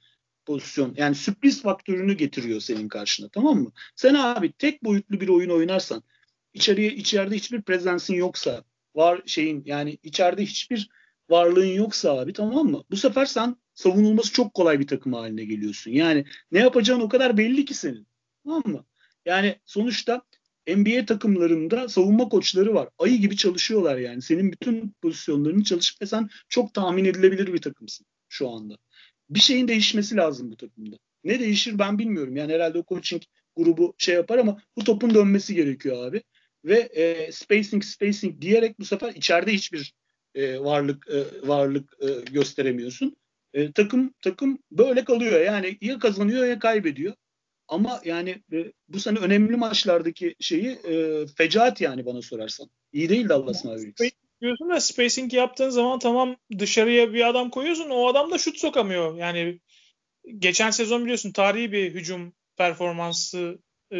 pozisyon. 0.45 0.93
Yani 0.97 1.15
sürpriz 1.15 1.61
faktörünü 1.61 2.13
getiriyor 2.13 2.59
senin 2.59 2.87
karşına 2.87 3.29
tamam 3.29 3.61
mı? 3.61 3.71
Sen 3.95 4.13
abi 4.13 4.51
tek 4.51 4.83
boyutlu 4.83 5.21
bir 5.21 5.27
oyun 5.27 5.49
oynarsan 5.49 6.03
içeriye 6.53 6.93
içeride 6.93 7.35
hiçbir 7.35 7.61
prezensin 7.61 8.13
yoksa 8.13 8.63
var 8.95 9.21
şeyin 9.25 9.63
yani 9.65 9.97
içeride 10.03 10.43
hiçbir 10.43 10.89
varlığın 11.29 11.65
yoksa 11.65 12.19
abi 12.19 12.33
tamam 12.33 12.67
mı? 12.67 12.83
Bu 12.91 12.97
sefer 12.97 13.25
sen 13.25 13.55
savunulması 13.75 14.33
çok 14.33 14.53
kolay 14.53 14.79
bir 14.79 14.87
takım 14.87 15.13
haline 15.13 15.45
geliyorsun. 15.45 15.91
Yani 15.91 16.25
ne 16.51 16.59
yapacağın 16.59 16.99
o 16.99 17.09
kadar 17.09 17.37
belli 17.37 17.65
ki 17.65 17.73
senin. 17.73 18.07
Tamam 18.43 18.63
mı? 18.65 18.85
Yani 19.25 19.55
sonuçta 19.65 20.21
NBA 20.67 21.05
takımlarında 21.05 21.89
savunma 21.89 22.29
koçları 22.29 22.73
var. 22.73 22.89
Ayı 22.99 23.17
gibi 23.17 23.37
çalışıyorlar 23.37 23.97
yani. 23.97 24.21
Senin 24.21 24.51
bütün 24.51 24.95
pozisyonlarını 25.01 25.63
çalışıp 25.63 26.07
sen 26.07 26.29
çok 26.49 26.73
tahmin 26.73 27.05
edilebilir 27.05 27.53
bir 27.53 27.61
takımsın 27.61 28.05
şu 28.29 28.49
anda. 28.49 28.77
Bir 29.29 29.39
şeyin 29.39 29.67
değişmesi 29.67 30.15
lazım 30.15 30.51
bu 30.51 30.57
takımda. 30.57 30.95
Ne 31.23 31.39
değişir 31.39 31.79
ben 31.79 31.99
bilmiyorum. 31.99 32.35
Yani 32.35 32.53
herhalde 32.53 32.77
o 32.77 32.83
coaching 32.87 33.21
grubu 33.55 33.95
şey 33.97 34.15
yapar 34.15 34.37
ama 34.37 34.61
bu 34.77 34.83
topun 34.83 35.13
dönmesi 35.13 35.55
gerekiyor 35.55 36.07
abi. 36.07 36.23
Ve 36.65 36.79
e, 36.79 37.31
spacing 37.31 37.83
spacing 37.83 38.41
diyerek 38.41 38.79
bu 38.79 38.85
sefer 38.85 39.13
içeride 39.15 39.53
hiçbir 39.53 39.93
e, 40.35 40.59
varlık 40.59 41.07
e, 41.09 41.47
varlık 41.47 41.97
e, 42.01 42.31
gösteremiyorsun. 42.31 43.15
E, 43.55 43.71
takım 43.71 44.13
takım 44.21 44.59
böyle 44.71 45.03
kalıyor. 45.03 45.41
Yani 45.41 45.77
ya 45.81 45.99
kazanıyor 45.99 46.45
ya 46.45 46.59
kaybediyor. 46.59 47.13
Ama 47.67 48.01
yani 48.05 48.43
e, 48.53 48.71
bu 48.87 48.99
sene 48.99 49.19
önemli 49.19 49.55
maçlardaki 49.55 50.35
şeyi 50.39 50.67
e, 50.67 51.25
fecaat 51.37 51.81
yani 51.81 52.05
bana 52.05 52.21
sorarsan. 52.21 52.69
İyi 52.93 53.09
değil 53.09 53.29
Dallas 53.29 53.65
Mavericks. 53.65 54.01
Diyorsun 54.41 54.69
da 54.69 54.79
spacing 54.79 55.33
yaptığın 55.33 55.69
zaman 55.69 55.99
tamam 55.99 56.35
dışarıya 56.59 57.13
bir 57.13 57.29
adam 57.29 57.49
koyuyorsun 57.49 57.89
o 57.89 58.07
adam 58.07 58.31
da 58.31 58.37
şut 58.37 58.57
sokamıyor. 58.57 59.17
Yani 59.17 59.59
geçen 60.37 60.71
sezon 60.71 61.01
biliyorsun 61.01 61.31
tarihi 61.31 61.71
bir 61.71 61.93
hücum 61.93 62.33
performansı 62.57 63.59
e, 63.93 63.99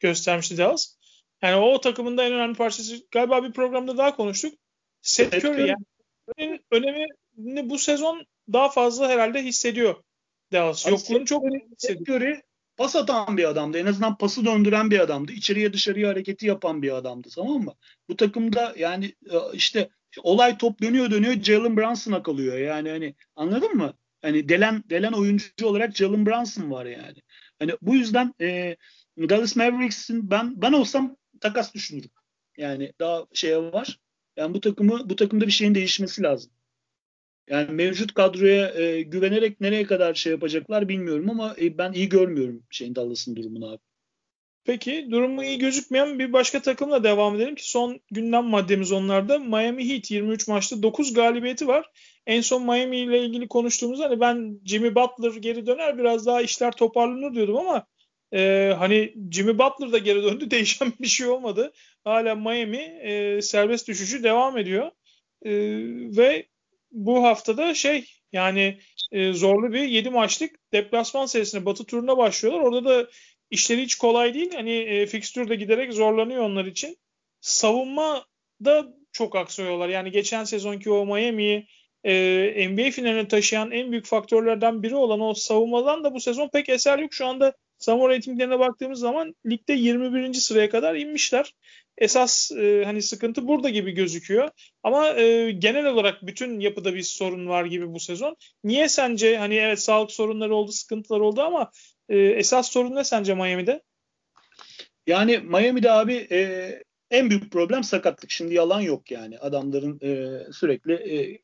göstermişti 0.00 0.58
Dallas. 0.58 0.96
Yani 1.42 1.56
o 1.56 1.80
takımın 1.80 2.16
da 2.16 2.24
en 2.24 2.32
önemli 2.32 2.56
parçası 2.56 3.06
galiba 3.10 3.44
bir 3.44 3.52
programda 3.52 3.96
daha 3.96 4.16
konuştuk. 4.16 4.54
Seth 5.02 5.44
Curry 5.44 5.74
yani 6.38 6.60
önemini 6.70 7.70
bu 7.70 7.78
sezon 7.78 8.26
daha 8.52 8.68
fazla 8.68 9.08
herhalde 9.08 9.42
hissediyor 9.42 9.94
Dallas. 10.52 10.86
Yokluğunu 10.86 11.24
çok 11.24 11.44
hissediyor. 11.44 12.36
Pas 12.76 12.96
atan 12.96 13.36
bir 13.36 13.44
adamdı. 13.44 13.78
En 13.78 13.86
azından 13.86 14.18
pası 14.18 14.44
döndüren 14.44 14.90
bir 14.90 15.00
adamdı. 15.00 15.32
İçeriye 15.32 15.72
dışarıya 15.72 16.08
hareketi 16.08 16.46
yapan 16.46 16.82
bir 16.82 16.96
adamdı 16.96 17.28
tamam 17.34 17.62
mı? 17.64 17.74
Bu 18.08 18.16
takımda 18.16 18.74
yani 18.78 19.14
e, 19.30 19.36
işte 19.52 19.88
olay 20.22 20.58
top 20.58 20.82
dönüyor 20.82 21.10
dönüyor 21.10 21.42
Jalen 21.42 21.76
Brunson'a 21.76 22.22
kalıyor. 22.22 22.58
Yani 22.58 22.90
hani 22.90 23.14
anladın 23.36 23.76
mı? 23.76 23.94
Hani 24.22 24.48
delen 24.48 24.82
delen 24.90 25.12
oyuncu 25.12 25.46
olarak 25.62 25.96
Jalen 25.96 26.26
Brunson 26.26 26.70
var 26.70 26.86
yani. 26.86 27.16
Hani 27.58 27.72
bu 27.82 27.94
yüzden 27.94 28.34
e, 28.40 28.76
Dallas 29.18 29.56
Mavericks'in 29.56 30.30
ben 30.30 30.62
ben 30.62 30.72
olsam 30.72 31.16
takas 31.40 31.74
düşünürüm. 31.74 32.10
Yani 32.56 32.92
daha 33.00 33.26
şeye 33.34 33.58
var. 33.58 33.98
Yani 34.36 34.54
bu 34.54 34.60
takımı 34.60 35.10
bu 35.10 35.16
takımda 35.16 35.46
bir 35.46 35.52
şeyin 35.52 35.74
değişmesi 35.74 36.22
lazım. 36.22 36.52
Yani 37.48 37.72
mevcut 37.72 38.14
kadroya 38.14 38.68
e, 38.74 39.02
güvenerek 39.02 39.60
nereye 39.60 39.84
kadar 39.84 40.14
şey 40.14 40.32
yapacaklar 40.32 40.88
bilmiyorum 40.88 41.30
ama 41.30 41.56
e, 41.60 41.78
ben 41.78 41.92
iyi 41.92 42.08
görmüyorum 42.08 42.62
şeyin 42.70 42.94
Dallas'ın 42.94 43.36
durumunu 43.36 43.70
abi. 43.70 43.80
Peki 44.64 45.08
durumu 45.10 45.44
iyi 45.44 45.58
gözükmeyen 45.58 46.18
bir 46.18 46.32
başka 46.32 46.62
takımla 46.62 47.04
devam 47.04 47.36
edelim 47.36 47.54
ki 47.54 47.70
son 47.70 48.00
gündem 48.10 48.44
maddemiz 48.44 48.92
onlarda. 48.92 49.38
Miami 49.38 49.88
Heat 49.88 50.10
23 50.10 50.48
maçta 50.48 50.82
9 50.82 51.14
galibiyeti 51.14 51.66
var. 51.68 51.90
En 52.26 52.40
son 52.40 52.62
Miami 52.62 52.96
ile 52.96 53.24
ilgili 53.24 53.48
konuştuğumuzda 53.48 54.04
hani 54.04 54.20
ben 54.20 54.60
Jimmy 54.64 54.94
Butler 54.94 55.34
geri 55.34 55.66
döner 55.66 55.98
biraz 55.98 56.26
daha 56.26 56.42
işler 56.42 56.72
toparlanır 56.72 57.34
diyordum 57.34 57.56
ama 57.56 57.86
e, 58.34 58.72
hani 58.78 59.14
Jimmy 59.30 59.58
Butler 59.58 59.92
da 59.92 59.98
geri 59.98 60.22
döndü 60.22 60.50
değişen 60.50 60.92
bir 61.00 61.06
şey 61.06 61.26
olmadı. 61.26 61.72
Hala 62.04 62.34
Miami 62.34 62.76
e, 63.02 63.42
serbest 63.42 63.88
düşüşü 63.88 64.22
devam 64.22 64.58
ediyor. 64.58 64.90
E, 65.42 65.52
ve 66.16 66.46
bu 66.94 67.24
haftada 67.24 67.74
şey 67.74 68.04
yani 68.32 68.78
e, 69.12 69.32
zorlu 69.32 69.72
bir 69.72 69.82
7 69.82 70.10
maçlık 70.10 70.72
deplasman 70.72 71.26
serisine 71.26 71.66
Batı 71.66 71.84
turuna 71.84 72.16
başlıyorlar. 72.16 72.60
Orada 72.60 72.84
da 72.84 73.10
işleri 73.50 73.82
hiç 73.82 73.94
kolay 73.94 74.34
değil. 74.34 74.54
Hani 74.54 74.72
e, 74.72 75.06
fikstür 75.06 75.48
de 75.48 75.54
giderek 75.54 75.92
zorlanıyor 75.92 76.42
onlar 76.42 76.64
için. 76.64 76.96
Savunma 77.40 78.24
da 78.64 78.86
çok 79.12 79.36
aksıyorlar. 79.36 79.88
Yani 79.88 80.10
geçen 80.10 80.44
sezonki 80.44 80.90
o 80.90 81.06
Miami'yi 81.06 81.66
e, 82.04 82.68
NBA 82.68 82.90
finaline 82.90 83.28
taşıyan 83.28 83.70
en 83.70 83.90
büyük 83.90 84.06
faktörlerden 84.06 84.82
biri 84.82 84.96
olan 84.96 85.20
o 85.20 85.34
savunmadan 85.34 86.04
da 86.04 86.14
bu 86.14 86.20
sezon 86.20 86.48
pek 86.48 86.68
eser 86.68 86.98
yok. 86.98 87.14
Şu 87.14 87.26
anda 87.26 87.52
savunma 87.78 88.08
reytinglerine 88.08 88.58
baktığımız 88.58 89.00
zaman 89.00 89.34
ligde 89.46 89.72
21. 89.72 90.34
sıraya 90.34 90.70
kadar 90.70 90.94
inmişler. 90.94 91.54
Esas 91.98 92.52
e, 92.52 92.82
hani 92.84 93.02
sıkıntı 93.02 93.48
burada 93.48 93.68
gibi 93.68 93.92
gözüküyor. 93.92 94.50
Ama 94.82 95.08
e, 95.08 95.50
genel 95.50 95.86
olarak 95.86 96.26
bütün 96.26 96.60
yapıda 96.60 96.94
bir 96.94 97.02
sorun 97.02 97.48
var 97.48 97.64
gibi 97.64 97.92
bu 97.92 98.00
sezon. 98.00 98.36
Niye 98.64 98.88
sence 98.88 99.36
hani 99.36 99.54
evet 99.54 99.80
sağlık 99.80 100.12
sorunları 100.12 100.54
oldu, 100.54 100.72
sıkıntılar 100.72 101.20
oldu 101.20 101.42
ama 101.42 101.70
e, 102.08 102.18
esas 102.18 102.70
sorun 102.70 102.94
ne 102.94 103.04
sence 103.04 103.34
Miami'de? 103.34 103.82
Yani 105.06 105.38
Miami'de 105.38 105.90
abi 105.90 106.28
e, 106.30 106.70
en 107.10 107.30
büyük 107.30 107.52
problem 107.52 107.84
sakatlık. 107.84 108.30
Şimdi 108.30 108.54
yalan 108.54 108.80
yok 108.80 109.10
yani. 109.10 109.38
Adamların 109.38 110.00
e, 110.02 110.40
sürekli 110.52 110.92
e, 110.94 111.40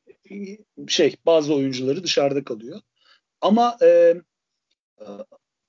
şey 0.88 1.16
bazı 1.26 1.54
oyuncuları 1.54 2.04
dışarıda 2.04 2.44
kalıyor. 2.44 2.80
Ama 3.40 3.76
e, 3.82 4.14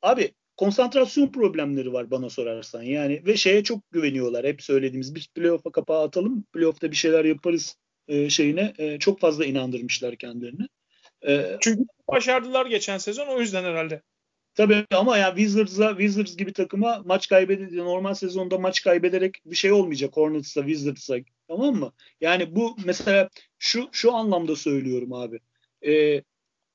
abi 0.02 0.32
konsantrasyon 0.62 1.28
problemleri 1.28 1.94
var 1.94 2.12
bana 2.12 2.30
sorarsan. 2.30 2.82
Yani 2.82 3.26
ve 3.26 3.38
şeye 3.38 3.64
çok 3.64 3.92
güveniyorlar. 3.92 4.46
Hep 4.46 4.62
söylediğimiz 4.62 5.16
biz 5.16 5.28
playoff'a 5.28 5.72
kapağı 5.72 6.04
atalım. 6.04 6.44
Playoff'ta 6.44 6.92
bir 6.92 6.96
şeyler 6.96 7.26
yaparız 7.26 7.78
e, 8.08 8.30
şeyine 8.30 8.74
e, 8.78 9.00
çok 9.00 9.20
fazla 9.20 9.46
inandırmışlar 9.46 10.16
kendilerini. 10.16 10.68
E, 11.28 11.58
Çünkü 11.62 11.84
başardılar 12.08 12.66
geçen 12.66 12.98
sezon 12.98 13.28
o 13.28 13.40
yüzden 13.40 13.64
herhalde. 13.64 14.02
Tabii 14.56 14.86
ama 14.94 15.18
ya 15.18 15.36
Wizards'a 15.36 15.90
Wizards 15.90 16.38
gibi 16.38 16.54
takıma 16.54 17.02
maç 17.06 17.28
kaybedince 17.28 17.78
normal 17.78 18.14
sezonda 18.14 18.58
maç 18.58 18.84
kaybederek 18.84 19.42
bir 19.46 19.56
şey 19.56 19.72
olmayacak 19.72 20.18
Hornets'a 20.18 20.62
Wizards'a 20.62 21.16
tamam 21.48 21.76
mı? 21.76 21.94
Yani 22.22 22.56
bu 22.56 22.76
mesela 22.86 23.30
şu 23.60 23.90
şu 23.92 24.14
anlamda 24.14 24.56
söylüyorum 24.56 25.14
abi. 25.14 25.40
Ee, 25.86 26.24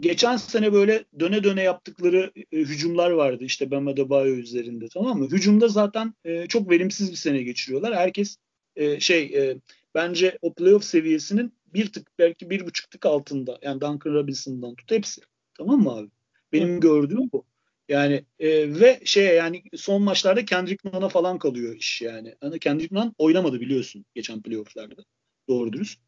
geçen 0.00 0.36
sene 0.36 0.72
böyle 0.72 1.04
döne 1.20 1.44
döne 1.44 1.62
yaptıkları 1.62 2.32
e, 2.52 2.56
hücumlar 2.56 3.10
vardı 3.10 3.44
işte 3.44 3.70
Bam 3.70 3.88
Adebayo 3.88 4.34
üzerinde 4.34 4.88
tamam 4.88 5.18
mı? 5.18 5.28
Hücumda 5.30 5.68
zaten 5.68 6.14
e, 6.24 6.46
çok 6.46 6.70
verimsiz 6.70 7.10
bir 7.10 7.16
sene 7.16 7.42
geçiriyorlar. 7.42 7.94
Herkes 7.94 8.36
e, 8.76 9.00
şey 9.00 9.22
e, 9.22 9.56
bence 9.94 10.38
o 10.42 10.54
playoff 10.54 10.84
seviyesinin 10.84 11.52
bir 11.74 11.92
tık 11.92 12.18
belki 12.18 12.50
bir 12.50 12.66
buçuk 12.66 12.90
tık 12.90 13.06
altında. 13.06 13.58
Yani 13.62 13.80
Duncan 13.80 14.14
Robinson'dan 14.14 14.74
tut 14.74 14.90
hepsi. 14.90 15.20
Tamam 15.54 15.82
mı 15.82 15.92
abi? 15.92 16.08
Benim 16.52 16.76
Hı. 16.76 16.80
gördüğüm 16.80 17.32
bu. 17.32 17.44
Yani 17.88 18.24
e, 18.38 18.80
ve 18.80 19.00
şey 19.04 19.36
yani 19.36 19.62
son 19.76 20.02
maçlarda 20.02 20.44
Kendrick 20.44 20.88
Nunn'a 20.88 21.08
falan 21.08 21.38
kalıyor 21.38 21.76
iş 21.76 22.02
yani. 22.02 22.34
yani 22.42 22.58
Kendrick 22.58 22.94
Nunn 22.94 23.14
oynamadı 23.18 23.60
biliyorsun 23.60 24.04
geçen 24.14 24.42
playoff'larda. 24.42 25.04
Doğru 25.48 25.72
dürüst. 25.72 26.00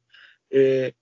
E, 0.55 0.93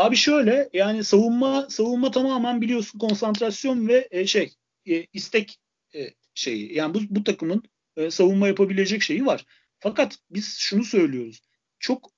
abi 0.00 0.16
şöyle 0.16 0.70
yani 0.72 1.04
savunma 1.04 1.66
savunma 1.70 2.10
tamamen 2.10 2.60
biliyorsun 2.60 2.98
konsantrasyon 2.98 3.88
ve 3.88 4.08
e, 4.10 4.26
şey 4.26 4.52
e, 4.88 5.06
istek 5.12 5.58
e, 5.94 6.10
şeyi. 6.34 6.74
Yani 6.74 6.94
bu, 6.94 6.98
bu 7.10 7.24
takımın 7.24 7.62
e, 7.96 8.10
savunma 8.10 8.48
yapabilecek 8.48 9.02
şeyi 9.02 9.26
var. 9.26 9.44
Fakat 9.80 10.18
biz 10.30 10.56
şunu 10.58 10.84
söylüyoruz. 10.84 11.40
Çok 11.78 12.10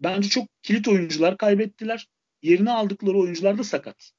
bence 0.00 0.28
çok 0.28 0.62
kilit 0.62 0.88
oyuncular 0.88 1.36
kaybettiler. 1.36 2.08
Yerine 2.42 2.70
aldıkları 2.70 3.18
oyuncular 3.18 3.58
da 3.58 3.64
sakat. 3.64 4.10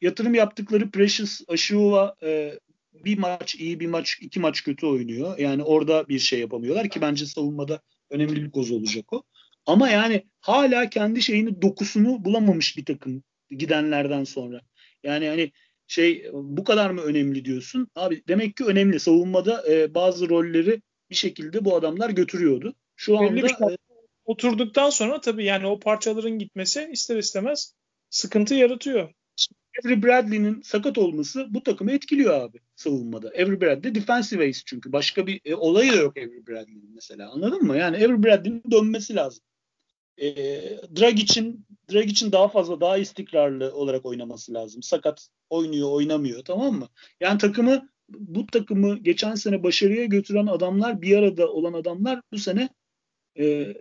Yatırım 0.00 0.34
yaptıkları 0.34 0.90
Precious 0.90 1.40
Aşuva 1.48 2.14
e, 2.22 2.58
bir 2.92 3.18
maç 3.18 3.54
iyi 3.54 3.80
bir 3.80 3.86
maç 3.86 4.18
iki 4.20 4.40
maç 4.40 4.64
kötü 4.64 4.86
oynuyor. 4.86 5.38
Yani 5.38 5.62
orada 5.62 6.08
bir 6.08 6.18
şey 6.18 6.40
yapamıyorlar 6.40 6.88
ki 6.88 7.00
bence 7.00 7.26
savunmada 7.26 7.80
önemli 8.10 8.44
bir 8.44 8.50
koz 8.50 8.70
olacak 8.70 9.12
o. 9.12 9.22
Ama 9.66 9.88
yani 9.90 10.26
hala 10.40 10.90
kendi 10.90 11.22
şeyini 11.22 11.62
dokusunu 11.62 12.24
bulamamış 12.24 12.76
bir 12.76 12.84
takım 12.84 13.22
gidenlerden 13.50 14.24
sonra. 14.24 14.60
Yani 15.02 15.28
hani 15.28 15.52
şey 15.86 16.30
bu 16.32 16.64
kadar 16.64 16.90
mı 16.90 17.00
önemli 17.00 17.44
diyorsun? 17.44 17.88
Abi 17.94 18.22
demek 18.28 18.56
ki 18.56 18.64
önemli. 18.64 19.00
Savunmada 19.00 19.64
e, 19.72 19.94
bazı 19.94 20.28
rolleri 20.28 20.82
bir 21.10 21.14
şekilde 21.14 21.64
bu 21.64 21.76
adamlar 21.76 22.10
götürüyordu. 22.10 22.74
Şu 22.96 23.18
anda 23.18 23.36
bir 23.36 23.48
şey. 23.48 23.76
oturduktan 24.24 24.90
sonra 24.90 25.20
tabii 25.20 25.44
yani 25.44 25.66
o 25.66 25.80
parçaların 25.80 26.38
gitmesi 26.38 26.88
ister 26.92 27.16
istemez 27.16 27.74
sıkıntı 28.10 28.54
yaratıyor. 28.54 29.12
Avery 29.84 30.02
Bradley'nin 30.02 30.62
sakat 30.62 30.98
olması 30.98 31.46
bu 31.50 31.62
takımı 31.62 31.92
etkiliyor 31.92 32.40
abi 32.40 32.58
savunmada. 32.76 33.28
Avery 33.28 33.60
Bradley 33.60 33.94
defensive 33.94 34.48
ace 34.48 34.60
çünkü. 34.66 34.92
Başka 34.92 35.26
bir 35.26 35.40
e, 35.44 35.54
olayı 35.54 35.92
da 35.92 35.96
yok 35.96 36.16
Avery 36.16 36.46
Bradley'nin 36.46 36.94
mesela. 36.94 37.30
Anladın 37.30 37.62
mı? 37.62 37.76
Yani 37.76 37.96
Avery 37.96 38.22
Bradley'nin 38.22 38.62
dönmesi 38.70 39.14
lazım. 39.14 39.44
E, 40.18 40.26
Drag 41.00 41.18
için 41.18 41.66
Drag 41.92 42.06
için 42.06 42.32
daha 42.32 42.48
fazla 42.48 42.80
daha 42.80 42.98
istikrarlı 42.98 43.74
olarak 43.74 44.06
oynaması 44.06 44.54
lazım. 44.54 44.82
Sakat 44.82 45.28
oynuyor, 45.50 45.90
oynamıyor 45.90 46.44
tamam 46.44 46.74
mı? 46.74 46.88
Yani 47.20 47.38
takımı 47.38 47.88
bu 48.08 48.46
takımı 48.46 48.98
geçen 48.98 49.34
sene 49.34 49.62
başarıya 49.62 50.04
götüren 50.04 50.46
adamlar 50.46 51.02
bir 51.02 51.16
arada 51.16 51.52
olan 51.52 51.72
adamlar 51.72 52.20
bu 52.32 52.38
sene 52.38 52.68
e, 53.38 53.74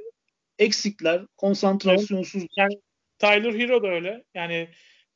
eksikler, 0.60 1.26
konsantrasyonsuz. 1.38 2.44
Yani 2.58 2.82
Tyler 3.20 3.54
Hero 3.54 3.84
da 3.84 3.88
öyle. 3.88 4.24
Yani 4.34 4.70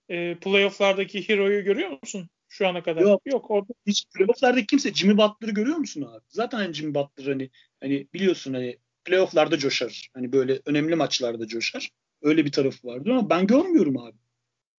e, 0.10 0.36
playoff'lardaki 0.36 1.30
Hero'yu 1.30 1.64
görüyor 1.64 1.90
musun 2.02 2.30
şu 2.48 2.68
ana 2.68 2.84
kadar? 2.84 3.02
Yok. 3.02 3.22
Yok 3.26 3.52
orada. 3.52 3.74
Hiç 3.88 4.06
playoff'larda 4.16 4.66
kimse 4.66 4.94
Jimmy 4.94 5.18
Butler'ı 5.18 5.52
görüyor 5.52 5.78
musun 5.78 6.02
abi? 6.02 6.26
Zaten 6.30 6.74
Jimmy 6.74 6.96
Butler 6.96 7.26
hani 7.26 7.50
hani 7.82 8.08
biliyorsun 8.14 8.54
hani 8.54 8.78
playoff'larda 9.10 9.58
coşar. 9.58 10.10
Hani 10.14 10.32
böyle 10.32 10.60
önemli 10.66 10.96
maçlarda 10.96 11.48
coşar. 11.48 11.90
Öyle 12.22 12.46
bir 12.46 12.52
tarafı 12.52 12.88
vardı 12.88 13.10
ama 13.12 13.30
ben 13.30 13.48
görmüyorum 13.48 13.98
abi. 13.98 14.18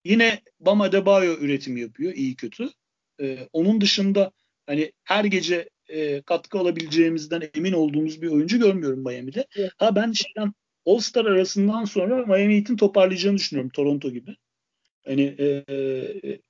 Yine 0.05 0.43
Bam 0.61 0.81
Adebayo 0.81 1.37
üretim 1.41 1.77
yapıyor 1.77 2.13
iyi 2.15 2.37
kötü. 2.37 2.69
Ee, 3.21 3.49
onun 3.53 3.81
dışında 3.81 4.33
hani 4.67 4.93
her 5.05 5.25
gece 5.25 5.69
e, 5.89 6.23
katkı 6.23 6.59
alabileceğimizden 6.59 7.51
emin 7.55 7.73
olduğumuz 7.73 8.23
bir 8.23 8.29
oyuncu 8.29 8.59
görmüyorum 8.59 9.05
Miami'de. 9.05 9.47
Evet. 9.57 9.73
Ha 9.79 9.97
ben 9.97 10.13
şeyden 10.13 10.53
All-Star 10.87 11.25
arasından 11.25 11.85
sonra 11.85 12.27
Miami 12.27 12.57
Heat'in 12.57 12.77
toparlayacağını 12.77 13.37
düşünüyorum 13.37 13.71
Toronto 13.71 14.11
gibi. 14.11 14.37
Hani 15.05 15.37
e, 15.39 15.65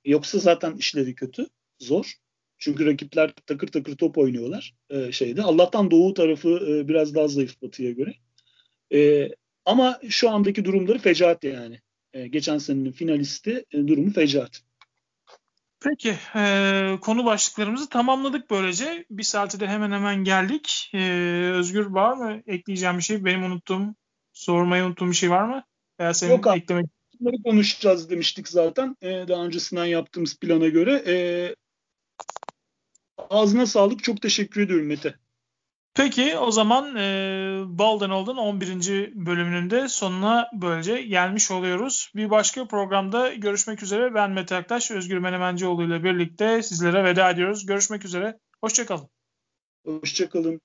yoksa 0.05 0.39
zaten 0.39 0.75
işleri 0.75 1.15
kötü, 1.15 1.47
zor. 1.79 2.13
Çünkü 2.61 2.85
rakipler 2.85 3.33
takır 3.45 3.67
takır 3.67 3.97
top 3.97 4.17
oynuyorlar 4.17 4.73
e, 4.89 5.11
şeyde. 5.11 5.41
Allah'tan 5.41 5.91
doğu 5.91 6.13
tarafı 6.13 6.49
e, 6.49 6.87
biraz 6.87 7.15
daha 7.15 7.27
zayıf 7.27 7.61
batıya 7.61 7.91
göre. 7.91 8.13
E, 8.93 9.29
ama 9.65 9.99
şu 10.09 10.29
andaki 10.29 10.65
durumları 10.65 10.99
fecaat 10.99 11.43
yani. 11.43 11.79
E, 12.13 12.27
geçen 12.27 12.57
senenin 12.57 12.91
finalisti 12.91 13.65
e, 13.71 13.87
durumu 13.87 14.13
fecaat. 14.13 14.61
Peki 15.79 16.15
e, 16.35 16.97
konu 17.01 17.25
başlıklarımızı 17.25 17.89
tamamladık 17.89 18.49
böylece. 18.51 19.05
Bir 19.09 19.23
saate 19.23 19.59
de 19.59 19.67
hemen 19.67 19.91
hemen 19.91 20.23
geldik. 20.23 20.91
E, 20.93 20.99
Özgür 21.53 21.85
var 21.85 22.13
mı 22.13 22.41
ekleyeceğim 22.47 22.97
bir 22.97 23.03
şey? 23.03 23.25
Benim 23.25 23.43
unuttuğum, 23.43 23.95
sormayı 24.33 24.83
unuttuğum 24.83 25.07
bir 25.07 25.15
şey 25.15 25.29
var 25.29 25.43
mı? 25.43 25.63
Veya 25.99 26.13
senin 26.13 26.31
Yok 26.31 26.47
abi. 26.47 26.57
eklemek 26.57 26.85
bunları 27.19 27.43
konuşacağız 27.43 28.09
demiştik 28.09 28.47
zaten 28.47 28.95
e, 29.01 29.09
daha 29.27 29.45
öncesinden 29.45 29.85
yaptığımız 29.85 30.39
plana 30.39 30.67
göre. 30.67 31.03
E, 31.07 31.15
ağzına 33.17 33.65
sağlık. 33.65 34.03
Çok 34.03 34.21
teşekkür 34.21 34.61
ediyorum 34.61 34.87
Mete. 34.87 35.15
Peki 35.93 36.37
o 36.37 36.51
zaman 36.51 36.95
e, 36.95 37.61
Balden 37.65 38.09
Olden 38.09 38.35
11. 38.35 39.11
bölümünün 39.15 39.69
de 39.69 39.87
sonuna 39.87 40.49
böylece 40.53 41.01
gelmiş 41.01 41.51
oluyoruz. 41.51 42.11
Bir 42.15 42.29
başka 42.29 42.67
programda 42.67 43.33
görüşmek 43.33 43.83
üzere. 43.83 44.13
Ben 44.13 44.31
Mete 44.31 44.55
Aktaş, 44.55 44.91
Özgür 44.91 45.17
Menemencioğlu 45.17 45.83
ile 45.83 46.03
birlikte 46.03 46.63
sizlere 46.63 47.03
veda 47.03 47.29
ediyoruz. 47.29 47.65
Görüşmek 47.65 48.05
üzere. 48.05 48.39
Hoşçakalın. 48.61 49.09
Hoşçakalın. 49.85 50.61